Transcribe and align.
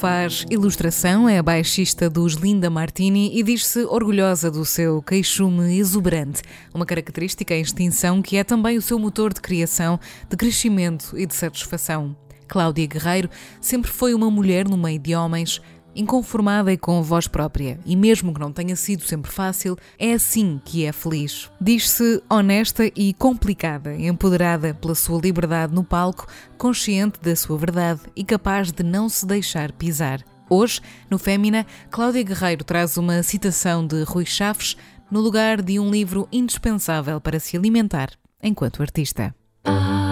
Faz 0.00 0.46
ilustração, 0.48 1.28
é 1.28 1.36
a 1.36 1.42
baixista 1.42 2.08
dos 2.08 2.32
Linda 2.32 2.70
Martini 2.70 3.38
e 3.38 3.42
diz-se 3.42 3.84
orgulhosa 3.84 4.50
do 4.50 4.64
seu 4.64 5.02
queixume 5.02 5.76
exuberante, 5.76 6.40
uma 6.72 6.86
característica 6.86 7.54
em 7.54 7.60
extinção 7.60 8.22
que 8.22 8.38
é 8.38 8.42
também 8.42 8.78
o 8.78 8.82
seu 8.82 8.98
motor 8.98 9.34
de 9.34 9.42
criação, 9.42 10.00
de 10.26 10.38
crescimento 10.38 11.12
e 11.18 11.26
de 11.26 11.34
satisfação. 11.34 12.16
Cláudia 12.48 12.86
Guerreiro 12.86 13.28
sempre 13.60 13.90
foi 13.90 14.14
uma 14.14 14.30
mulher 14.30 14.66
no 14.66 14.78
meio 14.78 14.98
de 14.98 15.14
homens, 15.14 15.60
inconformada 15.94 16.72
e 16.72 16.78
com 16.78 17.02
voz 17.02 17.26
própria, 17.26 17.78
e 17.84 17.96
mesmo 17.96 18.32
que 18.32 18.40
não 18.40 18.52
tenha 18.52 18.76
sido 18.76 19.02
sempre 19.04 19.30
fácil, 19.30 19.76
é 19.98 20.12
assim 20.12 20.60
que 20.64 20.84
é 20.84 20.92
feliz. 20.92 21.50
Diz-se 21.60 22.22
honesta 22.28 22.90
e 22.94 23.14
complicada, 23.14 23.94
empoderada 23.94 24.74
pela 24.74 24.94
sua 24.94 25.20
liberdade 25.20 25.74
no 25.74 25.84
palco, 25.84 26.26
consciente 26.56 27.20
da 27.20 27.34
sua 27.34 27.58
verdade 27.58 28.00
e 28.14 28.24
capaz 28.24 28.72
de 28.72 28.82
não 28.82 29.08
se 29.08 29.26
deixar 29.26 29.72
pisar. 29.72 30.22
Hoje, 30.48 30.80
no 31.08 31.18
Fémina, 31.18 31.64
Cláudia 31.90 32.22
Guerreiro 32.22 32.64
traz 32.64 32.96
uma 32.96 33.22
citação 33.22 33.86
de 33.86 34.02
Rui 34.02 34.26
Chaves 34.26 34.76
no 35.10 35.20
lugar 35.20 35.62
de 35.62 35.78
um 35.78 35.90
livro 35.90 36.28
indispensável 36.32 37.20
para 37.20 37.38
se 37.38 37.56
alimentar 37.56 38.10
enquanto 38.42 38.82
artista. 38.82 39.34
Isto 39.64 40.09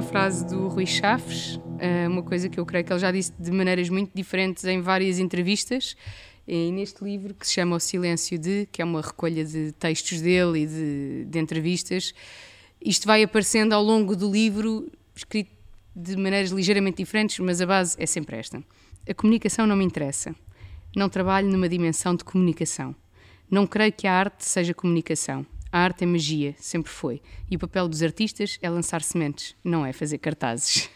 uma 0.00 0.08
frase 0.08 0.46
do 0.46 0.66
Rui 0.66 0.86
Chaves, 0.86 1.60
eh, 1.78 2.08
uma 2.08 2.22
coisa 2.22 2.48
que 2.48 2.58
eu 2.58 2.64
creio 2.64 2.82
que 2.82 2.90
ele 2.90 2.98
já 2.98 3.12
disse 3.12 3.34
de 3.38 3.50
maneiras 3.50 3.90
muito 3.90 4.10
diferentes 4.14 4.64
em 4.64 4.80
várias 4.80 5.18
entrevistas. 5.18 5.94
E 6.48 6.72
neste 6.72 7.04
livro 7.04 7.34
que 7.34 7.46
se 7.46 7.52
chama 7.52 7.76
O 7.76 7.78
Silêncio 7.78 8.38
de, 8.38 8.66
que 8.72 8.80
é 8.80 8.84
uma 8.84 9.02
recolha 9.02 9.44
de 9.44 9.72
textos 9.72 10.22
dele 10.22 10.60
e 10.60 10.66
de, 10.66 11.24
de 11.26 11.38
entrevistas, 11.38 12.14
isto 12.80 13.06
vai 13.06 13.22
aparecendo 13.22 13.74
ao 13.74 13.82
longo 13.82 14.16
do 14.16 14.32
livro, 14.32 14.90
escrito 15.14 15.50
de 15.94 16.16
maneiras 16.16 16.50
ligeiramente 16.50 16.96
diferentes, 16.96 17.38
mas 17.38 17.60
a 17.60 17.66
base 17.66 17.94
é 17.98 18.06
sempre 18.06 18.38
esta. 18.38 18.64
A 19.06 19.12
comunicação 19.12 19.66
não 19.66 19.76
me 19.76 19.84
interessa. 19.84 20.34
Não 20.96 21.10
trabalho 21.10 21.46
numa 21.48 21.68
dimensão 21.68 22.16
de 22.16 22.24
comunicação. 22.24 22.96
Não 23.50 23.66
creio 23.66 23.92
que 23.92 24.06
a 24.06 24.14
arte 24.14 24.46
seja 24.46 24.72
comunicação. 24.72 25.44
A 25.72 25.78
arte 25.78 26.02
é 26.02 26.06
magia, 26.06 26.54
sempre 26.58 26.90
foi. 26.90 27.22
E 27.48 27.54
o 27.54 27.58
papel 27.58 27.88
dos 27.88 28.02
artistas 28.02 28.58
é 28.60 28.68
lançar 28.68 29.02
sementes, 29.02 29.54
não 29.62 29.86
é 29.86 29.92
fazer 29.92 30.18
cartazes. 30.18 30.88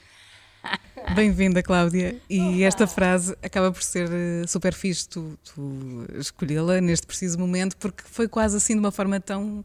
Bem-vinda, 1.15 1.63
Cláudia. 1.63 2.21
E 2.29 2.65
esta 2.65 2.87
frase 2.87 3.37
acaba 3.43 3.71
por 3.71 3.83
ser 3.83 4.11
eh, 4.11 4.47
super 4.49 4.75
fixe 4.75 5.09
tu, 5.09 5.39
tu 5.45 6.07
escolhê-la 6.19 6.81
neste 6.81 7.07
preciso 7.07 7.39
momento, 7.39 7.77
porque 7.77 8.03
foi 8.05 8.27
quase 8.27 8.57
assim 8.57 8.73
de 8.73 8.81
uma 8.81 8.91
forma 8.91 9.21
tão 9.21 9.65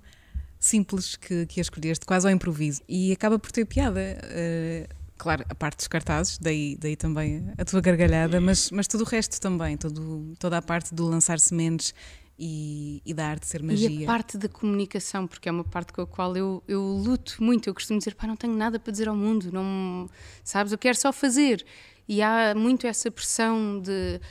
simples 0.59 1.15
que, 1.15 1.45
que 1.47 1.59
a 1.59 1.63
escolheste, 1.63 2.05
quase 2.05 2.27
ao 2.27 2.33
improviso. 2.33 2.81
E 2.87 3.11
acaba 3.11 3.39
por 3.39 3.51
ter 3.51 3.65
piada. 3.65 3.99
Uh, 3.99 4.93
claro, 5.17 5.43
a 5.49 5.55
parte 5.55 5.77
dos 5.77 5.87
cartazes, 5.87 6.37
daí, 6.37 6.77
daí 6.79 6.95
também 6.95 7.51
a 7.57 7.65
tua 7.65 7.81
gargalhada, 7.81 8.39
mas, 8.39 8.69
mas 8.69 8.87
tudo 8.87 9.05
o 9.05 9.07
resto 9.07 9.39
também, 9.41 9.75
todo, 9.75 10.35
toda 10.37 10.57
a 10.57 10.61
parte 10.61 10.93
do 10.93 11.07
lançar 11.07 11.39
sementes 11.39 11.95
e, 12.39 13.01
e 13.05 13.13
da 13.13 13.27
arte 13.27 13.45
ser 13.45 13.61
magia. 13.61 13.89
E 13.89 14.03
a 14.03 14.07
parte 14.07 14.37
da 14.37 14.47
comunicação, 14.47 15.27
porque 15.27 15.49
é 15.49 15.51
uma 15.51 15.65
parte 15.65 15.91
com 15.91 16.01
a 16.01 16.07
qual 16.07 16.37
eu, 16.37 16.63
eu 16.67 16.81
luto 16.81 17.43
muito. 17.43 17.69
Eu 17.69 17.73
costumo 17.73 17.99
dizer, 17.99 18.15
pá, 18.15 18.25
não 18.25 18.37
tenho 18.37 18.55
nada 18.55 18.79
para 18.79 18.91
dizer 18.91 19.09
ao 19.09 19.15
mundo, 19.15 19.51
não, 19.51 20.09
sabes, 20.43 20.71
eu 20.71 20.77
quero 20.77 20.97
só 20.97 21.11
fazer. 21.11 21.65
E 22.07 22.21
há 22.21 22.55
muito 22.55 22.87
essa 22.87 23.11
pressão 23.11 23.79
de 23.79 24.21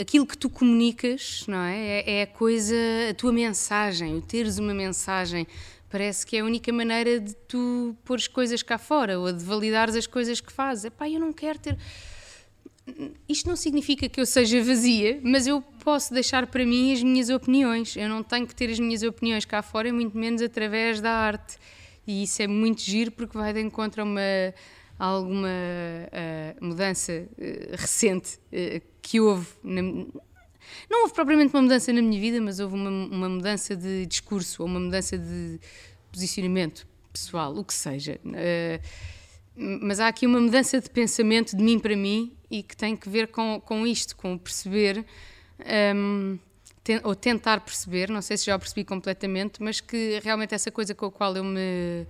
aquilo 0.00 0.26
que 0.26 0.36
tu 0.36 0.48
comunicas, 0.48 1.44
não 1.46 1.58
é? 1.58 1.76
é? 1.76 2.18
É 2.18 2.22
a 2.22 2.26
coisa, 2.26 2.74
a 3.10 3.14
tua 3.14 3.32
mensagem, 3.32 4.16
o 4.16 4.22
teres 4.22 4.58
uma 4.58 4.72
mensagem. 4.72 5.46
Parece 5.90 6.26
que 6.26 6.36
é 6.36 6.40
a 6.40 6.44
única 6.44 6.72
maneira 6.72 7.18
de 7.18 7.34
tu 7.46 7.96
pôr 8.04 8.16
as 8.16 8.28
coisas 8.28 8.62
cá 8.62 8.76
fora 8.78 9.18
ou 9.18 9.32
de 9.32 9.42
validares 9.42 9.96
as 9.96 10.06
coisas 10.06 10.40
que 10.40 10.52
fazes. 10.52 10.90
Pá, 10.90 11.08
eu 11.08 11.18
não 11.18 11.32
quero 11.32 11.58
ter 11.58 11.78
isto 13.28 13.48
não 13.48 13.56
significa 13.56 14.08
que 14.08 14.20
eu 14.20 14.26
seja 14.26 14.62
vazia, 14.62 15.20
mas 15.22 15.46
eu 15.46 15.60
posso 15.82 16.12
deixar 16.12 16.46
para 16.46 16.64
mim 16.64 16.92
as 16.92 17.02
minhas 17.02 17.28
opiniões. 17.28 17.96
Eu 17.96 18.08
não 18.08 18.22
tenho 18.22 18.46
que 18.46 18.54
ter 18.54 18.70
as 18.70 18.78
minhas 18.78 19.02
opiniões 19.02 19.44
cá 19.44 19.62
fora, 19.62 19.92
muito 19.92 20.16
menos 20.16 20.42
através 20.42 21.00
da 21.00 21.10
arte. 21.10 21.56
E 22.06 22.22
isso 22.22 22.40
é 22.42 22.46
muito 22.46 22.80
giro 22.80 23.12
porque 23.12 23.36
vai 23.36 23.52
de 23.52 23.60
encontro 23.60 24.02
a 24.02 24.04
uma, 24.04 24.20
alguma 24.98 25.48
uh, 25.48 26.64
mudança 26.64 27.12
uh, 27.12 27.76
recente 27.76 28.38
uh, 28.52 28.82
que 29.02 29.20
houve. 29.20 29.46
Na, 29.62 29.82
não 29.82 31.02
houve 31.02 31.14
propriamente 31.14 31.54
uma 31.54 31.62
mudança 31.62 31.92
na 31.92 32.02
minha 32.02 32.20
vida, 32.20 32.40
mas 32.40 32.60
houve 32.60 32.74
uma, 32.74 32.90
uma 32.90 33.28
mudança 33.28 33.76
de 33.76 34.06
discurso 34.06 34.62
ou 34.62 34.68
uma 34.68 34.80
mudança 34.80 35.16
de 35.16 35.58
posicionamento 36.12 36.86
pessoal, 37.12 37.56
o 37.56 37.64
que 37.64 37.72
seja. 37.72 38.20
mas 39.56 39.98
há 39.98 40.08
aqui 40.08 40.26
uma 40.26 40.40
mudança 40.40 40.80
de 40.80 40.88
pensamento 40.90 41.56
de 41.56 41.62
mim 41.62 41.78
para 41.78 41.96
mim 41.96 42.37
e 42.50 42.62
que 42.62 42.76
tem 42.76 42.96
que 42.96 43.08
ver 43.08 43.28
com, 43.28 43.60
com 43.64 43.86
isto, 43.86 44.16
com 44.16 44.38
perceber, 44.38 45.04
um, 45.94 46.38
ten, 46.82 47.00
ou 47.04 47.14
tentar 47.14 47.60
perceber, 47.60 48.08
não 48.10 48.22
sei 48.22 48.36
se 48.36 48.46
já 48.46 48.56
o 48.56 48.58
percebi 48.58 48.84
completamente, 48.84 49.62
mas 49.62 49.80
que 49.80 50.20
realmente 50.22 50.54
essa 50.54 50.70
coisa 50.70 50.94
com 50.94 51.06
a 51.06 51.12
qual 51.12 51.36
eu 51.36 51.44
me 51.44 52.06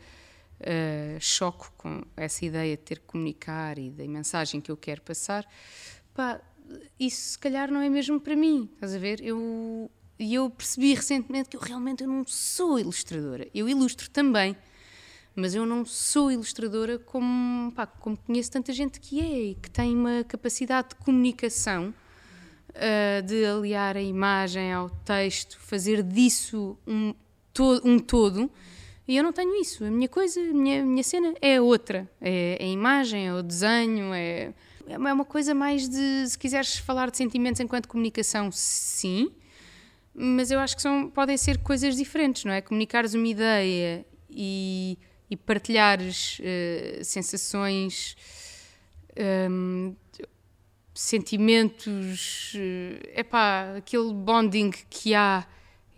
uh, 0.60 1.21
choco 1.21 1.72
com 1.77 2.03
essa 2.16 2.44
ideia 2.44 2.77
de 2.77 2.82
ter 2.82 2.98
que 2.98 3.06
comunicar 3.06 3.78
e 3.78 3.91
da 3.91 4.06
mensagem 4.06 4.60
que 4.60 4.71
eu 4.71 4.77
quero 4.77 5.03
passar, 5.03 5.47
pá, 6.15 6.41
isso 6.98 7.32
se 7.32 7.38
calhar 7.38 7.71
não 7.71 7.80
é 7.80 7.89
mesmo 7.89 8.21
para 8.21 8.36
mim, 8.36 8.68
estás 8.74 8.95
a 8.95 8.98
ver? 8.98 9.21
Eu, 9.22 9.91
e 10.18 10.34
eu 10.34 10.51
percebi 10.51 10.95
recentemente 10.95 11.48
que 11.48 11.57
eu 11.57 11.60
realmente 11.60 12.04
não 12.07 12.24
sou 12.27 12.78
ilustradora, 12.78 13.48
eu 13.54 13.68
ilustro 13.68 14.10
também, 14.10 14.57
mas 15.39 15.55
eu 15.55 15.65
não 15.65 15.85
sou 15.85 16.33
ilustradora 16.33 16.99
como, 16.99 17.71
pá, 17.73 17.87
como 17.87 18.17
conheço 18.17 18.51
tanta 18.51 18.73
gente 18.73 18.99
que 18.99 19.21
é 19.21 19.41
e 19.51 19.55
que 19.55 19.71
tem 19.71 19.95
uma 19.95 20.25
capacidade 20.25 20.91
de 20.91 20.95
comunicação, 20.97 21.95
uh, 22.71 23.23
de 23.23 23.45
aliar 23.45 23.97
a 23.97 24.03
imagem 24.03 24.73
ao 24.73 24.91
texto, 24.91 25.59
fazer 25.61 26.03
disso 26.03 26.77
um, 26.87 27.15
to 27.55 27.81
um 27.85 27.99
todo. 28.01 28.51
E 29.07 29.17
eu 29.17 29.23
não 29.23 29.33
tenho 29.33 29.55
isso. 29.61 29.85
A 29.85 29.91
minha 29.91 30.09
coisa, 30.09 30.41
a 30.41 30.53
minha, 30.53 30.85
minha 30.85 31.05
cena 31.05 31.33
é 31.41 31.61
outra. 31.61 32.11
É, 32.21 32.59
é 32.61 32.65
a 32.65 32.69
imagem, 32.69 33.29
é 33.29 33.33
o 33.33 33.41
desenho, 33.41 34.13
é, 34.13 34.53
é 34.89 34.99
uma 34.99 35.25
coisa 35.25 35.55
mais 35.55 35.89
de, 35.89 36.29
se 36.29 36.37
quiseres 36.37 36.79
falar 36.79 37.11
de 37.11 37.17
sentimentos 37.17 37.61
enquanto 37.61 37.87
comunicação, 37.87 38.51
sim, 38.51 39.31
mas 40.13 40.51
eu 40.51 40.59
acho 40.59 40.75
que 40.75 40.83
são, 40.83 41.09
podem 41.09 41.37
ser 41.37 41.59
coisas 41.59 41.97
diferentes, 41.97 42.45
não 42.45 42.53
é? 42.53 42.61
Comunicares 42.61 43.15
uma 43.15 43.29
ideia 43.29 44.05
e 44.29 44.99
e 45.30 45.36
partilhares 45.36 46.39
uh, 46.41 47.04
sensações 47.04 48.16
um, 49.51 49.95
sentimentos, 50.95 52.54
é 53.15 53.22
pá, 53.22 53.77
aquele 53.77 54.13
bonding 54.13 54.72
que 54.91 55.15
há 55.15 55.47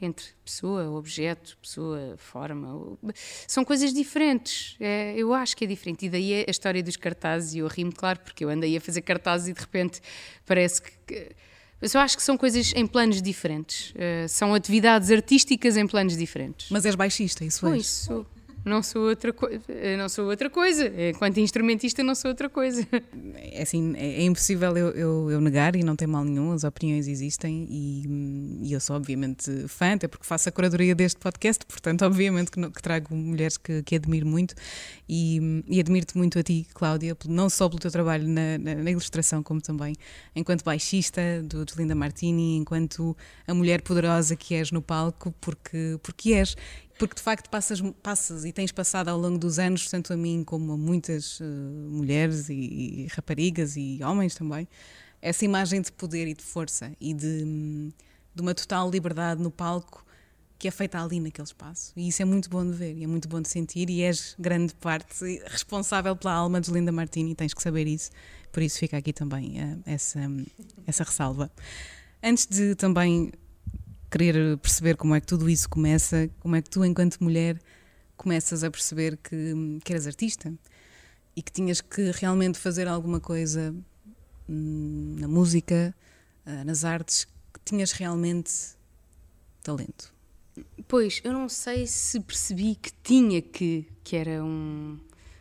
entre 0.03 0.27
pessoa, 0.45 0.91
objeto, 0.91 1.59
pessoa, 1.61 2.15
forma. 2.17 2.99
São 3.47 3.65
coisas 3.65 3.93
diferentes. 3.93 4.77
É, 4.81 5.15
eu 5.17 5.35
acho 5.35 5.57
que 5.57 5.65
é 5.65 5.67
diferente. 5.67 6.07
E 6.07 6.09
daí 6.09 6.45
a 6.47 6.51
história 6.51 6.83
dos 6.83 6.97
cartazes, 6.97 7.55
e 7.55 7.59
eu 7.59 7.67
rimo, 7.67 7.93
claro, 7.95 8.21
porque 8.21 8.45
eu 8.45 8.49
andei 8.49 8.77
a 8.77 8.81
fazer 8.81 9.03
cartazes 9.03 9.49
e 9.49 9.53
de 9.53 9.61
repente 9.61 10.01
parece 10.47 10.83
que. 10.83 11.33
Mas 11.81 11.95
eu 11.95 12.01
acho 12.01 12.17
que 12.17 12.23
são 12.23 12.37
coisas 12.37 12.73
em 12.75 12.87
planos 12.87 13.23
diferentes. 13.23 13.91
Uh, 13.91 14.29
são 14.29 14.55
atividades 14.55 15.11
artísticas 15.11 15.77
em 15.77 15.87
planos 15.87 16.17
diferentes. 16.17 16.69
Mas 16.71 16.85
és 16.85 16.95
baixista, 16.95 17.45
isso 17.45 17.67
é? 17.67 17.77
Isso 17.79 18.27
não 18.65 18.83
sou 18.83 19.09
outra 19.09 19.33
coisa, 19.33 19.61
não 19.97 20.09
sou 20.09 20.29
outra 20.29 20.51
coisa. 20.51 20.93
Enquanto 21.11 21.39
instrumentista 21.39 22.03
não 22.03 22.15
sou 22.15 22.31
outra 22.31 22.49
coisa. 22.49 22.87
É 23.35 23.63
assim, 23.63 23.95
é, 23.97 24.21
é 24.21 24.23
impossível 24.23 24.77
eu, 24.77 24.91
eu, 24.91 25.31
eu, 25.31 25.41
negar 25.41 25.75
e 25.77 25.83
não 25.83 25.97
tem 25.97 26.07
mal 26.07 26.25
nenhum, 26.25 26.53
as 26.53 26.65
opiniões 26.65 27.09
existem 27.09 27.67
e, 27.71 28.61
e, 28.63 28.73
eu 28.73 28.81
sou 28.81 28.97
obviamente 28.97 29.67
fã, 29.69 29.95
até 29.95 30.07
porque 30.07 30.25
faço 30.25 30.49
a 30.49 30.53
curadoria 30.53 30.95
deste 30.95 31.19
podcast, 31.19 31.65
portanto 31.67 32.05
obviamente 32.05 32.51
que, 32.51 32.71
que 32.71 32.83
trago 32.83 33.15
mulheres 33.15 33.57
que, 33.57 33.83
que 33.83 33.97
admiro 33.97 34.27
muito 34.27 34.55
e, 35.09 35.65
e 35.67 35.81
admiro-te 35.81 36.17
muito 36.17 36.39
a 36.39 36.43
ti, 36.43 36.67
Cláudia, 36.75 37.17
não 37.27 37.49
só 37.51 37.69
pelo 37.69 37.81
teu 37.81 37.91
trabalho 37.91 38.29
na, 38.29 38.59
na, 38.59 38.75
na 38.77 38.91
ilustração, 38.91 39.43
como 39.43 39.61
também 39.61 39.95
enquanto 40.35 40.63
baixista 40.65 41.21
do, 41.43 41.65
do 41.65 41.73
Linda 41.77 41.95
Martini, 41.95 42.57
enquanto 42.57 43.17
a 43.47 43.55
mulher 43.55 43.83
poderosa 43.83 44.37
que 44.37 44.55
és 44.55 44.71
no 44.71 44.83
palco, 44.83 45.35
porque, 45.41 45.99
porque 46.03 46.35
és 46.35 46.57
porque 47.01 47.15
de 47.15 47.23
facto 47.23 47.49
passas, 47.49 47.81
passas 48.03 48.45
e 48.45 48.53
tens 48.53 48.71
passado 48.71 49.09
ao 49.09 49.19
longo 49.19 49.39
dos 49.39 49.59
anos, 49.59 49.89
tanto 49.89 50.13
a 50.13 50.17
mim 50.19 50.45
como 50.45 50.73
a 50.75 50.77
muitas 50.77 51.41
uh, 51.41 51.45
mulheres 51.45 52.51
e, 52.51 52.55
e, 52.55 53.07
raparigas 53.11 53.75
e 53.75 54.01
homens 54.05 54.35
também, 54.35 54.69
essa 55.23 55.43
imagem 55.43 55.81
de 55.81 55.91
poder 55.91 56.29
e 56.29 56.35
de 56.35 56.43
força 56.43 56.93
e 57.01 57.15
de, 57.15 57.91
de 58.35 58.43
uma 58.43 58.55
total 58.55 58.91
liberdade 58.91 59.43
no 59.43 59.51
palco 59.51 60.05
que 60.59 60.69
é 60.69 60.71
feita 60.71 61.03
ali 61.03 61.21
naquele 61.21 61.47
espaço. 61.47 61.91
E 61.97 62.07
isso 62.07 62.21
é 62.21 62.25
muito 62.27 62.51
bom 62.51 62.67
de 62.67 62.77
ver, 62.77 62.95
e 62.95 63.03
é 63.03 63.07
muito 63.07 63.27
bom 63.27 63.41
de 63.41 63.49
sentir, 63.49 63.89
e 63.89 64.03
és 64.03 64.37
grande 64.39 64.75
parte 64.75 65.43
responsável 65.47 66.15
pela 66.15 66.35
alma 66.35 66.61
de 66.61 66.71
Linda 66.71 66.93
Martini, 66.93 67.35
tens 67.35 67.55
que 67.55 67.63
saber 67.63 67.87
isso, 67.87 68.11
por 68.53 68.63
isso 68.63 68.79
fica 68.79 68.99
aqui 68.99 69.15
também 69.15 69.59
uh, 69.59 69.83
essa, 69.87 70.21
essa 70.87 71.03
ressalva. 71.03 71.51
Antes 72.23 72.47
de 72.47 72.75
também 72.75 73.33
querer 74.11 74.57
perceber 74.59 74.97
como 74.97 75.15
é 75.15 75.21
que 75.21 75.27
tudo 75.27 75.49
isso 75.49 75.69
começa, 75.69 76.29
como 76.41 76.57
é 76.57 76.63
que 76.63 76.69
tu, 76.69 76.85
enquanto 76.85 77.23
mulher, 77.23 77.59
começas 78.17 78.65
a 78.65 78.71
perceber 78.71 79.17
que, 79.17 79.79
que 79.85 79.93
eras 79.93 80.07
artista 80.07 80.53
e 81.35 81.43
que 81.43 81.53
tinhas 81.53 81.81
que 81.81 82.11
realmente 82.11 82.59
fazer 82.59 82.89
alguma 82.89 83.21
coisa 83.21 83.75
hum, 84.49 85.17
na 85.19 85.29
música, 85.29 85.95
ah, 86.45 86.65
nas 86.65 86.85
artes, 86.85 87.25
que 87.25 87.61
tinhas 87.65 87.93
realmente 87.93 88.53
talento. 89.63 90.13
Pois, 90.89 91.21
eu 91.25 91.33
não 91.33 91.49
sei 91.49 91.87
se 91.87 92.21
percebi 92.21 92.75
que 92.75 92.93
tinha 93.03 93.41
que, 93.41 93.87
que 94.03 94.17
era 94.17 94.43
um, 94.45 94.99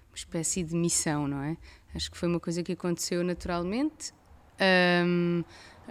uma 0.10 0.16
espécie 0.16 0.64
de 0.64 0.76
missão, 0.76 1.28
não 1.28 1.42
é? 1.42 1.58
Acho 1.96 2.12
que 2.12 2.18
foi 2.18 2.30
uma 2.30 2.40
coisa 2.40 2.62
que 2.62 2.74
aconteceu 2.74 3.24
naturalmente. 3.24 4.14
Um, 5.06 5.44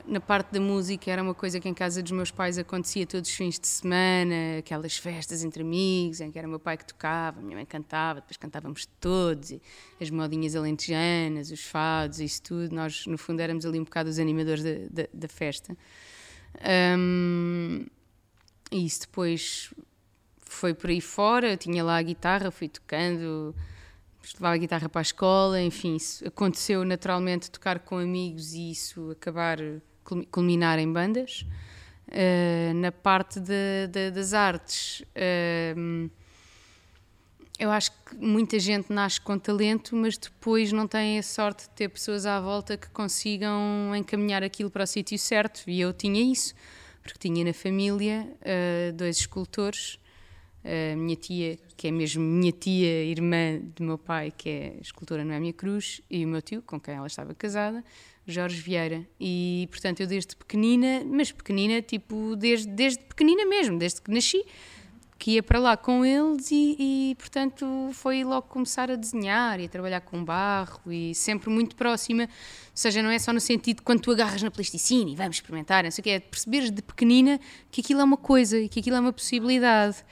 na 0.07 0.21
parte 0.21 0.53
da 0.53 0.61
música 0.61 1.11
era 1.11 1.23
uma 1.23 1.35
coisa 1.35 1.59
que 1.59 1.69
em 1.69 1.75
casa 1.75 2.03
dos 2.03 2.13
meus 2.13 2.31
pais 2.31 2.59
acontecia 2.59 3.07
todos 3.07 3.29
os 3.29 3.37
fins 3.37 3.59
de 3.59 3.67
semana, 3.67 4.59
aquelas 4.59 4.97
festas 4.97 5.43
entre 5.43 5.63
amigos, 5.63 6.21
em 6.21 6.31
que 6.31 6.39
era 6.39 6.47
meu 6.47 6.59
pai 6.59 6.77
que 6.77 6.85
tocava, 6.85 7.41
minha 7.41 7.57
mãe 7.57 7.67
cantava, 7.67 8.21
depois 8.21 8.37
cantávamos 8.37 8.87
todos, 9.01 9.55
as 10.01 10.11
modinhas 10.11 10.55
alentejanas, 10.55 11.51
os 11.51 11.63
fados, 11.65 12.21
isso 12.21 12.43
tudo. 12.43 12.75
Nós, 12.75 13.07
no 13.07 13.19
fundo, 13.19 13.41
éramos 13.41 13.65
ali 13.65 13.79
um 13.79 13.85
bocado 13.85 14.09
os 14.11 14.19
animadores 14.19 14.63
da, 14.63 15.03
da, 15.03 15.09
da 15.13 15.29
festa. 15.29 15.77
Um, 16.99 17.87
e 18.71 18.85
isso 18.85 19.03
depois 19.03 19.73
foi 20.41 20.75
por 20.75 20.91
aí 20.91 21.01
fora, 21.01 21.51
eu 21.53 21.57
tinha 21.57 21.85
lá 21.85 21.99
a 21.99 22.03
guitarra, 22.03 22.51
fui 22.51 22.69
tocando, 22.69 23.55
levava 24.35 24.55
a 24.55 24.59
guitarra 24.59 24.89
para 24.89 25.01
a 25.01 25.03
escola, 25.03 25.61
enfim, 25.61 25.97
isso 25.97 26.27
aconteceu 26.27 26.85
naturalmente 26.85 27.51
tocar 27.51 27.79
com 27.81 27.99
amigos 27.99 28.53
e 28.55 28.71
isso 28.71 29.11
acabar 29.11 29.59
culminar 30.31 30.79
em 30.79 30.91
bandas. 30.91 31.45
Uh, 32.09 32.73
na 32.75 32.91
parte 32.91 33.39
de, 33.39 33.87
de, 33.91 34.11
das 34.11 34.33
artes, 34.33 35.01
uh, 35.01 36.11
eu 37.59 37.71
acho 37.71 37.91
que 37.91 38.17
muita 38.17 38.59
gente 38.59 38.93
nasce 38.93 39.21
com 39.21 39.39
talento, 39.39 39.95
mas 39.97 40.17
depois 40.17 40.73
não 40.73 40.87
tem 40.87 41.19
a 41.19 41.23
sorte 41.23 41.65
de 41.65 41.71
ter 41.71 41.89
pessoas 41.89 42.25
à 42.25 42.41
volta 42.41 42.77
que 42.77 42.89
consigam 42.91 43.95
encaminhar 43.97 44.43
aquilo 44.43 44.71
para 44.71 44.85
o 44.85 44.87
sítio 44.87 45.19
certo. 45.19 45.65
E 45.67 45.81
eu 45.81 45.93
tinha 45.93 46.23
isso, 46.23 46.55
porque 47.03 47.19
tinha 47.19 47.45
na 47.45 47.53
família 47.53 48.27
uh, 48.41 48.93
dois 48.93 49.19
escultores. 49.19 49.99
A 50.69 50.97
minha 50.97 51.17
tia, 51.17 51.59
que 51.77 51.89
é 51.89 51.91
mesmo 51.91 52.23
minha 52.23 52.53
tia, 52.53 53.05
irmã 53.05 53.59
do 53.75 53.83
meu 53.83 53.97
pai, 53.97 54.31
que 54.37 54.49
é 54.51 54.77
escultora 54.83 55.25
Noémia 55.25 55.53
Cruz, 55.53 56.03
e 56.11 56.27
o 56.27 56.29
meu 56.29 56.43
tio, 56.43 56.61
com 56.61 56.79
quem 56.79 56.95
ela 56.95 57.07
estava 57.07 57.35
casada, 57.35 57.83
Jorge 58.27 58.61
Vieira. 58.61 59.07
E, 59.19 59.67
portanto, 59.71 60.01
eu 60.01 60.07
desde 60.07 60.37
pequenina, 60.37 61.03
mas 61.07 61.33
pequenina, 61.33 61.81
tipo, 61.81 62.37
desde, 62.37 62.69
desde 62.69 63.03
pequenina 63.05 63.47
mesmo, 63.47 63.79
desde 63.79 64.03
que 64.03 64.11
nasci, 64.11 64.45
que 65.19 65.33
ia 65.33 65.43
para 65.43 65.59
lá 65.59 65.77
com 65.77 66.05
eles 66.05 66.51
e, 66.53 66.77
e, 66.79 67.15
portanto, 67.17 67.91
foi 67.93 68.23
logo 68.23 68.47
começar 68.47 68.91
a 68.91 68.95
desenhar 68.95 69.59
e 69.59 69.65
a 69.65 69.69
trabalhar 69.69 70.01
com 70.01 70.25
barro 70.25 70.81
e 70.93 71.15
sempre 71.15 71.51
muito 71.51 71.75
próxima. 71.75 72.25
Ou 72.25 72.29
seja, 72.73 73.03
não 73.03 73.11
é 73.11 73.19
só 73.19 73.33
no 73.33 73.41
sentido 73.41 73.79
de 73.79 73.83
quando 73.83 74.01
tu 74.01 74.13
agarras 74.13 74.43
na 74.43 74.51
plasticina 74.51 75.11
e 75.11 75.17
vamos 75.17 75.37
experimentar, 75.37 75.83
não 75.83 75.91
sei 75.91 76.03
o 76.03 76.05
que, 76.05 76.11
é 76.11 76.21
perceberes 76.21 76.71
de 76.71 76.81
pequenina 76.83 77.41
que 77.71 77.81
aquilo 77.81 78.01
é 78.01 78.05
uma 78.05 78.17
coisa 78.17 78.59
e 78.59 78.69
que 78.69 78.79
aquilo 78.79 78.97
é 78.97 79.01
uma 79.01 79.13
possibilidade. 79.13 80.05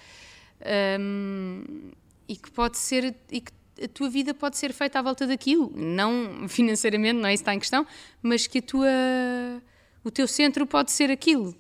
Um, 1.01 1.91
e 2.29 2.37
que 2.37 2.51
pode 2.51 2.79
ser 2.79 3.15
e 3.31 3.41
que 3.41 3.53
a 3.83 3.89
tua 3.89 4.09
vida 4.09 4.33
pode 4.33 4.57
ser 4.57 4.73
feita 4.73 4.99
à 4.99 5.03
volta 5.03 5.27
daquilo, 5.27 5.71
não 5.75 6.49
financeiramente, 6.49 7.21
não 7.21 7.29
é 7.29 7.35
isso 7.35 7.43
que 7.43 7.51
está 7.51 7.55
em 7.55 7.59
questão, 7.59 7.87
mas 8.23 8.47
que 8.47 8.59
a 8.59 8.63
tua, 8.63 8.89
o 10.03 10.11
teu 10.11 10.27
centro 10.27 10.67
pode 10.67 10.91
ser 10.91 11.11
aquilo. 11.11 11.55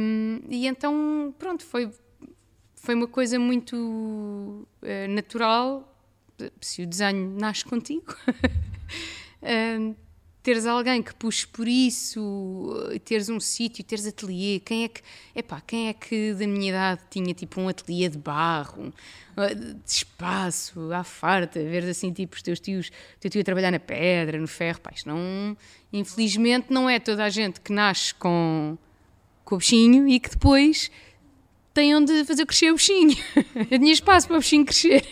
Um, 0.00 0.40
e 0.48 0.66
então, 0.66 1.34
pronto, 1.38 1.64
foi, 1.64 1.90
foi 2.74 2.94
uma 2.94 3.08
coisa 3.08 3.38
muito 3.38 3.76
uh, 3.76 5.08
natural. 5.08 5.94
Se 6.60 6.82
o 6.82 6.86
desenho 6.86 7.36
nasce 7.38 7.64
contigo, 7.64 8.14
uh, 9.42 9.96
teres 10.42 10.66
alguém 10.66 11.02
que 11.02 11.14
puxe 11.14 11.46
por 11.46 11.66
isso, 11.66 12.74
teres 13.04 13.28
um 13.28 13.40
sítio, 13.40 13.84
teres 13.84 14.06
ateliê, 14.06 14.60
quem 14.60 14.84
é 14.84 14.88
que, 14.88 15.02
epá, 15.34 15.60
quem 15.60 15.88
é 15.88 15.92
que 15.92 16.32
da 16.34 16.46
minha 16.46 16.70
idade 16.70 17.02
tinha 17.10 17.34
tipo 17.34 17.60
um 17.60 17.68
ateliê 17.68 18.08
de 18.08 18.18
barro, 18.18 18.92
de 19.36 19.90
espaço, 19.90 20.92
à 20.92 21.04
farta, 21.04 21.60
ver 21.60 21.84
assim 21.84 22.12
tipo 22.12 22.36
os 22.36 22.42
teus 22.42 22.60
tios, 22.60 22.90
teu 23.20 23.30
tio 23.30 23.40
a 23.40 23.44
trabalhar 23.44 23.70
na 23.70 23.80
pedra, 23.80 24.38
no 24.38 24.48
ferro, 24.48 24.80
pá, 24.80 24.90
não, 25.04 25.56
infelizmente 25.92 26.72
não 26.72 26.88
é 26.88 26.98
toda 26.98 27.24
a 27.24 27.28
gente 27.28 27.60
que 27.60 27.72
nasce 27.72 28.14
com, 28.14 28.78
com 29.44 29.56
o 29.56 29.58
bichinho 29.58 30.08
e 30.08 30.18
que 30.18 30.30
depois 30.30 30.90
tem 31.78 31.94
onde 31.94 32.24
fazer 32.24 32.44
crescer 32.44 32.72
o 32.72 32.74
bichinho. 32.74 33.16
Eu 33.70 33.78
tinha 33.78 33.92
espaço 33.92 34.26
para 34.26 34.36
o 34.36 34.40
bichinho 34.40 34.64
crescer. 34.64 35.06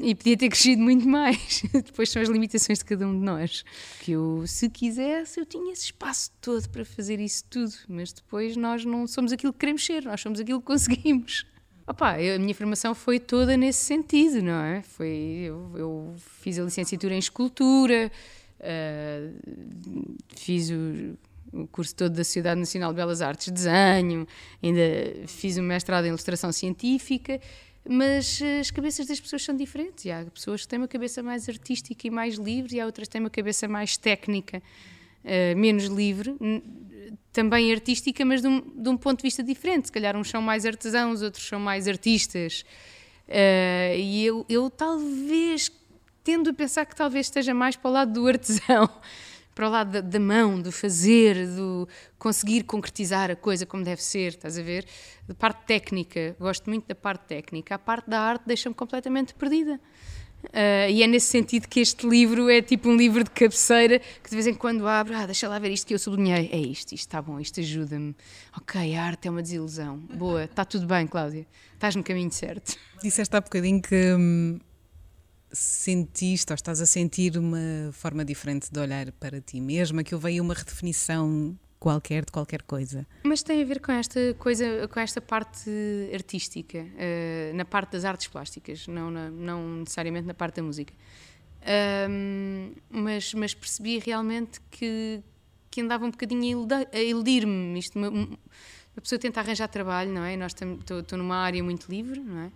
E 0.00 0.14
podia 0.14 0.34
ter 0.34 0.48
crescido 0.48 0.80
muito 0.80 1.06
mais. 1.06 1.62
Depois 1.70 2.08
são 2.08 2.22
as 2.22 2.28
limitações 2.30 2.78
de 2.78 2.86
cada 2.86 3.06
um 3.06 3.18
de 3.18 3.22
nós. 3.22 3.62
Que 4.00 4.12
eu, 4.12 4.42
se 4.46 4.70
quisesse, 4.70 5.38
eu 5.38 5.44
tinha 5.44 5.70
esse 5.74 5.84
espaço 5.84 6.30
todo 6.40 6.66
para 6.70 6.86
fazer 6.86 7.20
isso 7.20 7.44
tudo. 7.50 7.74
Mas 7.86 8.14
depois 8.14 8.56
nós 8.56 8.82
não 8.82 9.06
somos 9.06 9.30
aquilo 9.30 9.52
que 9.52 9.58
queremos 9.58 9.84
ser, 9.84 10.04
nós 10.04 10.18
somos 10.18 10.40
aquilo 10.40 10.58
que 10.58 10.66
conseguimos. 10.66 11.44
Opa, 11.86 12.14
a 12.14 12.38
minha 12.38 12.54
formação 12.54 12.94
foi 12.94 13.20
toda 13.20 13.54
nesse 13.54 13.84
sentido, 13.84 14.42
não 14.42 14.64
é? 14.64 14.80
Foi, 14.82 15.42
eu, 15.44 15.70
eu 15.76 16.14
fiz 16.40 16.58
a 16.58 16.62
licenciatura 16.62 17.14
em 17.14 17.18
escultura, 17.18 18.10
uh, 18.60 20.16
fiz 20.34 20.70
o 20.70 21.18
o 21.62 21.66
curso 21.66 21.94
todo 21.94 22.12
da 22.12 22.24
Sociedade 22.24 22.60
Nacional 22.60 22.90
de 22.92 22.96
Belas 22.96 23.22
Artes, 23.22 23.50
desenho, 23.50 24.26
ainda 24.62 24.82
fiz 25.26 25.56
um 25.56 25.62
mestrado 25.62 26.04
em 26.04 26.08
ilustração 26.08 26.52
científica, 26.52 27.40
mas 27.88 28.40
eh, 28.40 28.60
as 28.60 28.70
cabeças 28.70 29.06
das 29.06 29.20
pessoas 29.20 29.44
são 29.44 29.56
diferentes. 29.56 30.04
E 30.04 30.10
há 30.10 30.24
pessoas 30.24 30.62
que 30.62 30.68
têm 30.68 30.78
uma 30.78 30.88
cabeça 30.88 31.22
mais 31.22 31.48
artística 31.48 32.06
e 32.06 32.10
mais 32.10 32.34
livre, 32.34 32.76
e 32.76 32.80
há 32.80 32.86
outras 32.86 33.08
que 33.08 33.12
têm 33.12 33.20
uma 33.20 33.30
cabeça 33.30 33.68
mais 33.68 33.96
técnica, 33.96 34.62
uh, 35.24 35.56
menos 35.56 35.84
livre, 35.84 36.36
também 37.32 37.72
artística, 37.72 38.24
mas 38.24 38.42
de 38.42 38.48
um, 38.48 38.60
de 38.60 38.88
um, 38.88 38.96
ponto 38.96 39.18
de 39.18 39.22
vista 39.22 39.42
diferente. 39.42 39.86
Se 39.86 39.92
calhar 39.92 40.16
uns 40.16 40.28
são 40.28 40.42
mais 40.42 40.66
artesãos, 40.66 41.22
outros 41.22 41.46
são 41.46 41.60
mais 41.60 41.86
artistas. 41.86 42.64
Uh, 43.28 43.96
e 43.96 44.24
eu, 44.24 44.44
eu 44.48 44.70
talvez 44.70 45.70
tendo 46.24 46.50
a 46.50 46.52
pensar 46.52 46.84
que 46.86 46.96
talvez 46.96 47.26
esteja 47.26 47.54
mais 47.54 47.76
para 47.76 47.88
o 47.88 47.92
lado 47.92 48.12
do 48.12 48.26
artesão 48.26 48.90
para 49.56 49.68
o 49.68 49.70
lado 49.70 49.90
da, 49.90 50.00
da, 50.02 50.20
mão, 50.20 50.60
do 50.60 50.70
fazer, 50.70 51.46
do 51.46 51.88
conseguir 52.18 52.64
concretizar 52.64 53.30
a 53.30 53.34
coisa 53.34 53.64
como 53.64 53.82
deve 53.82 54.02
ser, 54.02 54.28
estás 54.28 54.58
a 54.58 54.62
ver? 54.62 54.84
Da 55.26 55.34
parte 55.34 55.64
técnica, 55.64 56.36
gosto 56.38 56.68
muito 56.68 56.86
da 56.86 56.94
parte 56.94 57.22
técnica. 57.22 57.74
A 57.74 57.78
parte 57.78 58.10
da 58.10 58.20
arte 58.20 58.42
deixa-me 58.46 58.74
completamente 58.74 59.34
perdida. 59.34 59.80
Uh, 60.44 60.90
e 60.90 61.02
é 61.02 61.06
nesse 61.06 61.28
sentido 61.28 61.66
que 61.68 61.80
este 61.80 62.06
livro 62.06 62.50
é 62.50 62.60
tipo 62.60 62.90
um 62.90 62.96
livro 62.96 63.24
de 63.24 63.30
cabeceira 63.30 63.98
que 64.22 64.28
de 64.28 64.36
vez 64.36 64.46
em 64.46 64.52
quando 64.52 64.86
abre, 64.86 65.14
ah, 65.14 65.24
deixa 65.24 65.48
lá 65.48 65.58
ver 65.58 65.70
isto 65.70 65.86
que 65.86 65.94
eu 65.94 65.98
sublinhei. 65.98 66.50
É 66.52 66.58
isto, 66.58 66.92
isto 66.92 67.06
está 67.06 67.22
bom, 67.22 67.40
isto 67.40 67.58
ajuda-me. 67.58 68.14
Ok, 68.58 68.94
a 68.94 69.02
arte 69.02 69.26
é 69.26 69.30
uma 69.30 69.40
desilusão. 69.40 69.96
Boa, 69.96 70.44
está 70.44 70.66
tudo 70.66 70.86
bem, 70.86 71.06
Cláudia. 71.06 71.46
Estás 71.72 71.96
no 71.96 72.04
caminho 72.04 72.30
certo. 72.30 72.76
Disseste 73.02 73.34
há 73.34 73.40
bocadinho 73.40 73.80
que 73.80 74.14
hum, 74.14 74.58
sentiste 75.52 76.52
ou 76.52 76.54
estás 76.54 76.80
a 76.80 76.86
sentir 76.86 77.36
uma 77.38 77.90
forma 77.92 78.24
diferente 78.24 78.70
de 78.70 78.78
olhar 78.78 79.10
para 79.12 79.40
ti 79.40 79.60
mesma, 79.60 80.02
que 80.02 80.14
houve 80.14 80.28
aí 80.28 80.40
uma 80.40 80.54
redefinição 80.54 81.56
qualquer 81.78 82.24
de 82.24 82.32
qualquer 82.32 82.62
coisa. 82.62 83.06
Mas 83.22 83.42
tem 83.42 83.62
a 83.62 83.64
ver 83.64 83.80
com 83.80 83.92
esta 83.92 84.34
coisa, 84.34 84.88
com 84.88 84.98
esta 84.98 85.20
parte 85.20 85.70
artística, 86.12 86.78
uh, 86.78 87.56
na 87.56 87.64
parte 87.64 87.92
das 87.92 88.04
artes 88.04 88.26
plásticas, 88.26 88.86
não, 88.86 89.10
na, 89.10 89.30
não 89.30 89.78
necessariamente 89.78 90.26
na 90.26 90.34
parte 90.34 90.56
da 90.56 90.62
música. 90.62 90.92
Um, 92.08 92.72
mas, 92.88 93.34
mas 93.34 93.54
percebi 93.54 93.98
realmente 93.98 94.60
que, 94.70 95.20
que 95.70 95.80
andava 95.80 96.04
um 96.06 96.10
bocadinho 96.10 96.66
a 96.92 96.98
iludir-me. 96.98 97.78
Isto, 97.78 97.98
uma, 97.98 98.08
uma, 98.08 98.38
pessoa 99.02 99.18
tenta 99.18 99.40
arranjar 99.40 99.68
trabalho, 99.68 100.12
não 100.12 100.24
é? 100.24 100.36
Nós 100.36 100.54
estou 100.54 101.18
numa 101.18 101.36
área 101.36 101.62
muito 101.62 101.88
livre, 101.90 102.20
não 102.20 102.38
é? 102.38 102.52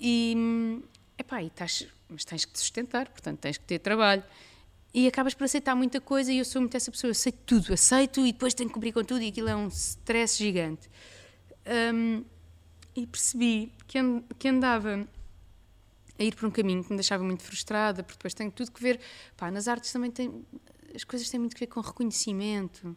E, 0.00 0.82
epá, 1.20 1.42
e 1.42 1.46
estás, 1.46 1.86
mas 2.08 2.24
tens 2.24 2.44
que 2.44 2.52
te 2.52 2.58
sustentar, 2.58 3.08
portanto 3.08 3.38
tens 3.38 3.58
que 3.58 3.64
ter 3.64 3.78
trabalho 3.78 4.24
e 4.92 5.06
acabas 5.06 5.34
por 5.34 5.44
aceitar 5.44 5.74
muita 5.76 6.00
coisa 6.00 6.32
e 6.32 6.38
eu 6.38 6.44
sou 6.44 6.60
muito 6.60 6.76
essa 6.76 6.90
pessoa, 6.90 7.08
eu 7.08 7.12
aceito 7.12 7.38
tudo, 7.46 7.72
aceito 7.72 8.26
e 8.26 8.32
depois 8.32 8.54
tenho 8.54 8.68
que 8.68 8.74
cumprir 8.74 8.92
com 8.92 9.04
tudo 9.04 9.22
e 9.22 9.28
aquilo 9.28 9.48
é 9.48 9.54
um 9.54 9.68
stress 9.68 10.36
gigante. 10.36 10.90
Um, 11.94 12.24
e 12.96 13.06
percebi 13.06 13.72
que, 13.86 13.98
and, 13.98 14.22
que 14.36 14.48
andava 14.48 15.06
a 16.18 16.22
ir 16.24 16.34
por 16.34 16.46
um 16.46 16.50
caminho 16.50 16.82
que 16.82 16.90
me 16.90 16.96
deixava 16.96 17.22
muito 17.22 17.44
frustrada, 17.44 18.02
porque 18.02 18.18
depois 18.18 18.34
tenho 18.34 18.50
tudo 18.50 18.72
que 18.72 18.82
ver. 18.82 19.00
Pá, 19.36 19.50
nas 19.50 19.68
artes 19.68 19.92
também 19.92 20.10
tem. 20.10 20.44
As 20.92 21.04
coisas 21.04 21.30
têm 21.30 21.38
muito 21.38 21.54
que 21.54 21.60
ver 21.60 21.68
com 21.68 21.80
reconhecimento 21.80 22.96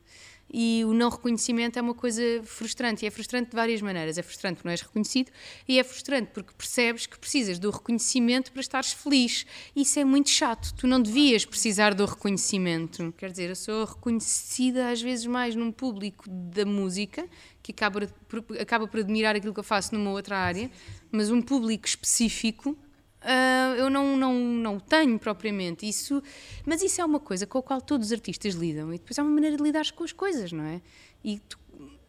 e 0.51 0.83
o 0.85 0.93
não 0.93 1.09
reconhecimento 1.09 1.79
é 1.79 1.81
uma 1.81 1.95
coisa 1.95 2.21
frustrante 2.43 3.03
e 3.03 3.07
é 3.07 3.12
frustrante 3.12 3.50
de 3.50 3.55
várias 3.55 3.81
maneiras. 3.81 4.17
É 4.17 4.21
frustrante 4.21 4.57
porque 4.57 4.67
não 4.67 4.71
és 4.71 4.81
reconhecido 4.81 5.31
e 5.67 5.79
é 5.79 5.83
frustrante 5.83 6.29
porque 6.31 6.53
percebes 6.55 7.07
que 7.07 7.17
precisas 7.17 7.57
do 7.57 7.71
reconhecimento 7.71 8.51
para 8.51 8.62
estares 8.62 8.93
feliz. 8.93 9.45
Isso 9.75 10.00
é 10.00 10.05
muito 10.05 10.29
chato. 10.29 10.73
Tu 10.75 10.85
não 10.85 11.01
devias 11.01 11.43
precisar 11.43 11.95
do 11.95 12.05
reconhecimento. 12.05 13.13
Quer 13.17 13.31
dizer, 13.31 13.50
eu 13.50 13.55
sou 13.55 13.85
reconhecida 13.85 14.89
às 14.89 15.01
vezes 15.01 15.25
mais 15.25 15.55
num 15.55 15.71
público 15.71 16.29
da 16.29 16.65
música 16.65 17.27
que 17.63 17.71
acaba 17.71 18.07
por, 18.27 18.45
acaba 18.59 18.88
por 18.88 19.00
admirar 19.00 19.35
aquilo 19.35 19.53
que 19.53 19.59
eu 19.59 19.63
faço 19.63 19.95
numa 19.95 20.12
outra 20.12 20.38
área, 20.38 20.69
mas 21.12 21.31
um 21.31 21.41
público 21.41 21.88
específico 21.88 22.77
Uh, 23.23 23.75
eu 23.77 23.89
não, 23.89 24.17
não, 24.17 24.33
não 24.33 24.79
tenho 24.79 25.17
propriamente 25.17 25.87
isso, 25.87 26.21
mas 26.65 26.81
isso 26.81 26.99
é 26.99 27.05
uma 27.05 27.19
coisa 27.19 27.47
com 27.47 27.57
a 27.57 27.63
qual 27.63 27.81
todos 27.81 28.07
os 28.07 28.11
artistas 28.13 28.53
lidam 28.53 28.93
e 28.93 28.97
depois 28.97 29.17
é 29.17 29.21
uma 29.21 29.31
maneira 29.31 29.55
de 29.55 29.63
lidar 29.63 29.89
com 29.91 30.03
as 30.03 30.11
coisas, 30.11 30.51
não 30.51 30.65
é? 30.65 30.81
E, 31.23 31.39
tu, 31.39 31.57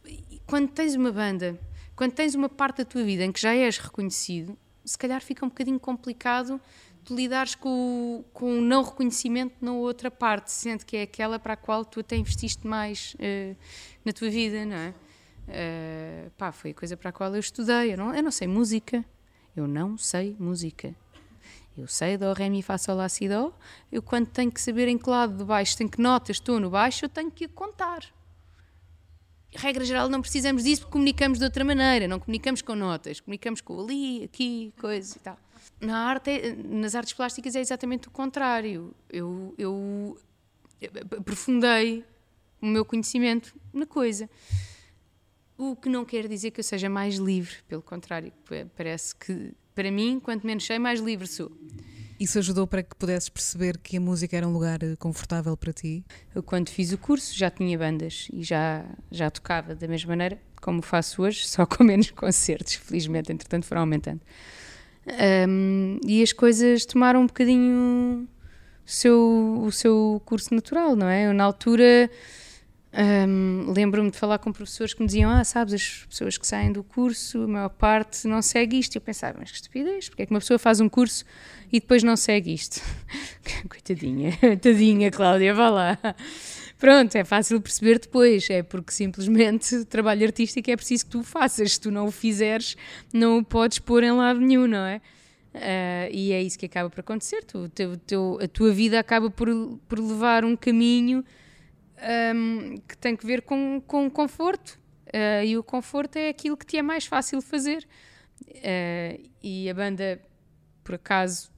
e 0.07 0.41
quando 0.45 0.71
tens 0.71 0.97
uma 0.97 1.13
banda, 1.13 1.59
quando 1.95 2.13
tens 2.13 2.35
uma 2.35 2.49
parte 2.49 2.79
da 2.79 2.85
tua 2.85 3.05
vida 3.05 3.25
em 3.25 3.31
que 3.31 3.41
já 3.41 3.55
és 3.55 3.79
reconhecido, 3.79 4.59
se 4.85 4.99
calhar 4.99 5.23
fica 5.23 5.47
um 5.47 5.49
bocadinho 5.49 5.79
complicado 5.79 6.61
tu 7.05 7.15
lidares 7.15 7.55
com 7.55 7.69
o, 7.69 8.25
com 8.33 8.59
o 8.59 8.61
não 8.61 8.83
reconhecimento 8.83 9.55
na 9.61 9.73
outra 9.73 10.11
parte, 10.11 10.51
sendo 10.51 10.85
que 10.85 10.97
é 10.97 11.03
aquela 11.03 11.39
para 11.39 11.53
a 11.53 11.57
qual 11.57 11.85
tu 11.85 12.01
até 12.01 12.17
investiste 12.17 12.67
mais 12.67 13.15
uh, 13.15 13.57
na 14.05 14.13
tua 14.13 14.31
vida, 14.31 14.65
não 14.65 14.77
é? 14.77 14.95
Uh, 15.47 16.31
pá, 16.39 16.51
foi 16.51 16.71
a 16.71 16.75
coisa 16.75 16.97
para 16.97 17.11
a 17.11 17.13
qual 17.13 17.33
eu 17.35 17.41
estudei. 17.41 17.93
Eu 17.93 17.99
não, 17.99 18.15
eu 18.15 18.23
não 18.23 18.31
sei 18.31 18.49
música, 18.49 19.05
eu 19.55 19.69
não 19.69 19.99
sei 19.99 20.35
música. 20.39 20.95
Eu 21.77 21.89
sei 21.89 22.17
do 22.17 22.33
ré, 22.33 22.49
mi, 22.49 22.63
fá, 22.63 22.79
sol, 22.79 22.97
lá, 22.97 23.09
si, 23.09 23.29
dó. 23.29 23.53
Eu 23.91 24.01
quando 24.01 24.27
tenho 24.27 24.51
que 24.51 24.61
saber 24.61 24.87
em 24.87 24.97
que 24.97 25.11
lado 25.11 25.37
de 25.37 25.45
baixo, 25.45 25.77
tem 25.77 25.89
que 25.89 26.01
notas 26.01 26.37
estou 26.37 26.61
no 26.61 26.71
baixo, 26.71 27.05
eu 27.05 27.09
tenho 27.09 27.31
que 27.31 27.49
contar. 27.49 28.05
Regra 29.57 29.85
geral, 29.85 30.09
não 30.09 30.21
precisamos 30.21 30.65
disso 30.65 30.83
porque 30.83 30.93
comunicamos 30.93 31.39
de 31.39 31.45
outra 31.45 31.65
maneira, 31.65 32.07
não 32.07 32.19
comunicamos 32.21 32.63
com 32.63 32.75
notas, 32.75 33.21
comunicamos 33.21 33.61
com 33.61 33.81
ali, 33.81 34.25
aqui, 34.25 34.73
coisa 34.81 35.17
e 35.17 35.21
tal. 35.21 35.39
Na 35.81 35.99
arte, 36.09 36.31
é, 36.31 36.55
nas 36.55 36.95
artes 36.95 37.13
plásticas 37.13 37.57
é 37.57 37.61
exatamente 37.61 38.09
o 38.09 38.11
contrário. 38.11 38.95
Eu, 39.11 39.55
eu 39.59 40.19
aprofundei 41.19 42.05
o 42.61 42.67
meu 42.67 42.85
conhecimento 42.85 43.55
na 43.73 43.87
coisa. 43.87 44.29
O 45.57 45.77
que 45.77 45.89
não 45.89 46.05
quer 46.05 46.27
dizer 46.29 46.51
que 46.51 46.61
eu 46.61 46.65
seja 46.65 46.89
mais 46.89 47.17
livre, 47.17 47.57
pelo 47.69 47.83
contrário, 47.83 48.33
parece 48.77 49.15
que 49.15 49.55
para 49.75 49.91
mim, 49.91 50.21
quanto 50.21 50.47
menos 50.47 50.65
sei, 50.65 50.79
mais 50.79 51.01
livre 51.01 51.27
sou. 51.27 51.51
Isso 52.19 52.39
ajudou 52.39 52.67
para 52.67 52.83
que 52.83 52.95
pudesses 52.95 53.29
perceber 53.29 53.77
que 53.77 53.97
a 53.97 54.01
música 54.01 54.37
era 54.37 54.47
um 54.47 54.53
lugar 54.53 54.83
eh, 54.83 54.95
confortável 54.97 55.57
para 55.57 55.73
ti? 55.73 56.05
Eu, 56.35 56.43
quando 56.43 56.71
fiz 56.71 56.93
o 56.93 56.99
curso, 56.99 57.37
já 57.37 57.51
tinha 57.51 57.77
bandas 57.77 58.29
e 58.33 58.43
já, 58.43 58.85
já 59.11 59.31
tocava 59.31 59.75
da 59.75 59.89
mesma 59.89 60.11
maneira 60.11 60.41
como 60.61 60.81
faço 60.81 61.23
hoje, 61.23 61.45
só 61.49 61.67
com 61.67 61.83
menos 61.83 62.11
concertos. 62.11 62.75
Felizmente, 62.75 63.33
entretanto, 63.33 63.67
foram 63.67 63.83
aumentando. 63.83 64.21
Um, 65.49 65.99
e 66.07 66.23
as 66.23 66.33
coisas 66.33 66.87
tomaram 66.87 67.21
um 67.21 67.27
bocadinho 67.27 68.29
o 68.87 68.91
seu, 68.91 69.63
o 69.65 69.73
seu 69.73 70.23
curso 70.25 70.55
natural, 70.55 70.95
não 70.95 71.09
é? 71.09 71.27
Eu, 71.27 71.35
na 71.35 71.45
altura 71.45 72.11
um, 72.97 73.73
Lembro-me 73.73 74.11
de 74.11 74.17
falar 74.17 74.39
com 74.39 74.53
professores 74.53 74.95
que 74.95 75.01
me 75.01 75.07
diziam: 75.07 75.29
Ah, 75.29 75.43
sabes, 75.43 75.75
as 75.75 76.07
pessoas 76.09 76.39
que 76.39 76.47
saem 76.47 76.71
do 76.71 76.85
curso, 76.85 77.43
a 77.43 77.49
maior 77.49 77.69
parte 77.69 78.29
não 78.29 78.41
segue 78.41 78.79
isto. 78.79 78.95
Eu 78.95 79.01
pensava: 79.01 79.37
Mas 79.39 79.51
que 79.51 79.57
estupidez, 79.57 80.09
porque 80.09 80.23
é 80.23 80.27
que 80.27 80.33
uma 80.33 80.39
pessoa 80.39 80.59
faz 80.59 80.81
um 80.81 80.89
curso 80.89 81.25
e 81.73 81.81
depois 81.81 82.05
não 82.05 82.17
segue 82.17 82.55
isto? 82.55 82.81
Coitadinha, 83.69 84.33
tadinha, 84.63 85.11
Cláudia, 85.11 85.53
vá 85.53 85.71
lá. 85.71 85.99
Pronto, 86.79 87.17
é 87.17 87.25
fácil 87.25 87.61
perceber 87.61 87.99
depois, 87.99 88.49
é 88.49 88.63
porque 88.63 88.93
simplesmente 88.93 89.85
trabalho 89.87 90.27
artístico 90.27 90.71
é 90.71 90.77
preciso 90.77 91.07
que 91.07 91.11
tu 91.11 91.23
faças. 91.25 91.73
Se 91.73 91.81
tu 91.81 91.91
não 91.91 92.07
o 92.07 92.11
fizeres, 92.13 92.77
não 93.13 93.39
o 93.39 93.45
podes 93.45 93.81
pôr 93.81 94.05
em 94.05 94.13
lado 94.13 94.39
nenhum, 94.39 94.69
não 94.69 94.87
é? 94.87 95.01
Uh, 95.55 96.11
e 96.13 96.33
é 96.33 96.43
isso 96.43 96.59
que 96.59 96.67
acaba 96.67 96.89
por 96.91 97.01
acontecer. 97.01 97.43
Tu, 97.45 97.69
teu, 97.71 97.97
teu, 97.97 98.39
a 98.41 98.47
tua 98.47 98.73
vida 98.73 99.01
acaba 99.01 99.31
por, 99.31 99.49
por 99.89 99.99
levar 99.99 100.45
um 100.45 100.55
caminho 100.55 101.25
um, 102.35 102.77
que 102.89 102.97
tem 102.97 103.17
que 103.17 103.27
ver 103.27 103.43
com, 103.43 103.81
com 103.87 104.11
conforto. 104.11 104.79
Uh, 105.09 105.45
e 105.45 105.57
o 105.57 105.63
conforto 105.63 106.17
é 106.17 106.29
aquilo 106.29 106.57
que 106.57 106.67
te 106.67 106.77
é 106.77 106.83
mais 106.83 107.07
fácil 107.07 107.41
fazer. 107.41 107.87
Uh, 108.49 109.31
e 109.43 109.69
a 109.71 109.75
banda, 109.75 110.21
por 110.83 110.97
acaso, 110.97 111.51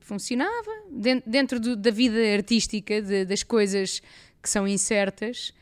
funcionava 0.00 0.70
dentro, 0.90 1.30
dentro 1.30 1.60
do, 1.60 1.76
da 1.76 1.90
vida 1.90 2.18
artística, 2.34 3.00
de, 3.00 3.24
das 3.24 3.42
coisas 3.42 4.00
que 4.42 4.48
são 4.48 4.68
incertas. 4.68 5.52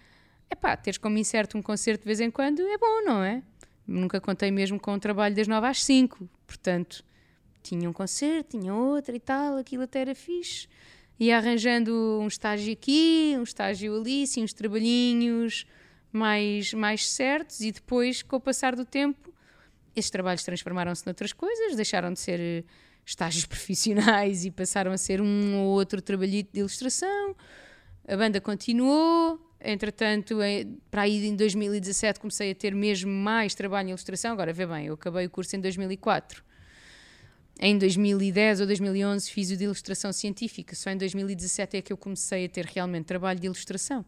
É 0.50 0.54
pá, 0.54 0.76
teres 0.76 0.98
como 0.98 1.16
incerto 1.18 1.56
um 1.56 1.62
concerto 1.62 2.02
de 2.02 2.06
vez 2.06 2.20
em 2.20 2.30
quando 2.30 2.60
é 2.60 2.76
bom, 2.76 3.04
não 3.04 3.22
é? 3.22 3.42
Nunca 3.86 4.20
contei 4.20 4.50
mesmo 4.50 4.78
com 4.78 4.94
o 4.94 5.00
trabalho 5.00 5.34
das 5.34 5.48
9 5.48 5.66
às 5.66 5.82
5, 5.82 6.28
portanto, 6.46 7.04
tinha 7.62 7.88
um 7.88 7.92
concerto, 7.92 8.58
tinha 8.58 8.74
outro 8.74 9.14
e 9.14 9.20
tal, 9.20 9.56
aquilo 9.56 9.82
até 9.82 10.00
era 10.00 10.14
fixe 10.14 10.68
ia 11.18 11.36
arranjando 11.36 12.20
um 12.20 12.26
estágio 12.26 12.72
aqui, 12.72 13.34
um 13.38 13.42
estágio 13.42 13.96
ali, 13.96 14.24
assim, 14.24 14.42
uns 14.42 14.52
trabalhinhos 14.52 15.66
mais, 16.12 16.72
mais 16.74 17.08
certos 17.08 17.60
e 17.60 17.72
depois, 17.72 18.22
com 18.22 18.36
o 18.36 18.40
passar 18.40 18.76
do 18.76 18.84
tempo, 18.84 19.32
esses 19.94 20.10
trabalhos 20.10 20.42
transformaram-se 20.42 21.06
noutras 21.06 21.32
coisas, 21.32 21.76
deixaram 21.76 22.12
de 22.12 22.20
ser 22.20 22.40
eh, 22.40 22.64
estágios 23.04 23.44
profissionais 23.46 24.44
e 24.44 24.50
passaram 24.50 24.92
a 24.92 24.98
ser 24.98 25.20
um 25.20 25.60
ou 25.60 25.68
outro 25.68 26.00
trabalhito 26.00 26.52
de 26.52 26.60
ilustração. 26.60 27.36
A 28.06 28.16
banda 28.16 28.40
continuou, 28.40 29.40
entretanto, 29.60 30.38
para 30.90 31.02
aí 31.02 31.26
em 31.26 31.36
2017 31.36 32.18
comecei 32.18 32.50
a 32.50 32.54
ter 32.54 32.74
mesmo 32.74 33.10
mais 33.10 33.54
trabalho 33.54 33.88
em 33.88 33.90
ilustração. 33.90 34.32
Agora, 34.32 34.52
vê 34.52 34.66
bem, 34.66 34.86
eu 34.86 34.94
acabei 34.94 35.26
o 35.26 35.30
curso 35.30 35.54
em 35.56 35.60
2004 35.60 36.42
em 37.60 37.78
2010 37.78 38.60
ou 38.60 38.66
2011 38.66 39.30
fiz 39.30 39.50
o 39.50 39.56
de 39.56 39.64
ilustração 39.64 40.12
científica, 40.12 40.74
só 40.74 40.90
em 40.90 40.96
2017 40.96 41.76
é 41.76 41.82
que 41.82 41.92
eu 41.92 41.96
comecei 41.96 42.46
a 42.46 42.48
ter 42.48 42.66
realmente 42.66 43.04
trabalho 43.04 43.38
de 43.38 43.46
ilustração. 43.46 44.04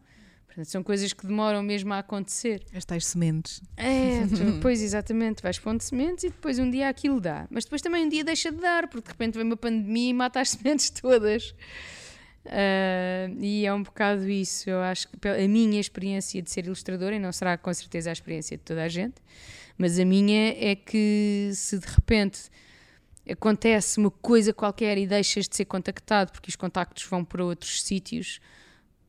Portanto, 0.55 0.71
são 0.71 0.81
coisas 0.81 1.11
que 1.11 1.27
demoram 1.27 1.61
mesmo 1.61 1.93
a 1.93 1.99
acontecer. 1.99 2.63
As 2.73 2.85
tais 2.85 3.05
sementes. 3.05 3.61
É, 3.75 4.25
depois 4.25 4.79
exatamente, 4.83 5.43
vais 5.43 5.59
pondo 5.59 5.81
sementes 5.81 6.23
e 6.23 6.29
depois 6.29 6.57
um 6.59 6.71
dia 6.71 6.87
aquilo 6.87 7.19
dá. 7.19 7.45
Mas 7.49 7.65
depois 7.65 7.81
também 7.81 8.05
um 8.05 8.09
dia 8.09 8.23
deixa 8.23 8.51
de 8.51 8.59
dar, 8.59 8.87
porque 8.87 9.07
de 9.07 9.11
repente 9.11 9.33
vem 9.35 9.43
uma 9.43 9.57
pandemia 9.57 10.11
e 10.11 10.13
mata 10.13 10.39
as 10.39 10.51
sementes 10.55 10.89
todas. 10.89 11.53
Uh, 12.45 13.35
e 13.41 13.65
é 13.65 13.73
um 13.73 13.83
bocado 13.83 14.29
isso. 14.29 14.69
Eu 14.69 14.79
acho 14.79 15.09
que 15.09 15.27
a 15.27 15.47
minha 15.47 15.79
experiência 15.79 16.41
de 16.41 16.49
ser 16.49 16.65
ilustradora, 16.65 17.15
e 17.15 17.19
não 17.19 17.33
será 17.33 17.57
com 17.57 17.73
certeza 17.73 18.09
a 18.09 18.13
experiência 18.13 18.55
de 18.55 18.63
toda 18.63 18.83
a 18.83 18.87
gente, 18.87 19.15
mas 19.77 19.99
a 19.99 20.05
minha 20.05 20.55
é 20.57 20.73
que 20.73 21.49
se 21.53 21.77
de 21.77 21.87
repente 21.87 22.49
acontece 23.29 23.99
uma 23.99 24.11
coisa 24.11 24.53
qualquer 24.53 24.97
e 24.97 25.07
deixas 25.07 25.47
de 25.47 25.55
ser 25.55 25.65
contactado 25.65 26.31
porque 26.31 26.49
os 26.49 26.55
contactos 26.55 27.03
vão 27.05 27.23
para 27.23 27.43
outros 27.43 27.81
sítios, 27.81 28.39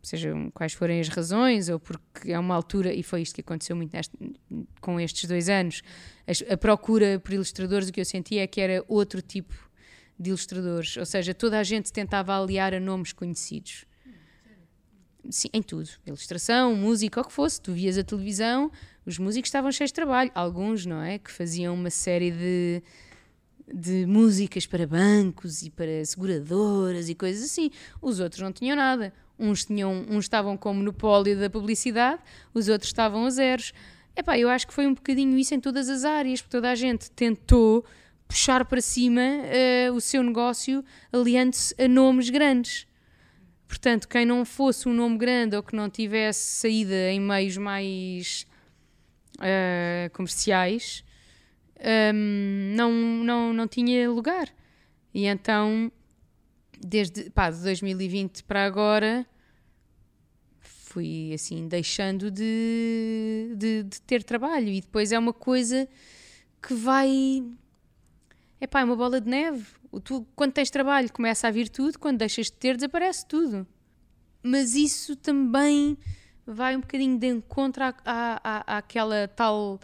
sejam 0.03 0.51
quais 0.53 0.73
forem 0.73 1.01
as 1.01 1.09
razões, 1.09 1.69
ou 1.69 1.81
porque 1.81 2.33
é 2.33 2.39
uma 2.39 2.55
altura, 2.55 2.95
e 2.95 3.03
foi 3.03 3.23
isto 3.23 3.35
que 3.35 3.41
aconteceu 3.41 3.75
muito 3.75 3.93
neste, 3.93 4.17
com 4.81 5.01
estes 5.01 5.29
dois 5.29 5.49
anos, 5.49 5.83
a, 6.51 6.57
procura 6.57 7.19
por 7.19 7.33
ilustradores, 7.33 7.89
o 7.89 7.93
que 7.93 8.01
eu 8.01 8.05
sentia 8.05 8.43
é 8.43 8.47
que 8.47 8.61
era 8.61 8.85
outro 8.87 9.21
tipo 9.21 9.55
de 10.19 10.31
ilustradores, 10.31 10.97
ou 10.97 11.05
seja, 11.05 11.35
toda 11.35 11.59
a 11.59 11.65
gente 11.65 11.93
tentava 11.93 12.41
aliar 12.41 12.73
a 12.73 12.81
nomes 12.81 13.13
conhecidos. 13.13 13.85
Sim, 15.29 15.49
em 15.53 15.63
tudo. 15.63 15.89
Ilustração, 16.07 16.75
música, 16.77 17.21
o 17.21 17.25
que 17.25 17.33
fosse. 17.33 17.61
Tu 17.61 17.73
vias 17.73 17.99
a 17.99 18.05
televisão, 18.05 18.71
os 19.05 19.19
músicos 19.19 19.49
estavam 19.49 19.73
cheios 19.73 19.91
de 19.91 19.95
trabalho. 19.95 20.31
Alguns, 20.35 20.87
não 20.87 21.03
é? 21.03 21.19
Que 21.19 21.33
faziam 21.33 21.75
uma 21.75 21.91
série 21.91 22.31
de, 22.31 22.83
de 23.73 24.07
músicas 24.07 24.67
para 24.67 24.87
bancos 24.87 25.63
e 25.63 25.71
para 25.71 26.05
seguradoras 26.05 27.09
e 27.09 27.15
coisas 27.15 27.45
assim. 27.45 27.71
Os 28.01 28.21
outros 28.21 28.41
não 28.41 28.53
tinham 28.53 28.77
nada. 28.77 29.13
Uns, 29.39 29.65
tinham, 29.65 30.07
uns 30.09 30.25
estavam 30.25 30.57
com 30.57 30.71
o 30.71 30.75
monopólio 30.75 31.39
da 31.39 31.51
publicidade, 31.51 32.23
os 32.55 32.69
outros 32.69 32.89
estavam 32.89 33.27
a 33.27 33.31
zeros. 33.31 33.73
Epá, 34.17 34.39
eu 34.39 34.49
acho 34.49 34.67
que 34.67 34.73
foi 34.73 34.87
um 34.87 34.95
bocadinho 34.95 35.37
isso 35.39 35.55
em 35.55 35.61
todas 35.61 35.91
as 35.91 36.05
áreas, 36.05 36.41
porque 36.41 36.57
toda 36.57 36.71
a 36.71 36.75
gente 36.75 37.11
tentou 37.11 37.85
puxar 38.27 38.65
para 38.65 38.81
cima 38.81 39.21
uh, 39.21 39.93
o 39.93 40.01
seu 40.01 40.23
negócio 40.23 40.85
aliando-se 41.13 41.75
a 41.81 41.87
nomes 41.87 42.31
grandes. 42.31 42.87
Portanto, 43.69 44.09
quem 44.09 44.25
não 44.25 44.45
fosse 44.45 44.89
um 44.89 44.95
nome 44.95 45.19
grande 45.19 45.57
ou 45.57 45.63
que 45.63 45.75
não 45.75 45.91
tivesse 45.91 46.61
saída 46.61 47.11
em 47.11 47.21
meios 47.21 47.57
mais 47.57 48.47
uh, 49.37 50.11
comerciais, 50.13 51.05
um, 51.81 52.75
não, 52.75 52.93
não, 52.93 53.53
não 53.53 53.69
tinha 53.69 54.11
lugar. 54.11 54.49
E 55.13 55.27
então, 55.27 55.91
desde 56.81 57.31
pá, 57.31 57.51
de 57.51 57.63
2020 57.63 58.45
para 58.45 58.65
agora, 58.65 59.27
fui 60.61 61.33
assim 61.35 61.69
deixando 61.69 62.31
de, 62.31 63.55
de, 63.57 63.83
de 63.83 64.01
ter 64.03 64.23
trabalho. 64.23 64.69
E 64.69 64.81
depois 64.81 65.13
é 65.13 65.19
uma 65.19 65.33
coisa 65.33 65.89
que 66.63 66.75
vai 66.75 67.45
é 68.61 68.67
pá, 68.67 68.81
é 68.81 68.85
uma 68.85 68.97
bola 68.97 69.21
de 69.21 69.29
neve. 69.29 69.67
Tu, 70.03 70.27
quando 70.35 70.53
tens 70.53 70.71
trabalho, 70.71 71.13
começa 71.13 71.49
a 71.49 71.51
vir 71.51 71.69
tudo, 71.69 71.99
quando 71.99 72.19
deixas 72.19 72.47
de 72.47 72.53
ter, 72.53 72.77
desaparece 72.77 73.27
tudo. 73.27 73.67
Mas 74.43 74.75
isso 74.75 75.17
também 75.17 75.97
vai 76.47 76.77
um 76.77 76.81
bocadinho 76.81 77.19
de 77.19 77.27
encontro 77.27 77.85
à, 77.85 77.95
à, 78.05 78.41
à, 78.45 78.79
àquela 78.79 79.29
tal, 79.29 79.81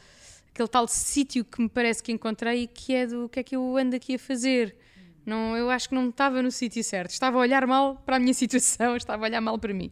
aquele 0.52 0.68
tal 0.68 0.86
sítio 0.86 1.44
que 1.44 1.60
me 1.60 1.68
parece 1.68 2.02
que 2.02 2.12
encontrei, 2.12 2.66
que 2.66 2.94
é 2.94 3.06
do 3.06 3.28
que 3.28 3.40
é 3.40 3.42
que 3.42 3.56
eu 3.56 3.76
ando 3.76 3.96
aqui 3.96 4.14
a 4.14 4.18
fazer. 4.18 4.76
Não, 5.24 5.56
eu 5.56 5.70
acho 5.70 5.88
que 5.88 5.94
não 5.94 6.08
estava 6.08 6.42
no 6.42 6.50
sítio 6.50 6.82
certo. 6.84 7.10
Estava 7.10 7.38
a 7.38 7.40
olhar 7.40 7.66
mal 7.66 7.96
para 7.96 8.16
a 8.16 8.18
minha 8.18 8.34
situação, 8.34 8.96
estava 8.96 9.24
a 9.24 9.28
olhar 9.28 9.40
mal 9.40 9.58
para 9.58 9.72
mim 9.72 9.90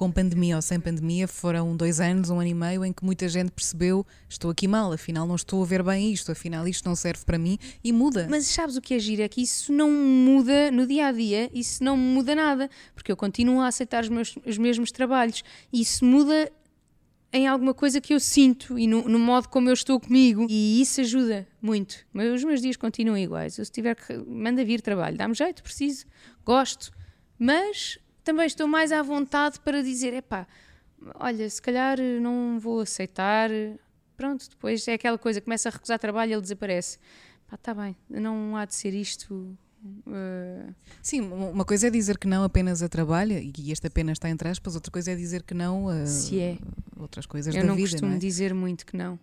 com 0.00 0.10
pandemia 0.10 0.56
ou 0.56 0.62
sem 0.62 0.80
pandemia, 0.80 1.28
foram 1.28 1.76
dois 1.76 2.00
anos, 2.00 2.30
um 2.30 2.40
ano 2.40 2.48
e 2.48 2.54
meio, 2.54 2.86
em 2.86 2.90
que 2.90 3.04
muita 3.04 3.28
gente 3.28 3.50
percebeu: 3.50 4.06
estou 4.30 4.50
aqui 4.50 4.66
mal, 4.66 4.90
afinal 4.90 5.26
não 5.26 5.34
estou 5.34 5.62
a 5.62 5.66
ver 5.66 5.82
bem 5.82 6.10
isto, 6.10 6.32
afinal 6.32 6.66
isto 6.66 6.88
não 6.88 6.96
serve 6.96 7.22
para 7.26 7.36
mim 7.36 7.58
e 7.84 7.92
muda. 7.92 8.26
Mas 8.30 8.46
sabes 8.46 8.78
o 8.78 8.80
que 8.80 8.94
é 8.94 8.98
giro? 8.98 9.20
É 9.20 9.28
que 9.28 9.42
isso 9.42 9.70
não 9.70 9.90
muda 9.90 10.70
no 10.70 10.86
dia 10.86 11.08
a 11.08 11.12
dia, 11.12 11.50
isso 11.52 11.84
não 11.84 11.98
muda 11.98 12.34
nada, 12.34 12.70
porque 12.94 13.12
eu 13.12 13.16
continuo 13.16 13.60
a 13.60 13.66
aceitar 13.66 14.02
os, 14.02 14.08
meus, 14.08 14.38
os 14.46 14.56
mesmos 14.56 14.90
trabalhos. 14.90 15.44
Isso 15.70 16.02
muda 16.02 16.50
em 17.32 17.46
alguma 17.46 17.72
coisa 17.72 18.00
que 18.00 18.12
eu 18.12 18.18
sinto 18.18 18.78
e 18.78 18.86
no, 18.86 19.08
no, 19.08 19.18
modo 19.18 19.48
como 19.48 19.68
eu 19.68 19.72
estou 19.72 20.00
comigo. 20.00 20.46
E 20.48 20.80
isso 20.80 21.00
ajuda 21.00 21.46
muito. 21.60 22.04
Mas 22.12 22.32
os 22.32 22.44
meus 22.44 22.60
dias 22.60 22.76
continuam 22.76 23.16
iguais. 23.16 23.58
Eu, 23.58 23.64
se 23.64 23.70
tiver 23.70 23.94
que. 23.94 24.16
manda 24.26 24.64
vir 24.64 24.80
trabalho, 24.80 25.16
dá-me 25.16 25.34
jeito, 25.34 25.62
preciso, 25.62 26.06
gosto. 26.44 26.90
Mas 27.38 27.98
também 28.24 28.46
estou 28.46 28.66
mais 28.66 28.92
à 28.92 29.02
vontade 29.02 29.60
para 29.60 29.82
dizer: 29.82 30.12
epá, 30.12 30.46
olha, 31.14 31.48
se 31.48 31.60
calhar 31.62 31.98
não 32.20 32.58
vou 32.58 32.80
aceitar. 32.80 33.50
Pronto, 34.16 34.50
depois 34.50 34.86
é 34.86 34.94
aquela 34.94 35.16
coisa, 35.16 35.40
começa 35.40 35.68
a 35.68 35.72
recusar 35.72 35.98
trabalho 35.98 36.30
e 36.30 36.34
ele 36.34 36.42
desaparece. 36.42 36.98
Pá, 37.48 37.56
está 37.56 37.72
bem, 37.72 37.96
não 38.08 38.56
há 38.56 38.64
de 38.64 38.74
ser 38.74 38.92
isto. 38.92 39.56
Uh... 39.82 40.74
Sim, 41.02 41.20
uma 41.20 41.64
coisa 41.64 41.86
é 41.86 41.90
dizer 41.90 42.18
que 42.18 42.26
não 42.26 42.44
apenas 42.44 42.82
a 42.82 42.88
trabalho, 42.88 43.38
e 43.38 43.72
este 43.72 43.86
apenas 43.86 44.16
está 44.16 44.28
entre 44.28 44.48
aspas, 44.48 44.74
outra 44.74 44.90
coisa 44.90 45.12
é 45.12 45.14
dizer 45.14 45.42
que 45.42 45.54
não 45.54 45.88
a 45.88 46.06
Se 46.06 46.40
é. 46.40 46.58
outras 46.98 47.26
coisas 47.26 47.54
Eu 47.54 47.62
da 47.62 47.66
não 47.68 47.74
vida. 47.74 47.90
costumo 47.90 48.10
não 48.10 48.16
é? 48.16 48.20
dizer 48.20 48.52
muito 48.54 48.84
que 48.84 48.96
não. 48.96 49.18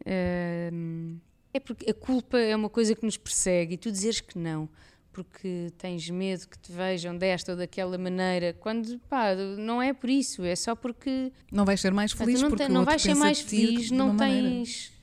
Uh, 0.00 1.18
é 1.52 1.60
porque 1.60 1.90
a 1.90 1.94
culpa 1.94 2.38
é 2.38 2.54
uma 2.54 2.68
coisa 2.68 2.94
que 2.94 3.04
nos 3.04 3.16
persegue 3.16 3.74
e 3.74 3.76
tu 3.78 3.90
dizeres 3.90 4.20
que 4.20 4.38
não 4.38 4.68
porque 5.16 5.72
tens 5.78 6.10
medo 6.10 6.46
que 6.46 6.58
te 6.58 6.70
vejam 6.70 7.16
desta 7.16 7.52
ou 7.52 7.56
daquela 7.56 7.96
maneira, 7.96 8.52
quando 8.52 8.98
pá, 9.08 9.34
não 9.34 9.80
é 9.80 9.94
por 9.94 10.10
isso, 10.10 10.44
é 10.44 10.54
só 10.54 10.76
porque 10.76 11.32
não 11.50 11.64
vais 11.64 11.80
ser 11.80 11.90
mais 11.90 12.12
feliz 12.12 12.42
não, 12.42 12.50
porque 12.50 12.68
não 12.68 12.84
vais 12.84 13.00
ser 13.00 13.14
mais 13.14 13.40
feliz, 13.40 13.90
não 13.90 14.14
tens 14.14 14.18
maneira. 14.18 14.95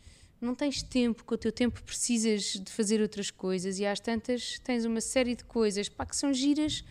Não 0.44 0.56
tens 0.56 0.84
tempo, 0.84 1.24
com 1.24 1.36
o 1.36 1.38
teu 1.38 1.52
tempo 1.52 1.82
precisas 1.84 2.44
de 2.54 2.72
fazer 2.72 3.02
outras 3.02 3.32
coisas 3.32 3.80
e 3.80 3.86
às 3.86 4.00
tantas 4.00 4.60
tens 4.60 4.86
uma 4.86 5.02
série 5.02 5.36
de 5.36 5.44
coisas 5.44 5.90
pá, 5.90 6.06
que 6.06 6.16
são 6.16 6.34
giras, 6.34 6.84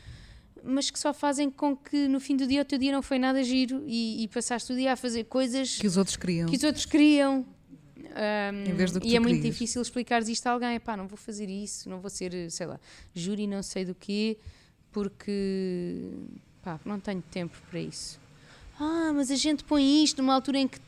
mas 0.65 0.91
que 0.91 0.99
só 0.99 1.13
fazem 1.13 1.51
com 1.51 1.77
que 1.77 2.09
no 2.09 2.21
fim 2.21 2.37
do 2.37 2.47
dia 2.47 2.63
o 2.63 2.65
teu 2.65 2.79
dia 2.79 2.93
não 2.93 3.03
foi 3.03 3.19
nada 3.19 3.43
giro 3.43 3.85
e, 3.87 4.23
e 4.23 4.29
passaste 4.29 4.73
o 4.73 4.77
dia 4.77 4.93
a 4.93 4.97
fazer 4.97 5.25
coisas 5.25 5.77
que 5.77 5.87
os 5.87 5.97
outros 5.97 6.17
queriam. 6.17 6.49
Que 6.49 6.57
os 6.57 6.65
outros 6.65 6.87
queriam 6.87 7.47
um, 8.13 8.71
em 8.71 8.75
vez 8.75 8.93
do 8.93 9.01
que 9.01 9.09
e 9.09 9.17
é 9.17 9.21
muito 9.21 9.37
querias. 9.37 9.55
difícil 9.55 9.83
explicares 9.83 10.29
isto 10.29 10.47
a 10.47 10.51
alguém. 10.53 10.79
Pá, 10.81 10.97
não 10.97 11.07
vou 11.07 11.17
fazer 11.17 11.49
isso, 11.49 11.89
não 11.89 12.01
vou 12.01 12.11
ser, 12.11 12.51
sei 12.51 12.67
lá, 12.67 12.79
júri 13.15 13.47
não 13.47 13.63
sei 13.63 13.85
do 13.85 13.95
quê, 13.95 14.39
porque 14.91 16.11
pá, 16.63 16.79
não 16.85 17.01
tenho 17.01 17.23
tempo 17.23 17.57
para 17.71 17.81
isso. 17.81 18.21
Ah, 18.79 19.13
mas 19.15 19.31
a 19.31 19.37
gente 19.37 19.65
põe 19.65 20.03
isto 20.03 20.21
numa 20.21 20.35
altura 20.35 20.59
em 20.59 20.69
que 20.69 20.79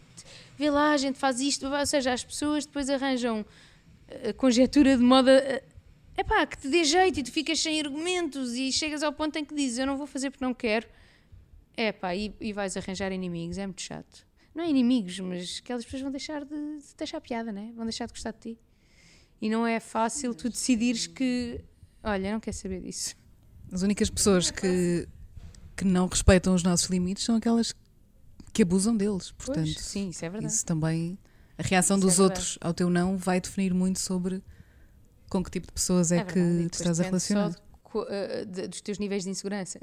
vê 0.57 0.71
lá, 0.71 0.93
a 0.93 0.97
gente 0.97 1.19
faz 1.19 1.41
isto, 1.41 1.67
ou 1.67 1.87
seja, 1.87 2.13
as 2.13 2.25
pessoas 2.25 2.67
depois 2.67 2.89
arranjam 2.89 3.45
a 4.29 4.33
conjetura 4.33 4.97
de 4.97 5.03
moda. 5.03 5.63
É 6.17 6.23
pá, 6.23 6.47
que 6.47 6.57
te 6.57 6.69
dê 6.69 6.85
jeito 6.85 7.21
e 7.21 7.23
tu 7.23 7.33
ficas 7.33 7.59
sem 7.59 7.81
argumentos 7.81 8.55
e 8.55 8.71
chegas 8.71 9.03
ao 9.03 9.13
ponto 9.13 9.37
em 9.37 9.45
que 9.45 9.55
dizes 9.55 9.79
eu 9.79 9.87
não 9.87 9.97
vou 9.97 10.07
fazer 10.07 10.31
porque 10.31 10.45
não 10.45 10.55
quero. 10.55 10.87
É 11.77 11.91
pá, 11.91 12.15
e, 12.15 12.33
e 12.41 12.53
vais 12.53 12.77
arranjar 12.77 13.11
inimigos, 13.13 13.59
é 13.59 13.67
muito 13.67 13.83
chato 13.83 14.25
não 14.55 14.63
é 14.63 14.71
inimigos, 14.71 15.19
mas 15.19 15.61
aquelas 15.63 15.85
pessoas 15.85 16.03
vão 16.03 16.11
deixar 16.11 16.45
de, 16.45 16.55
de 16.55 16.95
deixar 16.97 17.21
piada, 17.21 17.51
né? 17.51 17.73
vão 17.75 17.85
deixar 17.85 18.07
de 18.07 18.13
gostar 18.13 18.31
de 18.33 18.39
ti. 18.39 18.59
E 19.41 19.51
não 19.51 19.67
é 19.67 19.81
fácil 19.81 20.33
tu 20.35 20.49
decidires 20.49 21.07
que, 21.07 21.61
olha, 22.03 22.33
não 22.33 22.41
quer 22.41 22.53
saber 22.53 22.81
disso. 22.81 23.17
As 23.73 23.83
únicas 23.83 24.09
pessoas 24.09 24.51
que, 24.51 25.09
que 25.77 25.85
não 25.85 26.07
respeitam 26.07 26.55
os 26.55 26.63
nossos 26.63 26.89
limites 26.89 27.25
são 27.25 27.37
aquelas 27.37 27.75
que 28.55 28.63
abusam 28.63 28.97
deles. 28.97 29.33
Portanto, 29.33 29.65
pois, 29.65 29.81
sim, 29.81 30.09
isso 30.09 30.25
é 30.25 30.31
verdade. 30.31 30.55
Isso 30.55 30.65
também, 30.65 31.19
a 31.59 31.63
reação 31.63 31.99
isso 31.99 32.07
dos 32.07 32.19
é 32.19 32.23
outros 32.23 32.59
ao 32.61 32.73
teu 32.73 32.89
não 32.89 33.19
vai 33.19 33.41
definir 33.41 33.75
muito 33.75 33.99
sobre 33.99 34.43
com 35.29 35.43
que 35.43 35.51
tipo 35.51 35.67
de 35.67 35.73
pessoas 35.73 36.13
é, 36.13 36.19
é 36.19 36.25
que 36.25 36.69
te 36.71 36.75
estás 36.75 37.01
a 37.01 37.03
relacionar. 37.03 37.51
De, 37.51 37.57
uh, 37.57 38.47
de, 38.47 38.69
dos 38.69 38.81
teus 38.81 38.99
níveis 38.99 39.25
de 39.25 39.31
insegurança. 39.31 39.81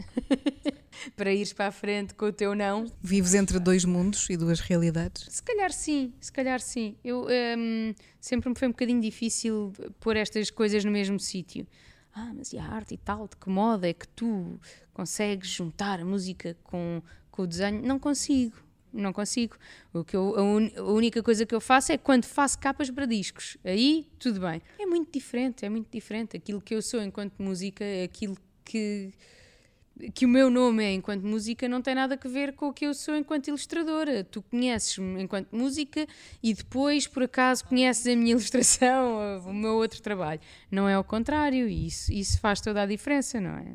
para 1.15 1.33
ires 1.33 1.51
para 1.51 1.67
a 1.67 1.71
frente 1.71 2.13
com 2.13 2.25
o 2.25 2.31
teu 2.31 2.55
não. 2.55 2.85
Vives 3.01 3.33
entre 3.33 3.59
dois 3.59 3.83
mundos 3.83 4.29
e 4.29 4.37
duas 4.37 4.61
realidades? 4.61 5.25
Se 5.29 5.43
calhar 5.43 5.71
sim, 5.71 6.13
se 6.21 6.31
calhar 6.31 6.61
sim. 6.61 6.95
Eu 7.03 7.27
um, 7.57 7.93
sempre 8.19 8.49
me 8.49 8.55
foi 8.55 8.69
um 8.69 8.71
bocadinho 8.71 9.01
difícil 9.01 9.73
pôr 9.99 10.15
estas 10.15 10.49
coisas 10.49 10.85
no 10.85 10.91
mesmo 10.91 11.19
sítio. 11.19 11.67
Ah, 12.13 12.31
mas 12.35 12.51
e 12.51 12.57
a 12.57 12.65
arte 12.65 12.93
e 12.93 12.97
tal, 12.97 13.27
de 13.27 13.37
que 13.37 13.49
modo 13.49 13.85
é 13.85 13.93
que 13.93 14.07
tu 14.07 14.59
consegues 14.93 15.49
juntar 15.49 15.99
a 15.99 16.05
música 16.05 16.57
com, 16.63 17.01
com 17.31 17.43
o 17.43 17.47
desenho? 17.47 17.81
Não 17.81 17.97
consigo, 17.97 18.55
não 18.93 19.13
consigo. 19.13 19.55
O 19.93 20.03
que 20.03 20.15
eu, 20.15 20.37
a, 20.37 20.43
un, 20.43 20.69
a, 20.75 20.83
única 20.83 21.23
coisa 21.23 21.45
que 21.45 21.55
eu 21.55 21.61
faço 21.61 21.91
é 21.91 21.97
quando 21.97 22.25
faço 22.25 22.59
capas 22.59 22.89
para 22.89 23.05
discos. 23.05 23.57
Aí 23.63 24.07
tudo 24.19 24.41
bem. 24.41 24.61
É 24.77 24.85
muito 24.85 25.11
diferente, 25.11 25.65
é 25.65 25.69
muito 25.69 25.89
diferente. 25.91 26.37
Aquilo 26.37 26.61
que 26.61 26.75
eu 26.75 26.81
sou 26.81 27.01
enquanto 27.01 27.33
música 27.39 27.83
é 27.83 28.03
aquilo 28.03 28.37
que 28.63 29.11
que 30.13 30.25
o 30.25 30.29
meu 30.29 30.49
nome 30.49 30.83
é 30.83 30.93
enquanto 30.93 31.23
música 31.23 31.67
não 31.67 31.81
tem 31.81 31.95
nada 31.95 32.19
a 32.21 32.27
ver 32.27 32.53
com 32.53 32.67
o 32.67 32.73
que 32.73 32.85
eu 32.85 32.93
sou 32.93 33.15
enquanto 33.15 33.47
ilustradora. 33.47 34.23
Tu 34.23 34.41
conheces-me 34.41 35.21
enquanto 35.21 35.55
música 35.55 36.07
e 36.41 36.53
depois, 36.53 37.07
por 37.07 37.23
acaso, 37.23 37.65
conheces 37.65 38.07
a 38.07 38.15
minha 38.15 38.31
ilustração, 38.33 39.41
o 39.45 39.53
meu 39.53 39.73
outro 39.73 40.01
trabalho. 40.01 40.39
Não 40.69 40.87
é 40.87 40.93
ao 40.93 41.03
contrário, 41.03 41.67
e 41.67 41.87
isso, 41.87 42.11
isso 42.11 42.39
faz 42.39 42.61
toda 42.61 42.81
a 42.81 42.85
diferença, 42.85 43.39
não 43.39 43.51
é? 43.51 43.65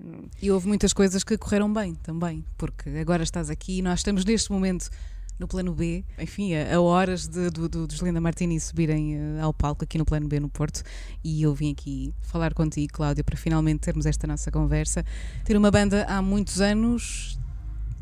E 0.43 0.51
houve 0.51 0.67
muitas 0.67 0.93
coisas 0.93 1.23
que 1.23 1.37
correram 1.39 1.73
bem 1.73 1.95
também, 1.95 2.45
porque 2.57 2.91
agora 2.91 3.23
estás 3.23 3.51
aqui 3.51 3.79
e 3.79 3.83
nós 3.83 4.01
estamos 4.01 4.25
neste 4.25 4.51
momento 4.51 4.91
no 5.39 5.47
plano 5.47 5.75
B, 5.75 6.05
enfim, 6.19 6.55
a, 6.55 6.81
horas 6.81 7.27
de, 7.27 7.51
do, 7.51 7.69
do, 7.69 7.87
dos 7.87 8.01
Linda 8.01 8.21
Martini 8.21 8.59
subirem 8.59 9.17
uh, 9.17 9.43
ao 9.43 9.53
palco 9.53 9.85
aqui 9.85 9.99
no 9.99 10.05
plano 10.05 10.27
B 10.27 10.41
no 10.41 10.49
Porto 10.49 10.83
e 11.23 11.43
eu 11.43 11.55
vim 11.55 11.73
aqui 11.73 12.13
falar 12.23 12.55
contigo, 12.55 12.93
Cláudia, 12.93 13.23
para 13.23 13.37
finalmente 13.37 13.81
termos 13.81 14.07
esta 14.07 14.27
nossa 14.27 14.51
conversa. 14.51 15.05
Ter 15.45 15.57
uma 15.57 15.71
banda 15.71 16.05
há 16.09 16.23
muitos 16.23 16.61
anos 16.61 17.39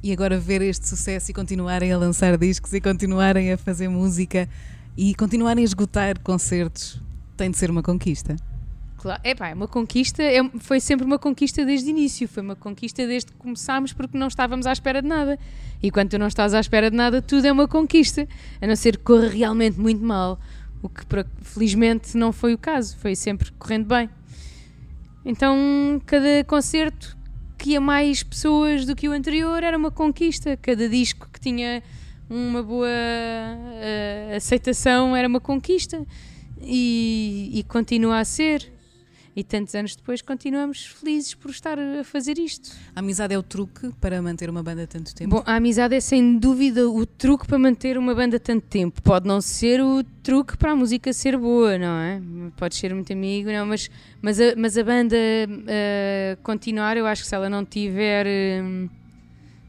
e 0.02 0.12
agora 0.12 0.38
ver 0.38 0.62
este 0.62 0.88
sucesso 0.88 1.30
e 1.30 1.34
continuarem 1.34 1.92
a 1.92 1.98
lançar 1.98 2.36
discos 2.38 2.72
e 2.72 2.80
continuarem 2.80 3.52
a 3.52 3.58
fazer 3.58 3.88
música 3.88 4.48
e 4.96 5.14
continuarem 5.14 5.62
a 5.62 5.64
esgotar 5.64 6.20
concertos 6.20 7.02
tem 7.36 7.50
de 7.50 7.58
ser 7.58 7.70
uma 7.70 7.82
conquista. 7.82 8.36
Claro, 9.04 9.20
é 9.22 9.34
pá, 9.34 9.48
é 9.48 9.54
uma 9.54 9.68
conquista, 9.68 10.22
é, 10.22 10.42
foi 10.60 10.80
sempre 10.80 11.04
uma 11.04 11.18
conquista 11.18 11.62
desde 11.62 11.88
o 11.88 11.90
início, 11.90 12.26
foi 12.26 12.42
uma 12.42 12.56
conquista 12.56 13.06
desde 13.06 13.32
que 13.32 13.36
começámos 13.36 13.92
porque 13.92 14.16
não 14.16 14.28
estávamos 14.28 14.66
à 14.66 14.72
espera 14.72 15.02
de 15.02 15.08
nada. 15.08 15.38
E 15.82 15.90
quando 15.90 16.08
tu 16.08 16.18
não 16.18 16.26
estás 16.26 16.54
à 16.54 16.60
espera 16.60 16.90
de 16.90 16.96
nada, 16.96 17.20
tudo 17.20 17.46
é 17.46 17.52
uma 17.52 17.68
conquista, 17.68 18.26
a 18.62 18.66
não 18.66 18.74
ser 18.74 18.96
que 18.96 19.02
corra 19.04 19.28
realmente 19.28 19.78
muito 19.78 20.02
mal, 20.02 20.40
o 20.80 20.88
que 20.88 21.02
felizmente 21.42 22.16
não 22.16 22.32
foi 22.32 22.54
o 22.54 22.58
caso, 22.58 22.96
foi 22.96 23.14
sempre 23.14 23.52
correndo 23.58 23.84
bem. 23.88 24.08
Então, 25.22 26.00
cada 26.06 26.42
concerto 26.44 27.14
que 27.58 27.72
ia 27.72 27.82
mais 27.82 28.22
pessoas 28.22 28.86
do 28.86 28.96
que 28.96 29.06
o 29.06 29.12
anterior 29.12 29.62
era 29.62 29.76
uma 29.76 29.90
conquista. 29.90 30.56
Cada 30.56 30.88
disco 30.88 31.28
que 31.30 31.38
tinha 31.38 31.82
uma 32.30 32.62
boa 32.62 32.88
uh, 32.88 34.34
aceitação 34.34 35.14
era 35.14 35.28
uma 35.28 35.40
conquista. 35.40 36.06
E, 36.62 37.50
e 37.52 37.62
continua 37.64 38.20
a 38.20 38.24
ser. 38.24 38.72
E 39.36 39.42
tantos 39.42 39.74
anos 39.74 39.96
depois 39.96 40.22
continuamos 40.22 40.86
felizes 40.86 41.34
por 41.34 41.50
estar 41.50 41.76
a 41.76 42.04
fazer 42.04 42.38
isto. 42.38 42.70
A 42.94 43.00
amizade 43.00 43.34
é 43.34 43.38
o 43.38 43.42
truque 43.42 43.90
para 44.00 44.22
manter 44.22 44.48
uma 44.48 44.62
banda 44.62 44.86
tanto 44.86 45.12
tempo? 45.12 45.36
Bom, 45.36 45.42
a 45.44 45.56
amizade 45.56 45.92
é 45.92 46.00
sem 46.00 46.38
dúvida 46.38 46.88
o 46.88 47.04
truque 47.04 47.44
para 47.44 47.58
manter 47.58 47.98
uma 47.98 48.14
banda 48.14 48.38
tanto 48.38 48.64
tempo. 48.68 49.02
Pode 49.02 49.26
não 49.26 49.40
ser 49.40 49.82
o 49.82 50.04
truque 50.22 50.56
para 50.56 50.70
a 50.70 50.76
música 50.76 51.12
ser 51.12 51.36
boa, 51.36 51.76
não 51.76 51.98
é? 51.98 52.22
Pode 52.56 52.76
ser 52.76 52.94
muito 52.94 53.12
amigo, 53.12 53.50
não, 53.50 53.66
mas, 53.66 53.90
mas, 54.22 54.40
a, 54.40 54.54
mas 54.56 54.78
a 54.78 54.84
banda 54.84 55.16
uh, 55.16 56.42
continuar, 56.44 56.96
eu 56.96 57.04
acho 57.04 57.22
que 57.22 57.28
se 57.28 57.34
ela 57.34 57.50
não 57.50 57.64
tiver 57.64 58.26
uh, 58.26 58.88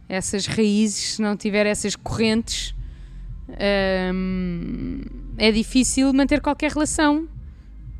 essas 0.07 0.45
raízes, 0.45 1.15
se 1.15 1.21
não 1.23 1.35
tiver 1.35 1.65
essas 1.65 1.95
correntes, 1.95 2.69
uh, 3.49 4.13
é 5.39 5.51
difícil 5.51 6.13
manter 6.13 6.39
qualquer 6.39 6.71
relação 6.71 7.27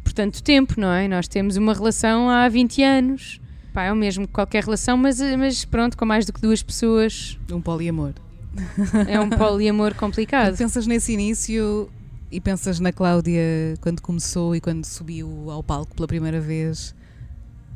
por 0.06 0.14
tanto 0.14 0.42
tempo, 0.44 0.80
não 0.80 0.92
é? 0.92 1.08
Nós 1.08 1.28
temos 1.28 1.58
uma 1.58 1.74
relação 1.74 2.30
há 2.30 2.48
20 2.48 2.84
anos. 2.84 3.42
Pá, 3.74 3.84
é 3.84 3.92
o 3.92 3.96
mesmo 3.96 4.28
que 4.28 4.32
qualquer 4.32 4.64
relação, 4.64 4.96
mas, 4.96 5.20
mas 5.20 5.66
pronto, 5.66 5.98
com 5.98 6.06
mais 6.06 6.26
do 6.26 6.32
que 6.32 6.40
duas 6.40 6.62
pessoas. 6.62 7.38
Um 7.52 7.60
poliamor. 7.60 8.14
É 9.10 9.20
um 9.20 9.30
poliamor 9.30 9.96
complicado. 9.96 10.52
Quando 10.52 10.58
pensas 10.60 10.88
nesse 10.88 11.12
início 11.12 11.90
e 12.32 12.40
pensas 12.40 12.80
na 12.80 12.94
Cláudia 12.94 13.42
quando 13.82 14.02
começou 14.02 14.56
e 14.56 14.62
quando 14.62 14.86
subiu 14.86 15.52
ao 15.52 15.62
palco 15.62 15.94
pela 15.94 16.08
primeira 16.08 16.40
vez, 16.40 16.96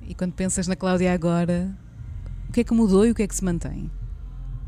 e 0.08 0.13
quando 0.13 0.34
pensas 0.34 0.68
na 0.68 0.76
Cláudia 0.78 1.13
agora, 1.13 1.76
o 2.48 2.54
que 2.54 2.62
é 2.62 2.63
que 2.63 2.74
mudou 2.74 3.06
e 3.06 3.12
o 3.12 3.15
que 3.15 3.24
é 3.24 3.28
que 3.28 3.36
se 3.36 3.44
mantém 3.44 3.92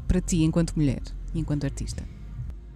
para 0.07 0.19
ti 0.19 0.43
enquanto 0.43 0.73
mulher 0.75 1.01
e 1.33 1.39
enquanto 1.39 1.63
artista? 1.63 2.03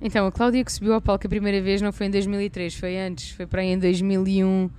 Então, 0.05 0.27
a 0.27 0.31
Cláudia 0.31 0.63
que 0.63 0.71
subiu 0.71 0.93
ao 0.93 1.01
palco 1.01 1.25
a 1.25 1.29
primeira 1.29 1.59
vez 1.59 1.81
não 1.81 1.91
foi 1.91 2.05
em 2.05 2.11
2003, 2.11 2.75
foi 2.75 2.95
antes, 2.95 3.31
foi 3.31 3.47
para 3.47 3.63
aí 3.63 3.69
em 3.69 3.79
2001 3.79 4.69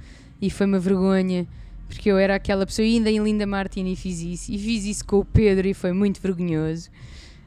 e 0.40 0.48
foi 0.48 0.66
uma 0.66 0.78
vergonha, 0.78 1.48
porque 1.88 2.08
eu 2.08 2.16
era 2.16 2.36
aquela 2.36 2.64
pessoa, 2.64 2.86
ainda 2.86 3.10
em 3.10 3.18
Linda 3.18 3.44
Martin 3.44 3.86
e 3.86 3.96
fiz 3.96 4.20
isso, 4.20 4.52
e 4.52 4.56
fiz 4.56 4.84
isso 4.84 5.04
com 5.04 5.18
o 5.18 5.24
Pedro 5.24 5.66
e 5.66 5.74
foi 5.74 5.90
muito 5.90 6.22
vergonhoso. 6.22 6.90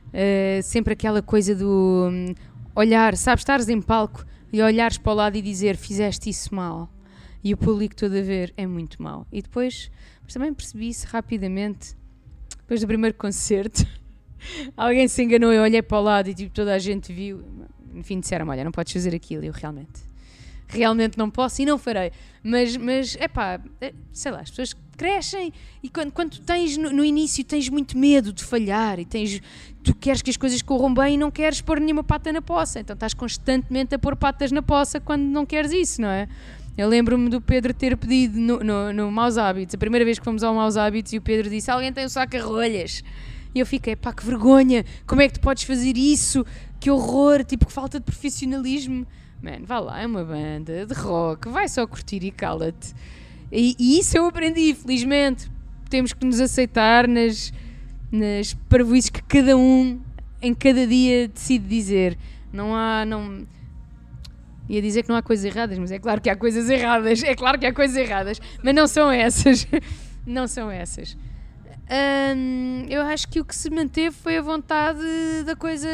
Uh, 0.08 0.62
sempre 0.62 0.92
aquela 0.92 1.22
coisa 1.22 1.56
do 1.56 2.10
um, 2.12 2.36
olhar, 2.76 3.16
sabes, 3.16 3.44
estares 3.44 3.70
em 3.70 3.82
palco 3.82 4.26
e 4.52 4.62
olhares 4.62 4.98
para 4.98 5.14
o 5.14 5.16
lado 5.16 5.38
e 5.38 5.42
dizer 5.42 5.78
fizeste 5.78 6.30
isso 6.30 6.54
mal 6.54 6.90
e 7.42 7.54
o 7.54 7.58
público 7.58 7.96
todo 7.96 8.14
a 8.18 8.22
ver 8.22 8.54
é 8.58 8.68
muito 8.68 9.02
mal. 9.02 9.26
E 9.32 9.42
depois, 9.42 9.90
mas 10.26 10.34
também 10.34 10.54
percebi 10.54 10.90
isso 10.90 11.08
rapidamente, 11.08 11.96
depois 12.58 12.82
do 12.82 12.88
primeiro 12.88 13.16
concerto. 13.16 13.88
Alguém 14.76 15.08
se 15.08 15.24
enganou, 15.24 15.52
eu 15.52 15.62
olhei 15.62 15.82
para 15.82 15.98
o 15.98 16.02
lado 16.02 16.30
e 16.30 16.34
tipo, 16.34 16.54
toda 16.54 16.74
a 16.74 16.80
gente 16.80 17.12
viu. 17.12 17.44
Enfim, 17.94 18.20
disseram: 18.20 18.48
Olha, 18.48 18.64
não 18.64 18.72
podes 18.72 18.94
fazer 18.94 19.16
aquilo. 19.16 19.44
Eu 19.44 19.52
realmente, 19.52 20.02
realmente 20.68 21.18
não 21.18 21.30
posso 21.30 21.62
e 21.62 21.66
não 21.66 21.78
farei. 21.78 22.12
Mas, 22.44 22.78
mas 22.78 23.18
é 23.20 23.28
pá, 23.28 23.60
sei 24.12 24.32
lá, 24.32 24.40
as 24.40 24.50
pessoas 24.50 24.76
crescem 25.00 25.54
e 25.82 25.90
quando, 25.90 26.12
quando 26.12 26.38
tens 26.40 26.76
no, 26.76 26.92
no, 26.92 27.06
início 27.06 27.42
tens 27.46 27.70
muito 27.70 27.98
medo 27.98 28.34
de 28.34 28.44
falhar 28.44 29.00
e 29.00 29.06
tens 29.06 29.42
tu 29.82 29.96
queres 29.96 30.22
que 30.22 30.30
as 30.30 30.36
coisas 30.36 30.62
corram 30.62 30.94
bem 30.94 31.16
e 31.16 31.18
não 31.18 31.32
queres 31.32 31.62
pôr 31.62 31.80
nenhuma 31.80 32.04
pata 32.04 32.34
na 32.34 32.42
poça 32.42 32.82
então 32.82 32.96
estás 32.96 33.14
constantemente 33.14 33.96
a 33.96 34.00
pôr 34.00 34.18
patas 34.18 34.52
na 34.52 34.62
poça 34.62 35.00
quando 35.00 35.22
não 35.22 35.46
queres 35.46 35.72
isso 35.72 36.02
não 36.02 36.10
é 36.10 36.28
eu 36.78 36.88
lembro-me 36.90 37.30
do 37.30 37.40
Pedro 37.40 37.74
ter 37.74 37.96
pedido 37.96 38.38
no, 38.38 38.60
no, 38.60 38.92
no 38.92 39.10
Maus 39.10 39.38
Hábitos 39.38 39.76
a 39.76 39.78
primeira 39.78 40.04
vez 40.04 40.20
que 40.20 40.26
fomos 40.26 40.44
ao 40.44 40.54
Maus 40.54 40.76
Hábitos 40.76 41.14
e 41.14 41.18
o 41.18 41.22
Pedro 41.22 41.50
disse 41.50 41.72
alguém 41.72 41.94
tem 41.94 42.06
um 42.06 42.10
saco 42.10 42.36
a 42.36 42.42
rolhas 42.42 43.02
e 43.54 43.60
eu 43.60 43.66
fiquei, 43.66 43.96
pá, 43.96 44.14
que 44.14 44.26
vergonha, 44.26 44.86
como 45.08 45.22
é 45.22 45.28
que 45.28 45.36
tu 45.36 45.40
podes 45.40 45.64
fazer 45.64 45.98
isso? 45.98 46.46
Que 46.80 46.92
horror, 46.92 47.44
tipo, 47.44 47.66
que 47.66 47.74
falta 47.74 48.00
de 48.00 48.06
profissionalismo. 48.06 49.08
Mano, 49.42 49.66
vá 49.66 49.80
lá, 49.80 50.02
é 50.02 50.06
uma 50.06 50.24
banda 50.24 50.86
de 50.86 50.94
rock, 50.94 51.50
vai 51.50 51.68
só 51.68 51.86
curtir 51.88 52.24
e 52.24 52.32
cala-te. 52.32 52.94
E, 53.52 53.76
e, 53.80 54.00
isso 54.00 54.18
eu 54.18 54.26
aprendi, 54.26 54.74
felizmente. 54.76 55.50
Temos 55.90 56.14
que 56.14 56.24
nos 56.26 56.40
aceitar 56.40 57.08
nas, 57.08 57.52
nas 58.12 58.54
parvoices 58.70 59.10
que 59.10 59.24
cada 59.24 59.58
um, 59.58 60.00
em 60.42 60.54
cada 60.54 60.86
dia, 60.86 61.28
decide 61.28 61.66
dizer. 61.66 62.18
Não 62.54 62.76
há. 62.76 63.04
Não, 63.06 63.48
ia 64.68 64.82
dizer 64.82 65.02
que 65.02 65.10
não 65.10 65.16
há 65.16 65.24
coisas 65.24 65.46
erradas, 65.46 65.80
mas 65.80 65.92
é 65.92 65.98
claro 65.98 66.22
que 66.22 66.30
há 66.30 66.36
coisas 66.36 66.70
erradas. 66.70 67.24
É 67.24 67.34
claro 67.34 67.58
que 67.58 67.66
há 67.66 67.74
coisas 67.74 67.98
erradas, 67.98 68.40
mas 68.64 68.76
não 68.76 68.86
são 68.86 69.10
essas. 69.10 69.66
não 70.28 70.48
são 70.48 70.70
essas 70.70 71.18
eu 72.90 73.02
acho 73.02 73.28
que 73.28 73.40
o 73.40 73.46
que 73.46 73.56
se 73.56 73.70
manteve 73.70 74.16
foi 74.16 74.38
a 74.38 74.42
vontade 74.42 75.00
da 75.46 75.56
coisa 75.56 75.90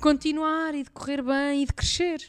continuar 0.00 0.74
e 0.74 0.82
de 0.82 0.90
correr 0.90 1.22
bem 1.22 1.62
e 1.62 1.66
de 1.66 1.72
crescer. 1.72 2.20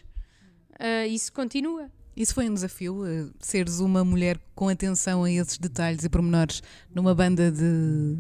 Uh, 0.80 1.08
isso 1.10 1.32
continua. 1.34 1.90
Isso 2.16 2.34
foi 2.34 2.50
um 2.50 2.54
desafio, 2.54 3.04
uh, 3.04 3.34
seres 3.40 3.80
uma 3.80 4.04
mulher 4.04 4.40
com 4.54 4.70
atenção 4.70 5.24
a 5.24 5.32
esses 5.32 5.58
detalhes 5.58 6.04
e 6.04 6.10
pormenores 6.10 6.64
numa 6.94 7.14
banda 7.14 7.52
de, 7.52 8.18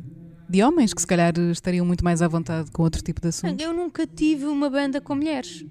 de 0.49 0.63
homens 0.63 0.93
que 0.93 0.99
se 0.99 1.07
calhar 1.07 1.33
estariam 1.51 1.85
muito 1.85 2.03
mais 2.03 2.21
à 2.21 2.27
vontade 2.27 2.71
com 2.71 2.83
outro 2.83 3.01
tipo 3.01 3.21
de 3.21 3.29
assuntos? 3.29 3.65
Eu 3.65 3.73
nunca 3.73 4.05
tive 4.05 4.45
uma 4.45 4.69
banda 4.69 4.99
com 4.99 5.15
mulheres. 5.15 5.65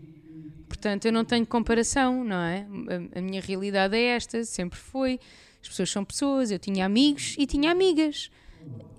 Portanto, 0.69 1.05
eu 1.05 1.13
não 1.13 1.25
tenho 1.25 1.47
comparação, 1.47 2.25
não 2.25 2.37
é? 2.37 2.67
A, 3.15 3.19
a 3.19 3.23
minha 3.23 3.41
realidade 3.41 3.97
é 3.97 4.17
esta, 4.17 4.45
sempre 4.45 4.79
foi. 4.79 5.21
As 5.63 5.69
pessoas 5.69 5.91
são 5.91 6.05
pessoas, 6.05 6.51
eu 6.51 6.59
tinha 6.59 6.87
amigos 6.87 7.37
e 7.39 7.47
tinha 7.47 7.71
amigas. 7.71 8.31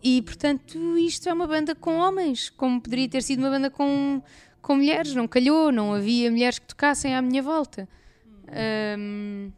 E 0.04 0.22
portanto, 0.22 0.98
isto 0.98 1.28
é 1.28 1.34
uma 1.34 1.48
banda 1.48 1.74
com 1.74 1.98
homens, 1.98 2.50
como 2.50 2.80
poderia 2.80 3.10
ter 3.10 3.24
sido 3.24 3.40
uma 3.40 3.50
banda 3.50 3.70
com, 3.70 4.22
com 4.62 4.76
mulheres. 4.76 5.16
Não 5.16 5.28
calhou, 5.28 5.72
não 5.72 5.94
havia 5.94 6.30
mulheres 6.30 6.60
que 6.60 6.68
tocassem 6.68 7.16
à 7.16 7.22
minha 7.22 7.42
volta. 7.42 7.88
Um, 9.00 9.52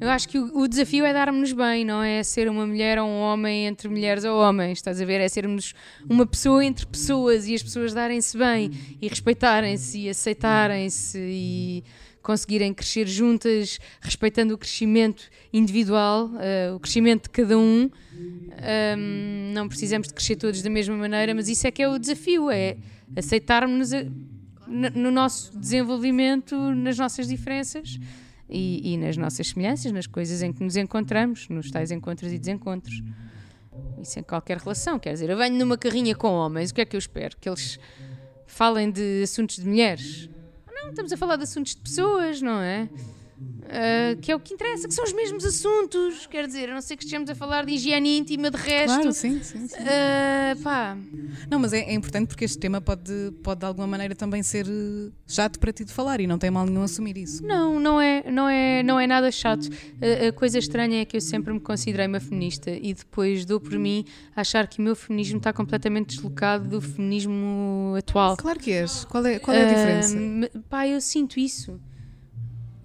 eu 0.00 0.08
acho 0.08 0.28
que 0.28 0.38
o, 0.38 0.60
o 0.60 0.68
desafio 0.68 1.04
é 1.04 1.12
darmos-nos 1.12 1.52
bem, 1.52 1.84
não 1.84 2.02
é 2.02 2.22
ser 2.22 2.48
uma 2.48 2.66
mulher 2.66 2.98
ou 2.98 3.06
um 3.06 3.20
homem 3.20 3.66
entre 3.66 3.88
mulheres 3.88 4.24
ou 4.24 4.40
homens, 4.40 4.78
estás 4.78 5.00
a 5.00 5.04
ver? 5.04 5.20
É 5.20 5.28
sermos 5.28 5.74
uma 6.08 6.24
pessoa 6.24 6.64
entre 6.64 6.86
pessoas 6.86 7.46
e 7.46 7.54
as 7.54 7.62
pessoas 7.62 7.92
darem-se 7.92 8.38
bem 8.38 8.70
e 9.02 9.08
respeitarem-se 9.08 9.98
e 9.98 10.08
aceitarem-se 10.08 11.18
e 11.18 11.84
conseguirem 12.22 12.72
crescer 12.72 13.06
juntas, 13.06 13.78
respeitando 14.00 14.54
o 14.54 14.58
crescimento 14.58 15.28
individual, 15.52 16.26
uh, 16.26 16.74
o 16.74 16.80
crescimento 16.80 17.24
de 17.24 17.30
cada 17.30 17.58
um. 17.58 17.90
Um, 18.20 19.52
não 19.54 19.68
precisamos 19.68 20.08
de 20.08 20.14
crescer 20.14 20.36
todos 20.36 20.62
da 20.62 20.70
mesma 20.70 20.96
maneira, 20.96 21.34
mas 21.34 21.48
isso 21.48 21.66
é 21.66 21.70
que 21.70 21.82
é 21.82 21.88
o 21.88 21.98
desafio, 21.98 22.50
é 22.50 22.76
aceitarmos 23.16 23.90
no 24.70 25.10
nosso 25.10 25.58
desenvolvimento, 25.58 26.56
nas 26.74 26.96
nossas 26.96 27.26
diferenças 27.26 27.98
e, 28.48 28.92
e, 28.92 28.96
nas 28.96 29.16
nossas 29.16 29.48
semelhanças, 29.48 29.90
nas 29.90 30.06
coisas 30.06 30.42
em 30.42 30.52
que 30.52 30.62
nos 30.62 30.76
encontramos, 30.76 31.48
nos 31.48 31.70
tais 31.70 31.90
encontros 31.90 32.32
e 32.32 32.38
desencontros. 32.38 33.02
Isso 34.00 34.18
em 34.18 34.22
qualquer 34.22 34.58
relação, 34.58 34.98
quer 34.98 35.12
dizer, 35.12 35.30
eu 35.30 35.36
venho 35.36 35.56
numa 35.58 35.76
carrinha 35.76 36.14
com 36.14 36.28
homens, 36.28 36.70
o 36.70 36.74
que 36.74 36.80
é 36.80 36.84
que 36.84 36.96
eu 36.96 36.98
espero? 36.98 37.36
Que 37.38 37.48
eles 37.48 37.78
falem 38.46 38.90
de 38.90 39.22
assuntos 39.22 39.56
de 39.56 39.66
mulheres? 39.66 40.28
Não, 40.82 40.90
estamos 40.90 41.12
a 41.12 41.16
falar 41.16 41.36
de 41.36 41.44
assuntos 41.44 41.74
de 41.74 41.80
pessoas, 41.80 42.40
não 42.40 42.60
é? 42.60 42.88
Uh, 43.70 44.20
que 44.20 44.32
é 44.32 44.34
o 44.34 44.40
que 44.40 44.52
interessa, 44.52 44.88
que 44.88 44.94
são 44.94 45.04
os 45.04 45.12
mesmos 45.12 45.44
assuntos. 45.44 46.26
Quer 46.26 46.46
dizer, 46.46 46.70
a 46.70 46.74
não 46.74 46.82
ser 46.82 46.96
que 46.96 47.04
estejamos 47.04 47.30
a 47.30 47.36
falar 47.36 47.64
de 47.64 47.72
higiene 47.72 48.18
íntima, 48.18 48.50
de 48.50 48.56
resto. 48.56 48.94
Claro, 48.94 49.12
sim, 49.12 49.40
sim. 49.44 49.68
sim. 49.68 49.76
Uh, 49.76 50.60
pá. 50.60 50.96
Não, 51.48 51.60
mas 51.60 51.72
é, 51.72 51.78
é, 51.78 51.94
importante 51.94 52.26
porque 52.26 52.44
este 52.44 52.58
tema 52.58 52.80
pode, 52.80 53.32
pode 53.44 53.60
de 53.60 53.66
alguma 53.66 53.86
maneira 53.86 54.14
também 54.16 54.42
ser 54.42 54.66
eh, 54.66 55.12
chato 55.26 55.60
para 55.60 55.72
ti 55.72 55.84
de 55.84 55.92
falar 55.92 56.20
e 56.20 56.26
não 56.26 56.36
tem 56.36 56.50
mal 56.50 56.66
nenhum 56.66 56.82
assumir 56.82 57.16
isso. 57.16 57.44
Não, 57.44 57.78
não 57.78 58.00
é, 58.00 58.28
não 58.28 58.48
é, 58.48 58.82
não 58.82 58.98
é 58.98 59.06
nada 59.06 59.30
chato. 59.30 59.68
A, 60.02 60.28
a 60.28 60.32
coisa 60.32 60.58
estranha 60.58 61.02
é 61.02 61.04
que 61.04 61.16
eu 61.16 61.20
sempre 61.20 61.52
me 61.52 61.60
considerei 61.60 62.08
uma 62.08 62.20
feminista 62.20 62.70
e 62.70 62.92
depois 62.92 63.44
dou 63.44 63.60
por 63.60 63.78
mim 63.78 64.04
achar 64.34 64.66
que 64.66 64.80
o 64.80 64.82
meu 64.82 64.96
feminismo 64.96 65.38
está 65.38 65.52
completamente 65.52 66.16
deslocado 66.16 66.68
do 66.68 66.80
feminismo 66.80 67.94
atual. 67.96 68.36
Claro 68.36 68.58
que 68.58 68.72
és. 68.72 69.04
Qual 69.04 69.24
é, 69.24 69.38
qual 69.38 69.56
é 69.56 69.62
a 69.62 69.68
diferença? 69.68 70.16
Uh, 70.18 70.62
pá, 70.68 70.88
eu 70.88 71.00
sinto 71.00 71.38
isso. 71.38 71.78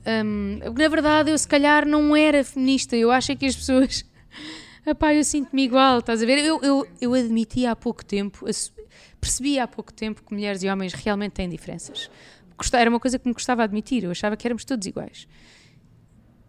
Um, 0.06 0.60
na 0.60 0.88
verdade, 0.88 1.32
eu 1.32 1.38
se 1.38 1.48
calhar 1.48 1.88
não 1.88 2.16
era 2.16 2.44
feminista, 2.44 2.96
eu 2.96 3.12
acho 3.12 3.36
que 3.36 3.46
as 3.46 3.56
pessoas. 3.56 4.06
Epá, 4.86 5.16
eu 5.16 5.24
sinto-me 5.24 5.64
igual, 5.64 6.00
estás 6.00 6.22
a 6.22 6.26
ver? 6.26 6.38
Eu, 6.38 6.62
eu, 6.62 6.88
eu 7.02 7.14
admiti 7.16 7.66
há 7.66 7.76
pouco 7.76 8.06
tempo, 8.06 8.46
percebi 9.20 9.58
há 9.58 9.68
pouco 9.68 9.92
tempo 9.92 10.22
que 10.22 10.32
mulheres 10.32 10.62
e 10.62 10.70
homens 10.70 10.94
realmente 10.94 11.32
têm 11.32 11.50
diferenças. 11.50 12.10
Era 12.72 12.90
uma 12.90 13.00
coisa 13.00 13.18
que 13.18 13.28
me 13.28 13.34
gostava 13.34 13.64
admitir, 13.64 14.04
eu 14.04 14.12
achava 14.12 14.38
que 14.38 14.48
éramos 14.48 14.64
todos 14.64 14.86
iguais. 14.86 15.28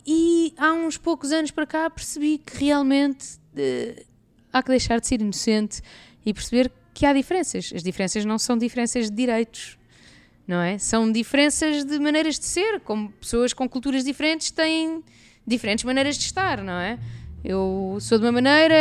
E 0.06 0.54
há 0.58 0.72
uns 0.72 0.98
poucos 0.98 1.32
anos 1.32 1.50
para 1.50 1.66
cá 1.66 1.88
percebi 1.88 2.38
que 2.38 2.64
realmente 2.64 3.38
uh, 3.54 4.04
há 4.52 4.62
que 4.62 4.68
deixar 4.68 5.00
de 5.00 5.06
ser 5.06 5.20
inocente 5.20 5.80
e 6.24 6.32
perceber 6.32 6.70
que 6.94 7.04
há 7.04 7.12
diferenças. 7.12 7.72
As 7.74 7.82
diferenças 7.82 8.24
não 8.24 8.38
são 8.38 8.56
diferenças 8.56 9.10
de 9.10 9.16
direitos, 9.16 9.78
não 10.46 10.60
é? 10.60 10.78
São 10.78 11.10
diferenças 11.10 11.84
de 11.84 11.98
maneiras 11.98 12.38
de 12.38 12.44
ser, 12.44 12.80
como 12.80 13.10
pessoas 13.12 13.52
com 13.52 13.68
culturas 13.68 14.04
diferentes 14.04 14.50
têm 14.50 15.02
diferentes 15.46 15.84
maneiras 15.84 16.16
de 16.16 16.24
estar, 16.24 16.62
não 16.62 16.74
é? 16.74 16.98
Eu 17.44 17.98
sou 18.00 18.18
de 18.18 18.24
uma 18.24 18.32
maneira, 18.32 18.74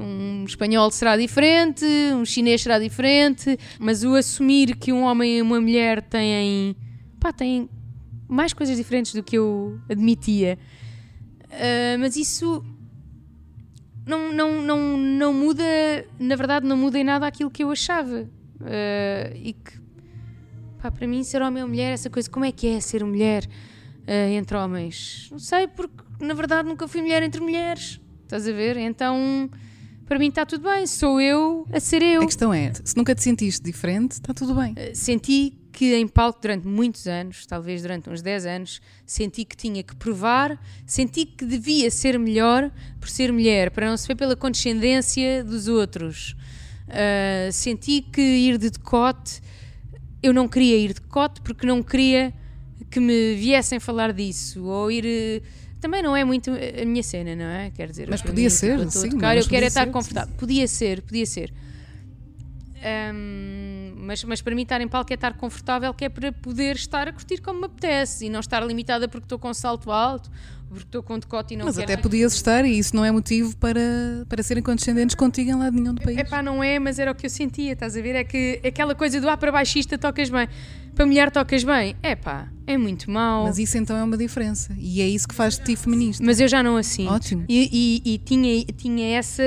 um 0.00 0.44
espanhol 0.46 0.90
será 0.90 1.16
diferente, 1.16 1.84
um 2.14 2.24
chinês 2.24 2.62
será 2.62 2.78
diferente, 2.78 3.58
mas 3.78 4.02
o 4.02 4.14
assumir 4.14 4.76
que 4.76 4.92
um 4.92 5.02
homem 5.02 5.38
e 5.38 5.42
uma 5.42 5.60
mulher 5.60 6.00
têm, 6.02 6.74
pá, 7.20 7.32
têm 7.32 7.68
mais 8.28 8.52
coisas 8.52 8.76
diferentes 8.76 9.12
do 9.12 9.22
que 9.22 9.36
eu 9.36 9.78
admitia. 9.90 10.58
Uh, 11.44 11.98
mas 11.98 12.16
isso 12.16 12.64
não, 14.06 14.32
não, 14.32 14.62
não, 14.62 14.96
não 14.96 15.34
muda, 15.34 15.64
na 16.18 16.36
verdade, 16.36 16.66
não 16.66 16.76
muda 16.76 16.98
em 16.98 17.04
nada 17.04 17.26
aquilo 17.26 17.50
que 17.50 17.62
eu 17.62 17.70
achava. 17.70 18.22
Uh, 18.60 19.36
e 19.36 19.52
que, 19.52 19.85
pá, 20.86 20.90
para 20.90 21.06
mim, 21.06 21.22
ser 21.24 21.42
homem 21.42 21.62
ou 21.62 21.68
mulher, 21.68 21.92
essa 21.92 22.08
coisa, 22.08 22.30
como 22.30 22.44
é 22.44 22.52
que 22.52 22.66
é 22.68 22.80
ser 22.80 23.04
mulher 23.04 23.44
uh, 23.44 24.30
entre 24.32 24.56
homens? 24.56 25.28
Não 25.30 25.38
sei, 25.38 25.66
porque 25.66 26.02
na 26.20 26.34
verdade 26.34 26.68
nunca 26.68 26.86
fui 26.86 27.00
mulher 27.00 27.22
entre 27.22 27.40
mulheres. 27.40 28.00
Estás 28.22 28.46
a 28.48 28.52
ver? 28.52 28.76
Então, 28.76 29.50
para 30.06 30.18
mim 30.18 30.28
está 30.28 30.44
tudo 30.44 30.68
bem, 30.68 30.86
sou 30.86 31.20
eu 31.20 31.66
a 31.72 31.80
ser 31.80 32.02
eu. 32.02 32.22
A 32.22 32.26
questão 32.26 32.52
é, 32.52 32.72
se 32.84 32.96
nunca 32.96 33.14
te 33.14 33.22
sentiste 33.22 33.62
diferente, 33.62 34.12
está 34.12 34.32
tudo 34.32 34.54
bem. 34.54 34.72
Uh, 34.72 34.94
senti 34.94 35.58
que 35.72 35.94
em 35.94 36.08
palco 36.08 36.40
durante 36.40 36.66
muitos 36.66 37.06
anos, 37.06 37.44
talvez 37.46 37.82
durante 37.82 38.08
uns 38.08 38.22
10 38.22 38.46
anos, 38.46 38.80
senti 39.04 39.44
que 39.44 39.56
tinha 39.56 39.82
que 39.82 39.94
provar, 39.96 40.58
senti 40.86 41.26
que 41.26 41.44
devia 41.44 41.90
ser 41.90 42.18
melhor 42.18 42.70
por 42.98 43.10
ser 43.10 43.30
mulher, 43.30 43.70
para 43.70 43.88
não 43.90 43.96
se 43.96 44.08
ver 44.08 44.14
pela 44.14 44.34
condescendência 44.34 45.44
dos 45.44 45.68
outros. 45.68 46.34
Uh, 46.88 47.52
senti 47.52 48.00
que 48.00 48.22
ir 48.22 48.56
de 48.58 48.70
decote, 48.70 49.42
eu 50.22 50.32
não 50.32 50.48
queria 50.48 50.76
ir 50.76 50.88
de 50.88 51.00
decote 51.00 51.40
porque 51.40 51.66
não 51.66 51.82
queria 51.82 52.32
que 52.90 53.00
me 53.00 53.34
viessem 53.34 53.80
falar 53.80 54.12
disso, 54.12 54.64
ou 54.64 54.90
ir. 54.90 55.42
Também 55.80 56.02
não 56.02 56.16
é 56.16 56.24
muito 56.24 56.50
a 56.50 56.84
minha 56.84 57.02
cena, 57.02 57.36
não 57.36 57.44
é? 57.44 57.70
Quer 57.70 57.90
dizer, 57.90 58.08
mas 58.08 58.22
podia 58.22 58.50
ser, 58.50 58.90
sim. 58.90 59.10
Tocar, 59.10 59.36
eu 59.36 59.46
quero 59.46 59.66
estar 59.66 59.86
confortável. 59.90 60.34
Podia 60.36 60.66
ser, 60.66 61.02
podia 61.02 61.26
ser. 61.26 61.52
Um, 63.14 63.55
mas, 64.06 64.22
mas 64.24 64.40
para 64.40 64.54
mim 64.54 64.62
estar 64.62 64.80
em 64.80 64.88
palco 64.88 65.12
é 65.12 65.14
estar 65.14 65.34
confortável, 65.34 65.92
que 65.92 66.04
é 66.04 66.08
para 66.08 66.32
poder 66.32 66.76
estar 66.76 67.08
a 67.08 67.12
curtir 67.12 67.40
como 67.42 67.60
me 67.60 67.66
apetece 67.66 68.26
e 68.26 68.30
não 68.30 68.40
estar 68.40 68.64
limitada 68.64 69.08
porque 69.08 69.24
estou 69.24 69.38
com 69.38 69.52
salto 69.52 69.90
alto, 69.90 70.30
porque 70.68 70.84
estou 70.84 71.02
com 71.02 71.18
decote 71.18 71.54
e 71.54 71.56
não 71.56 71.66
Mas 71.66 71.78
até 71.78 71.96
podias 71.96 72.34
estar 72.34 72.64
e 72.64 72.78
isso 72.78 72.94
não 72.94 73.04
é 73.04 73.10
motivo 73.10 73.56
para, 73.56 73.80
para 74.28 74.42
serem 74.42 74.62
condescendentes 74.62 75.16
contigo 75.16 75.50
em 75.50 75.54
lado 75.54 75.74
nenhum 75.74 75.94
do 75.94 76.02
país. 76.02 76.16
É 76.16 76.24
pá, 76.24 76.42
não 76.42 76.62
é, 76.62 76.78
mas 76.78 76.98
era 76.98 77.10
o 77.10 77.14
que 77.14 77.26
eu 77.26 77.30
sentia, 77.30 77.72
estás 77.72 77.96
a 77.96 78.00
ver? 78.00 78.14
É 78.14 78.24
que 78.24 78.60
aquela 78.64 78.94
coisa 78.94 79.20
do 79.20 79.28
ah, 79.28 79.36
para 79.36 79.50
baixista 79.50 79.98
tocas 79.98 80.30
bem, 80.30 80.48
para 80.96 81.04
mulher 81.04 81.30
tocas 81.30 81.62
bem. 81.62 81.94
É 82.02 82.16
pá, 82.16 82.50
é 82.66 82.76
muito 82.78 83.10
mau. 83.10 83.44
Mas 83.44 83.58
isso 83.58 83.76
então 83.76 83.94
é 83.96 84.02
uma 84.02 84.16
diferença 84.16 84.74
e 84.78 85.02
é 85.02 85.06
isso 85.06 85.28
que 85.28 85.34
faz 85.34 85.58
de 85.58 85.64
ti 85.64 85.76
feminista. 85.76 86.24
Mas 86.24 86.40
eu 86.40 86.48
já 86.48 86.62
não 86.62 86.76
assim. 86.78 87.06
Ótimo. 87.06 87.44
E, 87.48 88.02
e, 88.02 88.14
e, 88.14 88.18
tinha, 88.18 88.64
tinha 88.64 89.18
essa 89.18 89.42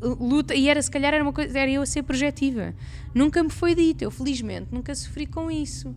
luta, 0.00 0.52
e 0.52 0.68
era 0.68 0.82
se 0.82 0.90
calhar 0.90 1.14
era 1.14 1.22
uma 1.22 1.32
coisa, 1.32 1.56
era 1.56 1.70
eu 1.70 1.80
a 1.80 1.86
ser 1.86 2.02
projetiva. 2.02 2.74
Nunca 3.14 3.42
me 3.42 3.50
foi 3.50 3.74
dito, 3.74 4.02
eu 4.02 4.10
felizmente 4.10 4.66
nunca 4.72 4.92
sofri 4.94 5.26
com 5.26 5.48
isso. 5.48 5.96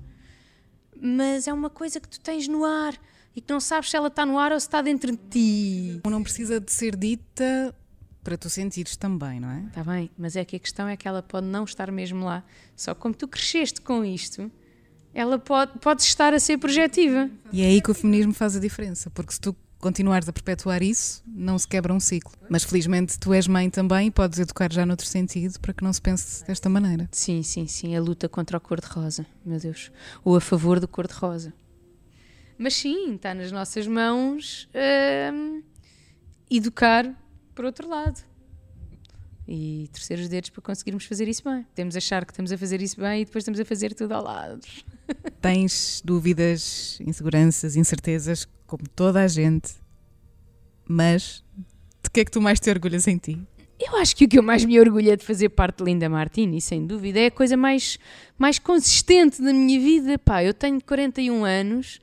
Mas 1.02 1.48
é 1.48 1.54
uma 1.54 1.72
coisa 1.72 2.00
que 2.00 2.08
tu 2.08 2.20
tens 2.20 2.48
no 2.48 2.64
ar 2.64 2.94
e 3.36 3.42
que 3.42 3.52
não 3.52 3.60
sabes 3.60 3.90
se 3.90 3.98
ela 3.98 4.08
está 4.08 4.26
no 4.26 4.38
ar 4.38 4.52
ou 4.52 4.60
se 4.60 4.68
está 4.68 4.80
dentro 4.82 5.12
de 5.12 5.18
ti. 5.18 6.02
Não 6.08 6.22
precisa 6.22 6.62
de 6.62 6.72
ser 6.72 6.96
dita 6.96 7.76
para 8.24 8.38
tu 8.38 8.48
sentires 8.48 8.96
também, 8.96 9.40
não 9.40 9.50
é? 9.50 9.64
Está 9.68 9.84
bem, 9.84 10.10
mas 10.16 10.36
é 10.36 10.46
que 10.46 10.56
a 10.56 10.60
questão 10.60 10.88
é 10.88 10.96
que 10.96 11.08
ela 11.08 11.24
pode 11.24 11.48
não 11.48 11.64
estar 11.64 11.92
mesmo 11.92 12.24
lá. 12.24 12.44
Só 12.76 12.94
como 12.94 13.14
tu 13.14 13.28
cresceste 13.28 13.82
com 13.82 14.06
isto, 14.06 14.50
ela 15.14 15.38
pode, 15.38 15.78
pode 15.80 16.02
estar 16.02 16.34
a 16.34 16.40
ser 16.40 16.58
projetiva. 16.58 17.30
E 17.52 17.62
é 17.62 17.68
aí 17.68 17.82
que 17.82 17.92
o 17.92 17.94
feminismo 17.94 18.34
faz 18.34 18.56
a 18.56 18.60
diferença, 18.60 19.10
porque 19.10 19.34
se 19.34 19.40
tu 19.40 19.56
continuares 19.84 20.30
a 20.30 20.34
perpetuar 20.34 20.82
isso, 20.82 21.22
não 21.28 21.60
se 21.60 21.68
quebra 21.68 21.94
um 21.94 22.00
ciclo. 22.00 22.32
Mas 22.50 22.64
felizmente 22.64 23.20
tu 23.20 23.34
és 23.34 23.48
mãe 23.48 23.70
também 23.70 24.08
e 24.08 24.12
podes 24.12 24.40
educar 24.40 24.72
já 24.72 24.86
noutro 24.86 25.06
sentido 25.06 25.60
para 25.60 25.74
que 25.74 25.84
não 25.84 25.92
se 25.92 26.02
pense 26.02 26.46
desta 26.46 26.70
maneira. 26.70 27.10
Sim, 27.12 27.44
sim, 27.44 27.68
sim. 27.68 27.94
A 27.94 28.00
luta 28.00 28.30
contra 28.30 28.58
o 28.58 28.62
cor-de-rosa, 28.62 29.26
meu 29.46 29.60
Deus. 29.60 29.92
Ou 30.24 30.38
a 30.38 30.42
favor 30.42 30.80
do 30.80 30.88
cor-de-rosa. 30.88 31.54
Mas 32.58 32.76
sim, 32.76 33.16
está 33.16 33.34
nas 33.34 33.52
nossas 33.52 33.86
mãos 33.86 34.70
hum, 35.34 35.62
educar 36.50 37.14
por 37.54 37.66
outro 37.66 37.90
lado. 37.90 38.24
E 39.46 39.90
torcer 39.92 40.18
os 40.18 40.30
dedos 40.30 40.50
para 40.50 40.62
conseguirmos 40.62 41.04
fazer 41.04 41.28
isso 41.28 41.44
bem. 41.44 41.68
Temos 41.76 41.96
a 41.96 41.98
achar 41.98 42.24
que 42.26 42.32
estamos 42.32 42.54
a 42.54 42.58
fazer 42.58 42.82
isso 42.82 43.02
bem 43.02 43.24
e 43.24 43.26
depois 43.26 43.42
estamos 43.42 43.60
a 43.60 43.66
fazer 43.66 43.94
tudo 43.94 44.14
ao 44.14 44.24
lado. 44.24 44.62
Tens 45.42 46.02
dúvidas, 46.04 47.00
inseguranças, 47.06 47.76
incertezas, 47.76 48.48
como 48.66 48.84
toda 48.96 49.22
a 49.22 49.28
gente, 49.28 49.74
mas 50.88 51.44
de 52.04 52.10
que 52.10 52.22
é 52.22 52.26
que 52.26 52.32
tu 52.32 52.42
mais 52.42 52.60
te 52.60 52.70
orgulhas 52.70 53.08
em 53.08 53.18
ti? 53.18 53.40
Eu 53.80 53.98
acho 53.98 54.16
que 54.16 54.26
o 54.26 54.28
que 54.30 54.40
eu 54.40 54.44
mais 54.44 54.64
me 54.64 54.80
orgulho 54.80 55.12
é 55.12 55.16
de 55.16 55.26
fazer 55.26 55.50
parte 55.50 55.80
de 55.80 55.84
Linda 55.84 56.08
Martini, 56.08 56.62
sem 56.62 56.86
dúvida. 56.86 57.20
É 57.20 57.26
a 57.26 57.32
coisa 57.32 57.58
mais, 57.58 57.98
mais 58.38 58.58
consistente 58.60 59.42
da 59.42 59.52
minha 59.52 59.80
vida. 59.80 60.18
Pá, 60.18 60.44
eu 60.44 60.54
tenho 60.54 60.82
41 60.82 61.44
anos 61.44 62.00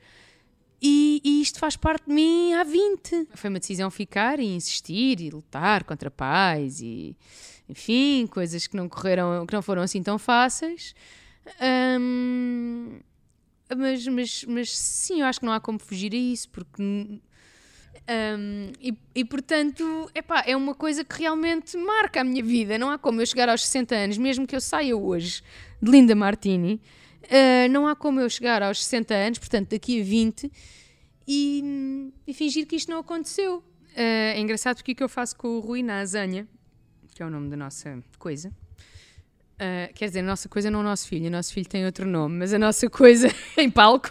e, 0.81 1.21
e, 1.23 1.41
isto 1.41 1.59
faz 1.59 1.75
parte 1.75 2.05
de 2.07 2.13
mim 2.13 2.53
há 2.53 2.63
20. 2.63 3.27
Foi 3.35 3.49
uma 3.49 3.59
decisão 3.59 3.89
ficar 3.89 4.39
e 4.39 4.45
insistir 4.45 5.21
e 5.21 5.29
lutar 5.29 5.83
contra 5.83 6.09
pais 6.09 6.81
e, 6.81 7.15
enfim, 7.69 8.27
coisas 8.27 8.67
que 8.67 8.75
não 8.75 8.89
correram, 8.89 9.45
que 9.45 9.53
não 9.53 9.61
foram 9.61 9.81
assim 9.81 10.01
tão 10.03 10.19
fáceis. 10.19 10.93
Um, 11.61 12.99
mas, 13.75 14.07
mas, 14.07 14.45
mas 14.47 14.77
sim, 14.77 15.21
eu 15.21 15.25
acho 15.25 15.39
que 15.39 15.45
não 15.45 15.53
há 15.53 15.59
como 15.59 15.79
fugir 15.79 16.13
a 16.13 16.17
isso, 16.17 16.49
porque. 16.49 16.81
Um, 16.81 17.21
e, 18.81 18.97
e, 19.15 19.23
portanto, 19.23 20.09
epá, 20.13 20.43
é 20.45 20.55
uma 20.55 20.73
coisa 20.73 21.03
que 21.03 21.19
realmente 21.19 21.77
marca 21.77 22.21
a 22.21 22.23
minha 22.23 22.43
vida. 22.43 22.77
Não 22.77 22.89
há 22.89 22.97
como 22.97 23.21
eu 23.21 23.25
chegar 23.25 23.47
aos 23.47 23.65
60 23.65 23.95
anos, 23.95 24.17
mesmo 24.17 24.45
que 24.45 24.55
eu 24.55 24.61
saia 24.61 24.97
hoje 24.97 25.43
de 25.81 25.89
Linda 25.89 26.15
Martini, 26.15 26.81
uh, 27.23 27.69
não 27.69 27.87
há 27.87 27.95
como 27.95 28.19
eu 28.19 28.29
chegar 28.29 28.61
aos 28.61 28.83
60 28.83 29.13
anos, 29.13 29.39
portanto, 29.39 29.69
daqui 29.69 30.01
a 30.01 30.03
20, 30.03 30.51
e, 31.27 32.11
e 32.27 32.33
fingir 32.33 32.65
que 32.65 32.75
isto 32.75 32.91
não 32.91 32.99
aconteceu. 32.99 33.57
Uh, 33.57 34.33
é 34.35 34.39
engraçado 34.39 34.77
porque 34.77 34.93
o 34.93 34.95
que 34.95 35.03
eu 35.03 35.09
faço 35.09 35.35
com 35.37 35.47
o 35.49 35.59
Rui 35.59 35.83
na 35.83 35.99
Azanha, 35.99 36.47
que 37.13 37.21
é 37.21 37.25
o 37.25 37.29
nome 37.29 37.49
da 37.49 37.57
nossa 37.57 38.03
coisa, 38.17 38.51
Uh, 39.61 39.93
quer 39.93 40.07
dizer, 40.07 40.21
a 40.21 40.23
nossa 40.23 40.49
coisa 40.49 40.71
não 40.71 40.79
é 40.79 40.81
o 40.81 40.85
nosso 40.85 41.07
filho, 41.07 41.27
o 41.27 41.29
nosso 41.29 41.53
filho 41.53 41.69
tem 41.69 41.85
outro 41.85 42.07
nome, 42.07 42.39
mas 42.39 42.51
a 42.51 42.57
nossa 42.57 42.89
coisa 42.89 43.27
em 43.55 43.69
palco, 43.69 44.09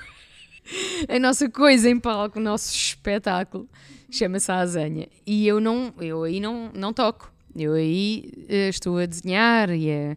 a 1.08 1.18
nossa 1.18 1.50
coisa 1.50 1.90
em 1.90 1.98
palco, 1.98 2.38
o 2.38 2.42
nosso 2.42 2.72
espetáculo, 2.72 3.68
chama-se 4.08 4.52
a 4.52 4.60
Azanha. 4.60 5.08
E 5.26 5.48
eu 5.48 5.60
não, 5.60 5.92
eu 6.00 6.22
aí 6.22 6.38
não, 6.38 6.70
não 6.72 6.92
toco. 6.92 7.32
Eu 7.56 7.72
aí 7.72 8.32
uh, 8.48 8.68
estou 8.68 8.96
a 8.98 9.06
desenhar 9.06 9.70
e 9.70 9.90
a 9.90 10.16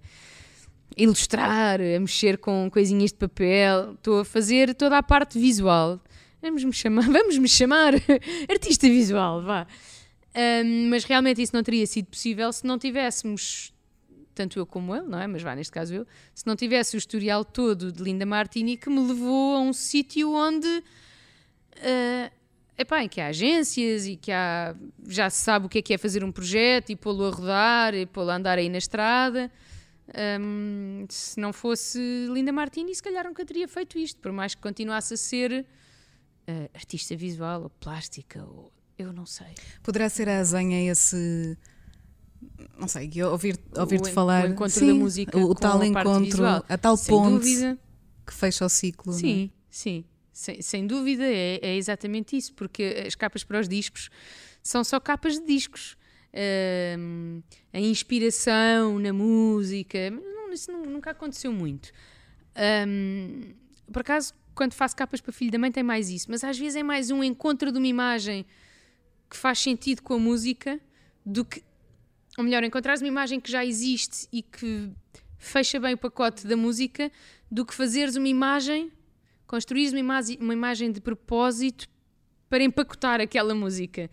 ilustrar, 0.96 1.82
a 1.82 2.00
mexer 2.00 2.38
com 2.38 2.70
coisinhas 2.72 3.12
de 3.12 3.18
papel, 3.18 3.94
estou 3.94 4.20
a 4.20 4.26
fazer 4.26 4.76
toda 4.76 5.00
a 5.00 5.02
parte 5.02 5.40
visual. 5.40 6.00
Vamos 6.44 6.64
me 6.64 6.74
chamar, 6.74 7.06
vamos 7.10 7.40
me 7.40 7.50
chamar 7.50 7.96
artista 8.48 8.88
visual, 8.88 9.42
vá. 9.42 9.66
Um, 10.36 10.90
mas 10.90 11.06
realmente 11.06 11.42
isso 11.42 11.56
não 11.56 11.64
teria 11.64 11.88
sido 11.88 12.06
possível 12.06 12.54
se 12.54 12.68
não 12.68 12.78
tivéssemos 12.78 13.73
tanto 14.34 14.60
eu 14.60 14.66
como 14.66 14.96
ele, 14.96 15.08
não 15.08 15.20
é? 15.20 15.28
Mas 15.28 15.42
vá, 15.42 15.56
neste 15.56 15.72
caso 15.72 15.94
eu, 15.94 16.08
se 16.34 16.46
não 16.46 16.56
tivesse 16.56 16.96
o 16.96 16.98
historial 16.98 17.46
todo 17.46 17.92
de 17.92 18.04
Linda 18.04 18.26
Martini 18.26 18.78
que 18.78 18.90
me 18.90 19.06
levou 19.08 19.56
a 19.56 19.60
um 19.60 19.74
sítio 19.74 20.34
onde. 20.34 20.68
Uh, 21.78 22.44
epá, 22.78 23.04
em 23.04 23.10
que 23.10 23.22
há 23.22 23.28
agências 23.28 24.06
e 24.06 24.16
que 24.16 24.32
há, 24.32 24.76
já 25.08 25.30
se 25.30 25.42
sabe 25.44 25.66
o 25.66 25.70
que 25.70 25.80
é 25.80 25.82
que 25.82 25.94
é 25.94 25.98
fazer 25.98 26.24
um 26.24 26.32
projeto 26.32 26.92
e 26.92 26.96
pô-lo 26.96 27.26
a 27.26 27.30
rodar 27.30 27.94
e 27.94 28.06
pô-lo 28.06 28.30
a 28.30 28.36
andar 28.36 28.58
aí 28.58 28.70
na 28.70 28.78
estrada. 28.78 29.52
Um, 30.40 31.06
se 31.10 31.40
não 31.40 31.54
fosse 31.54 32.00
Linda 32.30 32.52
Martini, 32.52 32.94
se 32.94 33.02
calhar 33.02 33.26
nunca 33.26 33.46
teria 33.46 33.68
feito 33.68 33.98
isto, 33.98 34.20
por 34.20 34.32
mais 34.32 34.54
que 34.54 34.62
continuasse 34.62 35.14
a 35.14 35.18
ser 35.18 35.66
uh, 36.48 36.70
artista 36.74 37.16
visual 37.16 37.64
ou 37.64 37.70
plástica, 37.70 38.44
ou 38.44 38.72
eu 38.98 39.14
não 39.14 39.26
sei. 39.26 39.56
Poderá 39.82 40.10
ser 40.10 40.28
a 40.28 40.40
Azanha 40.40 40.92
esse 40.92 41.58
não 42.78 42.88
sei, 42.88 43.10
ouvir, 43.24 43.60
ouvir-te 43.78 44.12
falar. 44.12 44.46
O 44.46 44.48
encontro 44.50 44.80
sim, 44.80 44.88
da 44.88 44.94
música. 44.94 45.38
O, 45.38 45.56
tal 45.56 45.84
encontro, 45.84 46.46
a 46.46 46.78
tal 46.78 46.98
sem 46.98 47.16
ponte 47.16 47.40
dúvida. 47.40 47.80
que 48.26 48.34
fecha 48.34 48.66
o 48.66 48.70
ciclo. 48.70 49.14
Sim, 49.14 49.52
é? 49.54 49.58
sim. 49.70 50.06
Sem, 50.32 50.62
sem 50.64 50.88
dúvida, 50.88 51.24
é, 51.24 51.60
é, 51.62 51.76
exatamente 51.76 52.36
isso, 52.36 52.54
porque 52.54 53.04
as 53.06 53.14
capas 53.14 53.44
para 53.44 53.60
os 53.60 53.68
discos 53.68 54.10
são 54.64 54.84
só 54.84 55.00
capas 55.00 55.40
de 55.40 55.46
discos. 55.46 55.96
Um, 56.98 57.44
a 57.72 57.80
inspiração 57.80 58.98
na 58.98 59.14
música, 59.14 60.10
não, 60.10 60.52
isso 60.52 60.72
nunca 60.72 61.12
aconteceu 61.12 61.54
muito. 61.54 61.92
Um, 62.88 63.54
por 63.92 64.02
acaso, 64.02 64.34
quando 64.56 64.74
faço 64.74 64.96
capas 64.96 65.22
para 65.22 65.32
Filho 65.32 65.52
da 65.52 65.60
Mãe, 65.60 65.72
tem 65.72 65.84
mais 65.84 66.10
isso, 66.10 66.32
mas 66.32 66.44
às 66.44 66.58
vezes 66.58 66.76
é 66.76 66.82
mais 66.82 67.12
um 67.12 67.24
encontro 67.24 67.72
de 67.72 67.78
uma 67.78 67.88
imagem 67.88 68.44
que 69.30 69.38
faz 69.38 69.60
sentido 69.60 70.02
com 70.02 70.16
a 70.16 70.20
música 70.20 70.80
do 71.24 71.46
que 71.46 71.64
ou 72.38 72.44
melhor, 72.44 72.64
encontrares 72.64 73.02
uma 73.02 73.08
imagem 73.08 73.40
que 73.40 73.52
já 73.52 73.66
existe 73.66 74.28
e 74.32 74.42
que 74.42 74.92
fecha 75.38 75.80
bem 75.80 75.94
o 75.94 75.98
pacote 75.98 76.48
da 76.48 76.58
música, 76.58 77.12
do 77.52 77.66
que 77.66 77.74
fazeres 77.74 78.16
uma 78.16 78.28
imagem, 78.28 78.92
construires 79.46 79.92
uma 79.92 80.00
imagem, 80.00 80.38
uma 80.40 80.54
imagem 80.54 80.92
de 80.92 81.00
propósito 81.00 81.88
para 82.50 82.64
empacotar 82.64 83.20
aquela 83.22 83.54
música. 83.54 84.10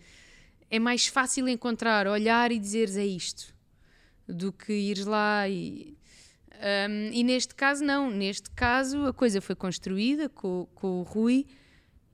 é 0.69 0.79
mais 0.79 1.07
fácil 1.07 1.47
encontrar, 1.47 2.07
olhar 2.07 2.51
e 2.51 2.59
dizeres 2.59 2.95
é 2.95 3.05
isto, 3.05 3.53
do 4.27 4.51
que 4.51 4.71
ires 4.71 5.05
lá 5.05 5.47
e. 5.49 5.97
Um, 6.89 7.11
e 7.11 7.23
neste 7.23 7.55
caso, 7.55 7.83
não. 7.83 8.11
Neste 8.11 8.51
caso, 8.51 9.05
a 9.05 9.13
coisa 9.13 9.41
foi 9.41 9.55
construída 9.55 10.29
com, 10.29 10.67
com 10.75 10.99
o 10.99 11.03
Rui 11.03 11.47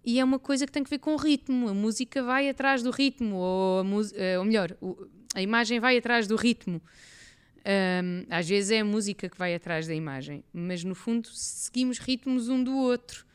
e 0.06 0.20
é 0.22 0.24
uma 0.24 0.40
coisa 0.40 0.66
que 0.66 0.72
tem 0.72 0.84
que 0.84 0.90
ver 0.90 1.00
com 1.00 1.14
o 1.14 1.18
ritmo. 1.18 1.68
A 1.68 1.74
música 1.74 2.24
vai 2.24 2.48
atrás 2.48 2.82
do 2.82 2.92
ritmo, 2.92 3.36
ou, 3.36 3.82
a, 3.82 4.40
ou 4.40 4.46
melhor, 4.46 4.76
a 5.38 5.42
imagem 5.42 5.80
vai 5.80 5.98
atrás 5.98 6.28
do 6.28 6.36
ritmo. 6.36 6.82
Um, 7.64 8.26
às 8.30 8.48
vezes 8.48 8.72
é 8.72 8.80
a 8.80 8.86
música 8.86 9.30
que 9.30 9.38
vai 9.38 9.54
atrás 9.54 9.88
da 9.88 9.94
imagem, 9.94 10.44
mas 10.54 10.84
no 10.84 10.96
fundo 10.96 11.28
seguimos 11.32 12.00
ritmos 12.00 12.50
um 12.50 12.64
do 12.64 12.76
outro. 12.76 13.26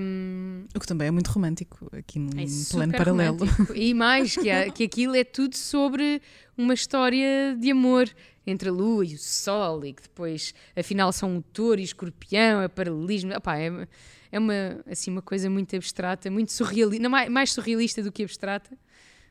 Um, 0.00 0.64
o 0.74 0.78
que 0.78 0.86
também 0.86 1.08
é 1.08 1.10
muito 1.10 1.28
romântico 1.28 1.90
aqui 1.92 2.20
num 2.20 2.30
é 2.40 2.44
plano 2.70 2.92
paralelo. 2.92 3.38
Romântico. 3.38 3.74
E 3.76 3.92
mais, 3.92 4.36
que, 4.36 4.48
há, 4.48 4.70
que 4.70 4.84
aquilo 4.84 5.16
é 5.16 5.24
tudo 5.24 5.56
sobre 5.56 6.22
uma 6.56 6.72
história 6.72 7.56
de 7.58 7.70
amor 7.72 8.08
entre 8.46 8.68
a 8.68 8.72
lua 8.72 9.04
e 9.04 9.16
o 9.16 9.18
sol, 9.18 9.84
e 9.84 9.92
que 9.92 10.02
depois, 10.02 10.54
afinal, 10.76 11.12
são 11.12 11.36
o 11.36 11.42
touro 11.42 11.80
e 11.80 11.84
escorpião, 11.84 12.62
é 12.62 12.68
paralelismo. 12.68 13.34
Opa, 13.34 13.58
é, 13.58 13.88
é 14.30 14.38
uma, 14.38 14.54
assim, 14.88 15.10
uma 15.10 15.22
coisa 15.22 15.50
muito 15.50 15.74
abstrata, 15.74 16.30
muito 16.30 16.52
surrealista, 16.52 17.08
mais, 17.08 17.28
mais 17.28 17.52
surrealista 17.52 18.02
do 18.02 18.12
que 18.12 18.22
abstrata. 18.22 18.78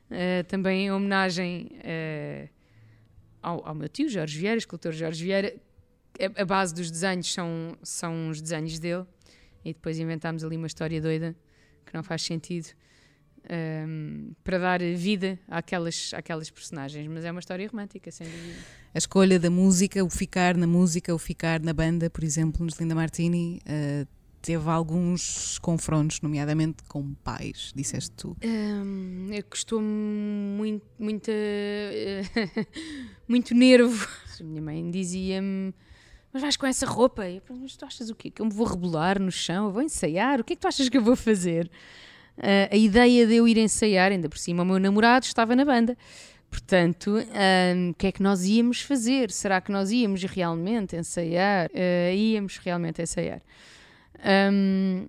Uh, 0.10 0.44
também 0.48 0.86
em 0.86 0.92
homenagem 0.92 1.72
uh, 1.74 2.50
ao, 3.42 3.68
ao, 3.68 3.76
meu 3.76 3.90
tio 3.90 4.08
Jorge 4.08 4.40
Vieira, 4.40 4.58
escultor 4.58 4.94
Jorge 4.94 5.24
Vieira. 5.24 5.56
A, 6.20 6.42
a 6.42 6.46
base 6.46 6.74
dos 6.74 6.90
desenhos 6.92 7.32
são, 7.34 7.78
são 7.82 8.30
os 8.30 8.42
desenhos 8.42 8.80
dele 8.80 9.06
e 9.64 9.74
depois 9.74 10.00
inventámos 10.00 10.44
ali 10.44 10.56
uma 10.56 10.68
história 10.68 11.02
doida 11.02 11.36
que 11.86 11.94
não 11.94 12.04
faz 12.04 12.22
sentido 12.22 12.68
um, 13.50 14.32
para 14.44 14.58
dar 14.58 14.80
vida 14.80 15.40
àquelas, 15.48 16.12
àquelas 16.14 16.50
personagens, 16.50 17.08
mas 17.08 17.26
é 17.26 17.32
uma 17.32 17.40
história 17.40 17.68
romântica, 17.68 18.12
sem 18.12 18.28
dúvida. 18.28 18.60
A 18.94 18.98
escolha 18.98 19.40
da 19.40 19.50
música, 19.50 20.04
o 20.04 20.10
ficar 20.10 20.56
na 20.56 20.68
música, 20.68 21.14
o 21.14 21.18
ficar 21.18 21.60
na 21.60 21.74
banda, 21.74 22.10
por 22.10 22.24
exemplo, 22.24 22.64
nos 22.64 22.80
Linda 22.80 22.96
Martini, 22.96 23.62
uh, 23.66 24.08
teve 24.46 24.70
alguns 24.70 25.58
confrontos, 25.58 26.22
nomeadamente 26.22 26.84
com 26.88 27.16
pais, 27.24 27.74
disseste 27.76 28.12
tu. 28.12 28.38
Um, 28.44 29.30
costumo 29.50 29.82
muito, 29.82 30.86
muito, 31.00 31.32
muito 33.28 33.56
nervo. 33.56 34.08
A 34.40 34.44
minha 34.44 34.62
mãe 34.62 34.92
dizia-me 34.92 35.74
mas 36.32 36.42
vais 36.42 36.58
com 36.58 36.66
essa 36.68 36.86
roupa? 36.86 37.26
Eu, 37.30 37.42
mas 37.62 37.78
tu 37.78 37.86
achas 37.86 38.10
o 38.10 38.16
quê? 38.16 38.30
Que 38.30 38.42
eu 38.42 38.46
me 38.46 38.52
vou 38.52 38.68
rebolar 38.68 39.22
no 39.22 39.32
chão? 39.32 39.68
Eu 39.68 39.72
vou 39.72 39.82
ensaiar? 39.82 40.42
O 40.42 40.44
que 40.44 40.52
é 40.52 40.56
que 40.58 40.62
tu 40.62 40.68
achas 40.68 40.90
que 40.90 40.98
eu 40.98 41.02
vou 41.02 41.16
fazer? 41.16 41.72
Uh, 42.38 42.68
a 42.72 42.76
ideia 42.76 43.26
de 43.26 43.36
eu 43.36 43.48
ir 43.48 43.58
ensaiar, 43.58 44.12
ainda 44.12 44.28
por 44.28 44.38
cima, 44.38 44.62
o 44.62 44.66
meu 44.66 44.78
namorado 44.78 45.26
estava 45.26 45.56
na 45.56 45.64
banda. 45.64 45.98
Portanto, 46.50 47.16
um, 47.16 47.90
o 47.92 47.94
que 47.94 48.08
é 48.08 48.12
que 48.12 48.22
nós 48.22 48.44
íamos 48.44 48.82
fazer? 48.82 49.32
Será 49.32 49.62
que 49.62 49.72
nós 49.72 49.92
íamos 49.92 50.24
realmente 50.24 50.98
ensaiar? 50.98 51.70
Uh, 51.70 52.14
íamos 52.14 52.58
realmente 52.58 53.02
ensaiar. 53.02 53.42
Um, 54.24 55.08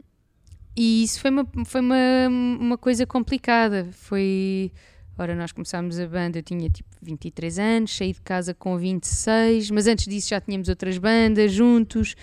e 0.77 1.03
isso 1.03 1.21
foi, 1.21 1.31
uma, 1.31 1.49
foi 1.65 1.81
uma, 1.81 2.29
uma 2.29 2.79
coisa 2.79 3.07
complicada. 3.07 3.89
Foi 3.93 4.71
Ora, 5.19 5.35
nós 5.35 5.51
começámos 5.51 5.99
a 5.99 6.07
banda, 6.07 6.39
eu 6.39 6.43
tinha 6.43 6.69
tipo 6.69 6.91
23 7.01 7.59
anos, 7.59 7.97
saí 7.97 8.13
de 8.13 8.21
casa 8.21 8.53
com 8.53 8.77
26, 8.77 9.71
mas 9.71 9.87
antes 9.87 10.07
disso 10.07 10.29
já 10.29 10.41
tínhamos 10.43 10.69
outras 10.69 10.99
bandas 10.99 11.53
juntos 11.53 12.15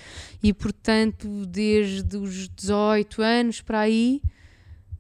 e, 0.44 0.54
portanto, 0.54 1.28
desde 1.48 2.16
os 2.18 2.48
18 2.50 3.20
anos 3.24 3.62
para 3.62 3.80
aí, 3.80 4.22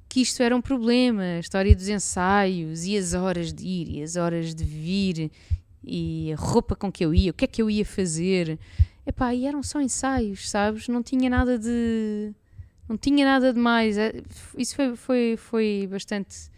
que 0.09 0.21
isto 0.21 0.41
era 0.41 0.55
um 0.55 0.61
problema. 0.61 1.21
A 1.21 1.39
história 1.39 1.75
dos 1.75 1.87
ensaios 1.87 2.83
e 2.83 2.97
as 2.97 3.13
horas 3.13 3.53
de 3.53 3.63
ir 3.63 3.89
e 3.89 4.01
as 4.01 4.15
horas 4.15 4.55
de 4.55 4.63
vir 4.63 5.31
e 5.83 6.33
a 6.33 6.35
roupa 6.35 6.75
com 6.75 6.91
que 6.91 7.05
eu 7.05 7.13
ia, 7.13 7.29
o 7.29 7.33
que 7.33 7.45
é 7.45 7.47
que 7.47 7.61
eu 7.61 7.69
ia 7.69 7.85
fazer. 7.85 8.57
Epá, 9.05 9.33
e 9.33 9.45
eram 9.45 9.61
só 9.61 9.81
ensaios, 9.81 10.49
sabes? 10.49 10.87
Não 10.87 11.03
tinha 11.03 11.29
nada 11.29 11.59
de. 11.59 12.33
Não 12.87 12.97
tinha 12.97 13.25
nada 13.25 13.53
de 13.53 13.59
mais. 13.59 13.97
É, 13.97 14.21
isso 14.57 14.75
foi, 14.75 14.95
foi, 14.95 15.35
foi 15.37 15.87
bastante 15.89 16.49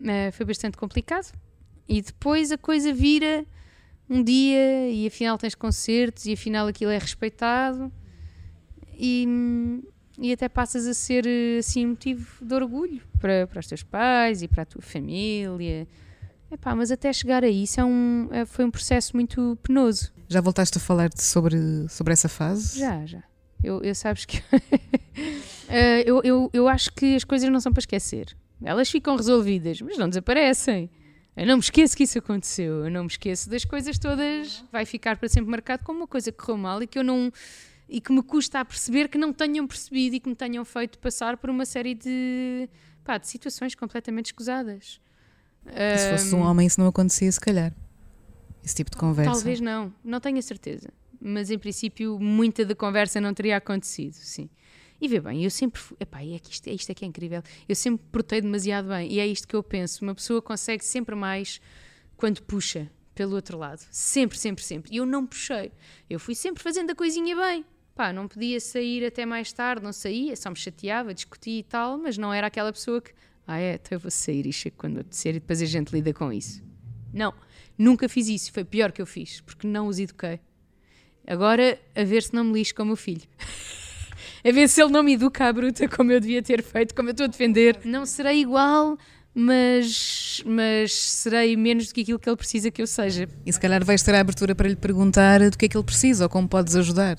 uh, 0.00 0.32
foi 0.32 0.46
bastante 0.46 0.76
complicado. 0.76 1.32
E 1.88 2.02
depois 2.02 2.52
a 2.52 2.58
coisa 2.58 2.92
vira 2.92 3.44
um 4.08 4.22
dia 4.22 4.90
e 4.90 5.06
afinal 5.06 5.36
tens 5.38 5.54
concertos 5.54 6.26
e 6.26 6.32
afinal 6.32 6.66
aquilo 6.66 6.90
é 6.90 6.98
respeitado 6.98 7.92
e, 8.94 9.26
e 10.18 10.32
até 10.32 10.48
passas 10.48 10.86
a 10.86 10.94
ser 10.94 11.26
assim 11.58 11.86
motivo 11.86 12.44
de 12.44 12.54
orgulho 12.54 13.02
para, 13.18 13.46
para 13.46 13.60
os 13.60 13.66
teus 13.66 13.82
pais 13.82 14.42
e 14.42 14.48
para 14.48 14.62
a 14.62 14.66
tua 14.66 14.82
família. 14.82 15.86
Epá, 16.50 16.74
mas 16.74 16.90
até 16.90 17.12
chegar 17.12 17.44
a 17.44 17.48
isso 17.48 17.80
é 17.80 17.84
um, 17.84 18.28
é, 18.30 18.44
foi 18.44 18.64
um 18.64 18.70
processo 18.70 19.14
muito 19.14 19.58
penoso. 19.62 20.12
Já 20.28 20.40
voltaste 20.40 20.78
a 20.78 20.80
falar 20.80 21.10
sobre, 21.16 21.88
sobre 21.88 22.12
essa 22.12 22.28
fase? 22.28 22.78
Já, 22.78 23.04
já. 23.04 23.22
Eu, 23.62 23.82
eu 23.82 23.94
sabes 23.94 24.24
que. 24.24 24.38
uh, 24.38 24.42
eu, 26.06 26.22
eu, 26.22 26.50
eu 26.52 26.68
acho 26.68 26.92
que 26.92 27.16
as 27.16 27.24
coisas 27.24 27.48
não 27.50 27.60
são 27.60 27.72
para 27.72 27.80
esquecer. 27.80 28.36
Elas 28.62 28.90
ficam 28.90 29.16
resolvidas, 29.16 29.80
mas 29.80 29.98
não 29.98 30.08
desaparecem. 30.08 30.90
Eu 31.36 31.46
não 31.46 31.56
me 31.56 31.62
esqueço 31.62 31.96
que 31.96 32.02
isso 32.02 32.18
aconteceu, 32.18 32.84
eu 32.84 32.90
não 32.90 33.02
me 33.02 33.10
esqueço 33.10 33.48
das 33.48 33.64
coisas 33.64 33.96
todas. 33.96 34.64
Vai 34.72 34.84
ficar 34.84 35.16
para 35.16 35.28
sempre 35.28 35.50
marcado 35.50 35.84
como 35.84 36.00
uma 36.00 36.06
coisa 36.06 36.32
que 36.32 36.38
correu 36.38 36.56
mal 36.56 36.82
e 36.82 36.86
que 36.86 36.98
eu 36.98 37.04
não 37.04 37.30
e 37.88 38.00
que 38.00 38.12
me 38.12 38.22
custa 38.22 38.60
a 38.60 38.64
perceber 38.64 39.08
que 39.08 39.16
não 39.16 39.32
tenham 39.32 39.66
percebido 39.66 40.16
e 40.16 40.20
que 40.20 40.28
me 40.28 40.34
tenham 40.34 40.64
feito 40.64 40.98
passar 40.98 41.36
por 41.36 41.48
uma 41.48 41.64
série 41.64 41.94
de, 41.94 42.68
pá, 43.02 43.16
de 43.16 43.26
situações 43.28 43.74
completamente 43.74 44.26
escusadas. 44.26 45.00
Se 45.98 46.10
fosse 46.10 46.34
um 46.34 46.40
homem 46.40 46.66
isso 46.66 46.80
não 46.80 46.88
acontecia, 46.88 47.30
se 47.30 47.40
calhar. 47.40 47.74
Esse 48.64 48.74
tipo 48.74 48.90
de 48.90 48.96
conversa. 48.96 49.32
Talvez 49.32 49.60
não, 49.60 49.92
não 50.04 50.20
tenho 50.20 50.38
a 50.38 50.42
certeza. 50.42 50.88
Mas 51.20 51.50
em 51.50 51.58
princípio 51.58 52.18
muita 52.18 52.64
da 52.64 52.74
conversa 52.74 53.20
não 53.20 53.34
teria 53.34 53.56
acontecido, 53.56 54.14
sim. 54.14 54.48
E 55.00 55.06
vê 55.06 55.20
bem, 55.20 55.44
eu 55.44 55.50
sempre. 55.50 55.80
Fui, 55.80 55.96
epá, 56.00 56.22
é 56.22 56.38
que 56.38 56.50
isto, 56.50 56.68
é 56.68 56.72
isto 56.72 56.90
é 56.90 56.94
que 56.94 57.04
é 57.04 57.08
incrível. 57.08 57.42
Eu 57.68 57.74
sempre 57.74 58.04
portei 58.10 58.40
demasiado 58.40 58.88
bem. 58.88 59.12
E 59.12 59.20
é 59.20 59.26
isto 59.26 59.46
que 59.46 59.54
eu 59.54 59.62
penso. 59.62 60.02
Uma 60.04 60.14
pessoa 60.14 60.42
consegue 60.42 60.84
sempre 60.84 61.14
mais 61.14 61.60
quando 62.16 62.42
puxa 62.42 62.90
pelo 63.14 63.34
outro 63.34 63.58
lado. 63.58 63.80
Sempre, 63.90 64.36
sempre, 64.36 64.64
sempre. 64.64 64.92
E 64.92 64.96
eu 64.96 65.06
não 65.06 65.26
puxei. 65.26 65.72
Eu 66.10 66.18
fui 66.18 66.34
sempre 66.34 66.62
fazendo 66.62 66.90
a 66.90 66.94
coisinha 66.94 67.34
bem. 67.36 67.64
Pá, 67.94 68.12
não 68.12 68.28
podia 68.28 68.60
sair 68.60 69.04
até 69.04 69.26
mais 69.26 69.52
tarde, 69.52 69.82
não 69.82 69.92
saía, 69.92 70.36
só 70.36 70.50
me 70.50 70.56
chateava, 70.56 71.12
discutia 71.12 71.58
e 71.58 71.64
tal, 71.64 71.98
mas 71.98 72.16
não 72.16 72.32
era 72.32 72.46
aquela 72.46 72.72
pessoa 72.72 73.00
que. 73.00 73.12
Ah, 73.50 73.58
é, 73.58 73.76
então 73.76 73.96
eu 73.96 74.00
vou 74.00 74.10
sair 74.10 74.46
e 74.46 74.52
chego 74.52 74.76
quando 74.76 75.00
acontecer 75.00 75.30
e 75.30 75.40
depois 75.40 75.62
a 75.62 75.64
gente 75.64 75.90
lida 75.90 76.12
com 76.12 76.30
isso. 76.30 76.62
Não, 77.10 77.32
nunca 77.78 78.06
fiz 78.06 78.28
isso. 78.28 78.52
Foi 78.52 78.62
pior 78.62 78.92
que 78.92 79.00
eu 79.00 79.06
fiz, 79.06 79.40
porque 79.40 79.66
não 79.66 79.86
os 79.86 79.98
eduquei. 79.98 80.38
Agora, 81.26 81.80
a 81.96 82.04
ver 82.04 82.22
se 82.22 82.34
não 82.34 82.44
me 82.44 82.52
lixo 82.52 82.74
com 82.74 82.82
o 82.82 82.86
meu 82.86 82.96
filho. 82.96 83.22
a 84.44 84.52
ver 84.52 84.68
se 84.68 84.82
ele 84.82 84.92
não 84.92 85.02
me 85.02 85.14
educa 85.14 85.46
à 85.46 85.52
bruta 85.52 85.88
como 85.88 86.12
eu 86.12 86.20
devia 86.20 86.42
ter 86.42 86.62
feito, 86.62 86.94
como 86.94 87.08
eu 87.08 87.12
estou 87.12 87.24
a 87.24 87.26
defender. 87.26 87.80
Não 87.86 88.04
serei 88.04 88.42
igual, 88.42 88.98
mas, 89.34 90.42
mas 90.44 90.92
serei 90.92 91.56
menos 91.56 91.88
do 91.88 91.94
que 91.94 92.02
aquilo 92.02 92.18
que 92.18 92.28
ele 92.28 92.36
precisa 92.36 92.70
que 92.70 92.82
eu 92.82 92.86
seja. 92.86 93.26
E 93.46 93.52
se 93.52 93.58
calhar 93.58 93.82
vais 93.82 94.02
ter 94.02 94.14
a 94.14 94.20
abertura 94.20 94.54
para 94.54 94.68
lhe 94.68 94.76
perguntar 94.76 95.40
do 95.48 95.56
que 95.56 95.64
é 95.64 95.68
que 95.70 95.76
ele 95.76 95.84
precisa 95.84 96.24
ou 96.24 96.28
como 96.28 96.46
podes 96.46 96.76
ajudar. 96.76 97.16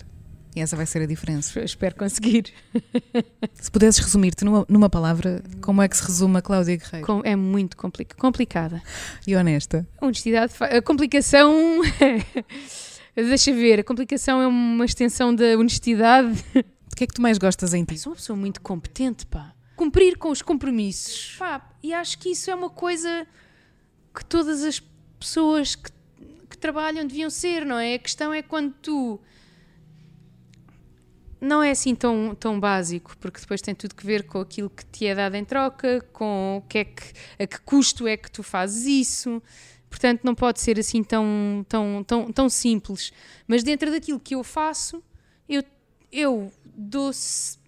E 0.59 0.61
essa 0.61 0.75
vai 0.75 0.85
ser 0.85 1.01
a 1.01 1.05
diferença. 1.05 1.59
Eu 1.59 1.65
espero 1.65 1.95
conseguir. 1.95 2.53
Se 3.53 3.71
pudesses 3.71 3.99
resumir-te 3.99 4.43
numa, 4.43 4.65
numa, 4.67 4.89
palavra, 4.89 5.41
como 5.61 5.81
é 5.81 5.87
que 5.87 5.95
se 5.95 6.03
resume 6.03 6.37
a 6.37 6.41
Cláudia 6.41 6.75
Guerreiro? 6.75 7.05
Com, 7.05 7.21
é 7.23 7.35
muito 7.35 7.77
complica, 7.77 8.15
complicada. 8.17 8.81
E 9.25 9.35
honesta. 9.35 9.87
Honestidade. 10.01 10.53
A 10.59 10.81
complicação. 10.81 11.81
Deixa 13.15 13.53
ver, 13.53 13.79
a 13.79 13.83
complicação 13.83 14.41
é 14.41 14.47
uma 14.47 14.85
extensão 14.85 15.33
da 15.33 15.57
honestidade 15.57 16.43
que 16.99 17.05
é 17.05 17.07
que 17.07 17.13
tu 17.13 17.21
mais 17.21 17.37
gostas 17.37 17.73
em 17.73 17.85
ti? 17.85 17.97
Sou 17.97 18.11
uma 18.11 18.17
pessoa 18.17 18.35
muito 18.35 18.59
competente, 18.59 19.25
pá. 19.25 19.53
Cumprir 19.77 20.17
com 20.17 20.31
os 20.31 20.41
compromissos. 20.41 21.37
Pá, 21.39 21.71
e 21.81 21.93
acho 21.93 22.17
que 22.19 22.31
isso 22.31 22.51
é 22.51 22.55
uma 22.55 22.69
coisa 22.69 23.25
que 24.13 24.25
todas 24.25 24.65
as 24.65 24.83
pessoas 25.17 25.75
que, 25.75 25.89
que 26.49 26.57
trabalham 26.57 27.07
deviam 27.07 27.29
ser, 27.29 27.65
não 27.65 27.79
é? 27.79 27.93
A 27.93 27.99
questão 27.99 28.33
é 28.33 28.41
quando 28.41 28.73
tu 28.81 29.17
não 31.41 31.63
é 31.63 31.71
assim 31.71 31.95
tão, 31.95 32.35
tão 32.35 32.59
básico, 32.59 33.15
porque 33.17 33.39
depois 33.39 33.61
tem 33.61 33.73
tudo 33.73 33.95
que 33.95 34.05
ver 34.05 34.23
com 34.23 34.39
aquilo 34.39 34.69
que 34.69 34.85
te 34.85 35.05
é 35.05 35.15
dado 35.15 35.35
em 35.35 35.45
troca, 35.45 36.01
com 36.11 36.57
o 36.57 36.67
que 36.67 36.79
é 36.79 36.85
que, 36.85 37.03
a 37.39 37.47
que 37.47 37.61
custo 37.61 38.07
é 38.07 38.17
que 38.17 38.29
tu 38.29 38.43
fazes 38.43 38.85
isso. 38.85 39.41
Portanto, 39.89 40.21
não 40.23 40.35
pode 40.35 40.59
ser 40.59 40.79
assim 40.79 41.03
tão, 41.03 41.65
tão, 41.67 42.03
tão, 42.05 42.31
tão 42.31 42.49
simples. 42.49 43.11
Mas 43.47 43.63
dentro 43.63 43.89
daquilo 43.89 44.19
que 44.19 44.35
eu 44.35 44.43
faço, 44.43 45.03
eu, 45.47 45.63
eu 46.11 46.51
dou, 46.65 47.11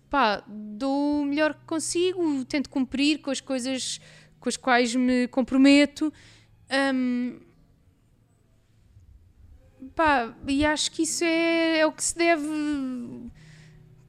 pá, 0.10 0.44
dou 0.48 1.22
o 1.22 1.26
melhor 1.26 1.54
que 1.54 1.66
consigo, 1.66 2.46
tento 2.46 2.70
cumprir 2.70 3.20
com 3.20 3.32
as 3.32 3.42
coisas 3.42 4.00
com 4.40 4.50
as 4.50 4.58
quais 4.58 4.94
me 4.96 5.28
comprometo. 5.28 6.12
Um, 6.94 7.40
pá, 9.96 10.36
e 10.48 10.66
acho 10.66 10.92
que 10.92 11.04
isso 11.04 11.24
é, 11.24 11.80
é 11.80 11.86
o 11.86 11.92
que 11.92 12.04
se 12.04 12.18
deve 12.18 12.48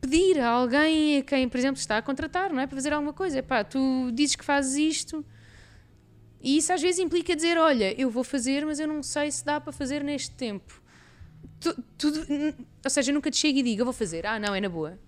pedir 0.02 0.38
a 0.40 0.48
alguém 0.48 1.18
a 1.18 1.22
quem, 1.22 1.48
por 1.48 1.56
exemplo, 1.56 1.80
está 1.80 1.96
a 1.96 2.02
contratar, 2.02 2.52
não 2.52 2.60
é? 2.60 2.66
Para 2.66 2.76
fazer 2.76 2.92
alguma 2.92 3.12
coisa. 3.12 3.42
Pá, 3.42 3.62
tu 3.64 4.10
dizes 4.12 4.36
que 4.36 4.44
fazes 4.44 4.74
isto, 4.76 5.24
E 6.42 6.56
isso 6.58 6.72
às 6.72 6.82
vezes 6.82 6.98
implica 6.98 7.36
dizer: 7.36 7.56
olha, 7.56 7.98
eu 7.98 8.10
vou 8.10 8.24
fazer, 8.24 8.66
mas 8.66 8.80
eu 8.80 8.88
não 8.88 9.02
sei 9.02 9.30
se 9.30 9.44
dá 9.44 9.60
para 9.60 9.72
fazer 9.72 10.02
neste 10.02 10.32
tempo. 10.32 10.82
Tu, 11.60 11.72
tudo, 11.96 12.26
ou 12.84 12.90
seja, 12.90 13.10
eu 13.10 13.14
nunca 13.14 13.30
te 13.30 13.36
chego 13.36 13.58
e 13.60 13.62
digo: 13.62 13.82
eu 13.82 13.84
vou 13.84 13.94
fazer. 13.94 14.26
Ah, 14.26 14.38
não, 14.40 14.54
é 14.54 14.60
na 14.60 14.68
boa. 14.68 14.98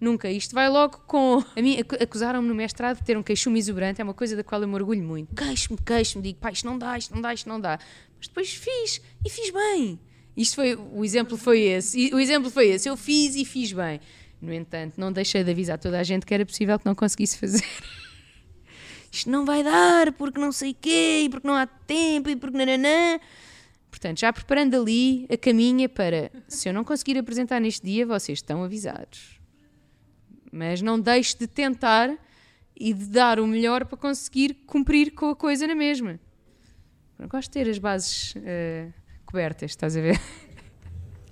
Nunca. 0.00 0.30
Isto 0.30 0.54
vai 0.54 0.68
logo 0.68 0.98
com. 1.08 1.42
A 1.56 1.60
mim 1.60 1.76
acusaram-me 2.00 2.46
no 2.46 2.54
mestrado 2.54 2.98
de 2.98 3.04
ter 3.04 3.18
um 3.18 3.22
queixume 3.24 3.58
exuberante, 3.58 4.00
é 4.00 4.04
uma 4.04 4.14
coisa 4.14 4.36
da 4.36 4.44
qual 4.44 4.62
eu 4.62 4.68
me 4.68 4.74
orgulho 4.74 5.02
muito. 5.02 5.34
Queixo-me, 5.34 5.76
queixo-me, 5.84 6.22
digo: 6.22 6.38
pá, 6.38 6.52
isto 6.52 6.64
não 6.64 6.78
dá, 6.78 6.96
isto 6.96 7.12
não 7.12 7.20
dá, 7.20 7.34
isto 7.34 7.48
não 7.48 7.60
dá. 7.60 7.80
Mas 8.16 8.28
depois 8.28 8.54
fiz 8.54 9.02
e 9.26 9.28
fiz 9.28 9.50
bem. 9.50 9.98
Isto 10.36 10.54
foi. 10.54 10.76
O 10.76 11.04
exemplo 11.04 11.36
foi 11.36 11.62
esse. 11.62 12.14
O 12.14 12.20
exemplo 12.20 12.48
foi 12.48 12.68
esse. 12.68 12.88
Eu 12.88 12.96
fiz 12.96 13.34
e 13.34 13.44
fiz 13.44 13.72
bem. 13.72 14.00
No 14.40 14.52
entanto, 14.52 14.94
não 14.98 15.12
deixei 15.12 15.42
de 15.42 15.50
avisar 15.50 15.78
toda 15.78 15.98
a 15.98 16.02
gente 16.02 16.24
que 16.24 16.32
era 16.32 16.46
possível 16.46 16.78
que 16.78 16.86
não 16.86 16.94
conseguisse 16.94 17.36
fazer. 17.36 17.64
Isto 19.10 19.30
não 19.30 19.44
vai 19.44 19.64
dar 19.64 20.12
porque 20.12 20.38
não 20.38 20.52
sei 20.52 20.74
quê, 20.74 21.22
e 21.24 21.28
porque 21.28 21.46
não 21.46 21.54
há 21.54 21.66
tempo, 21.66 22.28
e 22.28 22.36
porque 22.36 22.56
nananã. 22.56 23.18
Portanto, 23.90 24.20
já 24.20 24.32
preparando 24.32 24.80
ali 24.80 25.26
a 25.32 25.36
caminha 25.36 25.88
para, 25.88 26.30
se 26.46 26.68
eu 26.68 26.72
não 26.72 26.84
conseguir 26.84 27.18
apresentar 27.18 27.60
neste 27.60 27.84
dia, 27.84 28.06
vocês 28.06 28.38
estão 28.38 28.62
avisados. 28.62 29.40
Mas 30.52 30.80
não 30.82 31.00
deixe 31.00 31.36
de 31.36 31.46
tentar 31.46 32.16
e 32.78 32.92
de 32.92 33.06
dar 33.06 33.40
o 33.40 33.46
melhor 33.46 33.84
para 33.86 33.98
conseguir 33.98 34.54
cumprir 34.66 35.12
com 35.12 35.30
a 35.30 35.36
coisa 35.36 35.66
na 35.66 35.74
mesma. 35.74 36.20
Não 37.18 37.26
gosto 37.26 37.48
de 37.48 37.54
ter 37.54 37.68
as 37.68 37.78
bases 37.78 38.34
uh, 38.36 38.92
cobertas, 39.26 39.72
estás 39.72 39.96
a 39.96 40.00
ver? 40.00 40.20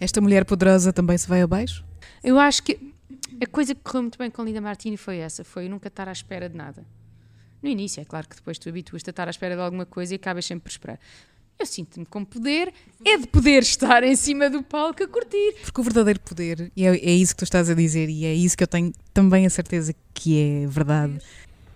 Esta 0.01 0.21
mulher 0.21 0.45
poderosa 0.45 0.93
também 0.93 1.17
se 1.17 1.29
vai 1.29 1.43
abaixo? 1.43 1.85
Eu 2.23 2.39
acho 2.39 2.63
que 2.63 2.96
a 3.41 3.47
coisa 3.47 3.75
que 3.75 3.81
correu 3.83 4.03
muito 4.03 4.19
bem 4.19 4.31
com 4.31 4.45
Linda 4.45 4.61
Martini 4.61 4.97
foi 4.97 5.19
essa, 5.19 5.45
foi 5.45 5.69
nunca 5.69 5.89
estar 5.89 6.09
à 6.09 6.13
espera 6.13 6.49
de 6.49 6.57
nada. 6.57 6.87
No 7.63 7.69
início, 7.69 8.01
é 8.01 8.05
claro 8.05 8.29
que 8.29 8.37
depois 8.37 8.59
tu 8.59 8.69
habituas-te 8.69 9.09
a 9.09 9.11
estar 9.11 9.27
à 9.27 9.31
espera 9.31 9.55
de 9.55 9.61
alguma 9.61 9.87
coisa 9.87 10.15
e 10.15 10.17
acabas 10.17 10.45
sempre 10.45 10.65
por 10.65 10.71
esperar. 10.71 11.01
Eu 11.59 11.65
sinto-me 11.65 12.05
com 12.05 12.23
poder, 12.23 12.73
é 13.03 13.17
de 13.17 13.27
poder 13.27 13.63
estar 13.63 14.03
em 14.05 14.15
cima 14.15 14.51
do 14.51 14.63
palco 14.63 15.03
a 15.03 15.09
curtir. 15.09 15.55
Porque 15.63 15.81
o 15.81 15.85
verdadeiro 15.85 16.21
poder, 16.21 16.71
e 16.77 16.85
é, 16.85 16.91
é 16.91 17.11
isso 17.13 17.35
que 17.35 17.39
tu 17.39 17.45
estás 17.45 17.71
a 17.71 17.75
dizer, 17.75 18.11
e 18.11 18.27
é 18.27 18.35
isso 18.35 18.57
que 18.57 18.63
eu 18.63 18.69
tenho 18.69 18.93
também 19.15 19.47
a 19.47 19.51
certeza 19.51 19.95
que 20.13 20.39
é 20.39 20.67
verdade, 20.67 21.19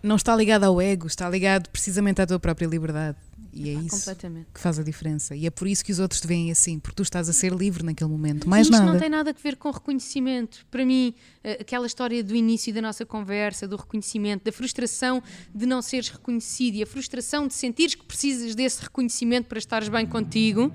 não 0.03 0.17
está 0.17 0.35
ligado 0.35 0.65
ao 0.65 0.81
ego, 0.81 1.07
está 1.07 1.29
ligado 1.29 1.69
precisamente 1.69 2.21
à 2.23 2.27
tua 2.27 2.39
própria 2.39 2.67
liberdade. 2.67 3.17
E 3.53 3.71
é 3.71 3.77
ah, 3.77 3.83
isso 3.83 4.17
que 4.55 4.61
faz 4.61 4.79
a 4.79 4.83
diferença. 4.83 5.35
E 5.35 5.45
é 5.45 5.51
por 5.51 5.67
isso 5.67 5.85
que 5.85 5.91
os 5.91 5.99
outros 5.99 6.21
te 6.21 6.27
veem 6.27 6.51
assim, 6.53 6.79
porque 6.79 6.95
tu 6.95 7.03
estás 7.03 7.29
a 7.29 7.33
ser 7.33 7.53
livre 7.53 7.83
naquele 7.83 8.11
momento. 8.11 8.49
Mais 8.49 8.67
isto 8.67 8.79
nada. 8.79 8.93
não 8.93 8.99
tem 8.99 9.11
nada 9.11 9.31
a 9.31 9.33
ver 9.33 9.57
com 9.57 9.71
reconhecimento. 9.71 10.65
Para 10.71 10.87
mim, 10.87 11.15
eh, 11.43 11.59
aquela 11.61 11.87
história 11.87 12.23
do 12.23 12.35
início 12.35 12.73
da 12.73 12.81
nossa 12.81 13.05
conversa, 13.05 13.67
do 13.67 13.77
reconhecimento, 13.77 14.45
da 14.45 14.53
frustração 14.53 15.23
de 15.53 15.67
não 15.67 15.83
seres 15.83 16.11
reconhecido 16.11 16.77
e 16.77 16.83
a 16.83 16.87
frustração 16.87 17.49
de 17.49 17.55
sentires 17.55 17.97
que 17.97 18.05
precisas 18.05 18.55
desse 18.55 18.83
reconhecimento 18.83 19.49
para 19.49 19.59
estares 19.59 19.89
bem 19.89 20.07
contigo. 20.07 20.73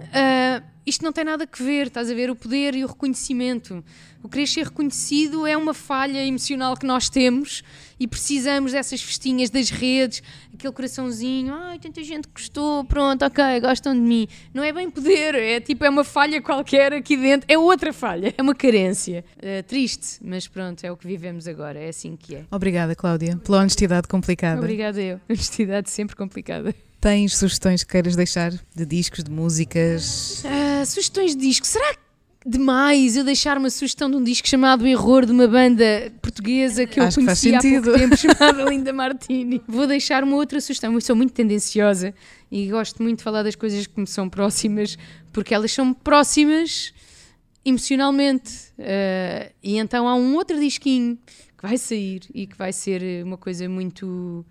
Uh, 0.00 0.76
isto 0.86 1.02
não 1.02 1.12
tem 1.12 1.24
nada 1.24 1.48
a 1.50 1.64
ver, 1.64 1.88
estás 1.88 2.08
a 2.08 2.14
ver? 2.14 2.30
O 2.30 2.36
poder 2.36 2.76
e 2.76 2.84
o 2.84 2.86
reconhecimento. 2.86 3.84
O 4.22 4.28
querer 4.28 4.46
ser 4.46 4.66
reconhecido 4.66 5.46
é 5.46 5.56
uma 5.56 5.74
falha 5.74 6.24
emocional 6.24 6.76
que 6.76 6.86
nós 6.86 7.08
temos 7.08 7.62
e 7.98 8.06
precisamos 8.06 8.72
dessas 8.72 9.02
festinhas 9.02 9.50
das 9.50 9.70
redes, 9.70 10.22
aquele 10.52 10.72
coraçãozinho, 10.72 11.54
ai, 11.54 11.78
tanta 11.78 12.02
gente 12.04 12.28
gostou, 12.32 12.84
pronto, 12.84 13.24
ok, 13.24 13.60
gostam 13.60 13.94
de 13.94 14.00
mim. 14.00 14.28
Não 14.54 14.62
é 14.62 14.72
bem 14.72 14.88
poder, 14.88 15.34
é 15.34 15.60
tipo, 15.60 15.84
é 15.84 15.90
uma 15.90 16.04
falha 16.04 16.40
qualquer 16.40 16.92
aqui 16.92 17.16
dentro, 17.16 17.46
é 17.50 17.58
outra 17.58 17.92
falha, 17.92 18.32
é 18.36 18.42
uma 18.42 18.54
carência. 18.54 19.24
É 19.38 19.62
triste, 19.62 20.18
mas 20.22 20.46
pronto, 20.46 20.84
é 20.84 20.92
o 20.92 20.96
que 20.96 21.06
vivemos 21.06 21.48
agora, 21.48 21.80
é 21.80 21.88
assim 21.88 22.16
que 22.16 22.36
é. 22.36 22.44
Obrigada, 22.50 22.94
Cláudia, 22.94 23.36
pela 23.38 23.60
honestidade 23.60 24.06
complicada. 24.06 24.60
Obrigada 24.60 25.00
eu, 25.00 25.20
honestidade 25.28 25.90
sempre 25.90 26.14
complicada. 26.14 26.74
Tens 27.00 27.36
sugestões 27.36 27.84
que 27.84 27.92
queiras 27.92 28.16
deixar 28.16 28.52
de 28.52 28.86
discos, 28.86 29.22
de 29.22 29.30
músicas? 29.30 30.42
Uh, 30.44 30.86
sugestões 30.86 31.36
de 31.36 31.42
discos. 31.42 31.70
Será 31.70 31.94
que 31.94 32.00
demais 32.46 33.16
eu 33.16 33.24
deixar 33.24 33.58
uma 33.58 33.68
sugestão 33.68 34.08
de 34.08 34.16
um 34.16 34.22
disco 34.22 34.46
chamado 34.46 34.86
Error 34.86 35.26
de 35.26 35.32
uma 35.32 35.48
banda 35.48 36.12
portuguesa 36.22 36.86
que 36.86 37.00
eu 37.00 37.04
Acho 37.04 37.16
conheci 37.16 37.50
que 37.50 37.56
há 37.56 37.82
pouco 37.82 37.98
tempo 37.98 38.16
chamada 38.16 38.62
Linda 38.64 38.92
Martini. 38.92 39.60
Vou 39.66 39.86
deixar 39.86 40.22
uma 40.22 40.36
outra 40.36 40.60
sugestão. 40.60 40.94
Eu 40.94 41.00
sou 41.00 41.16
muito 41.16 41.32
tendenciosa 41.32 42.14
e 42.50 42.68
gosto 42.68 43.02
muito 43.02 43.18
de 43.18 43.24
falar 43.24 43.42
das 43.42 43.56
coisas 43.56 43.86
que 43.86 44.00
me 44.00 44.06
são 44.06 44.28
próximas 44.28 44.96
porque 45.32 45.52
elas 45.52 45.72
são 45.72 45.92
próximas 45.92 46.94
emocionalmente. 47.64 48.52
Uh, 48.78 49.52
e 49.62 49.76
então 49.78 50.06
há 50.06 50.14
um 50.14 50.34
outro 50.36 50.58
disquinho 50.60 51.18
que 51.58 51.62
vai 51.62 51.76
sair 51.76 52.22
e 52.32 52.46
que 52.46 52.56
vai 52.56 52.72
ser 52.72 53.24
uma 53.24 53.36
coisa 53.36 53.68
muito 53.68 54.46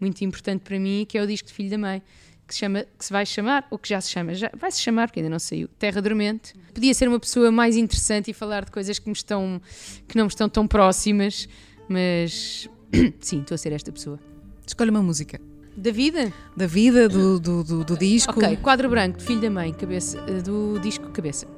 muito 0.00 0.22
importante 0.22 0.62
para 0.62 0.78
mim, 0.78 1.06
que 1.08 1.18
é 1.18 1.22
o 1.22 1.26
disco 1.26 1.48
de 1.48 1.54
Filho 1.54 1.70
da 1.70 1.78
Mãe, 1.78 2.02
que 2.46 2.54
se, 2.54 2.60
chama, 2.60 2.84
que 2.98 3.04
se 3.04 3.12
vai 3.12 3.26
chamar, 3.26 3.66
ou 3.70 3.78
que 3.78 3.88
já 3.88 4.00
se 4.00 4.10
chama, 4.10 4.34
já 4.34 4.50
vai 4.56 4.70
se 4.70 4.80
chamar, 4.80 5.08
porque 5.08 5.20
ainda 5.20 5.30
não 5.30 5.38
saiu, 5.38 5.68
Terra 5.78 6.00
Dormente. 6.00 6.54
Podia 6.72 6.94
ser 6.94 7.08
uma 7.08 7.20
pessoa 7.20 7.50
mais 7.50 7.76
interessante 7.76 8.30
e 8.30 8.34
falar 8.34 8.64
de 8.64 8.70
coisas 8.70 8.98
que, 8.98 9.06
me 9.06 9.12
estão, 9.12 9.60
que 10.06 10.16
não 10.16 10.24
me 10.24 10.30
estão 10.30 10.48
tão 10.48 10.66
próximas, 10.66 11.48
mas 11.88 12.68
sim, 13.20 13.40
estou 13.40 13.54
a 13.54 13.58
ser 13.58 13.72
esta 13.72 13.92
pessoa. 13.92 14.18
Escolha 14.66 14.90
uma 14.90 15.02
música. 15.02 15.40
Da 15.76 15.92
vida? 15.92 16.32
Da 16.56 16.66
vida, 16.66 17.08
do, 17.08 17.38
do, 17.38 17.62
do, 17.62 17.84
do 17.84 17.96
disco. 17.96 18.32
Ok, 18.32 18.56
quadro 18.56 18.88
branco, 18.88 19.20
Filho 19.22 19.40
da 19.40 19.50
Mãe, 19.50 19.72
cabeça, 19.72 20.20
do 20.42 20.78
disco 20.80 21.08
Cabeça. 21.10 21.57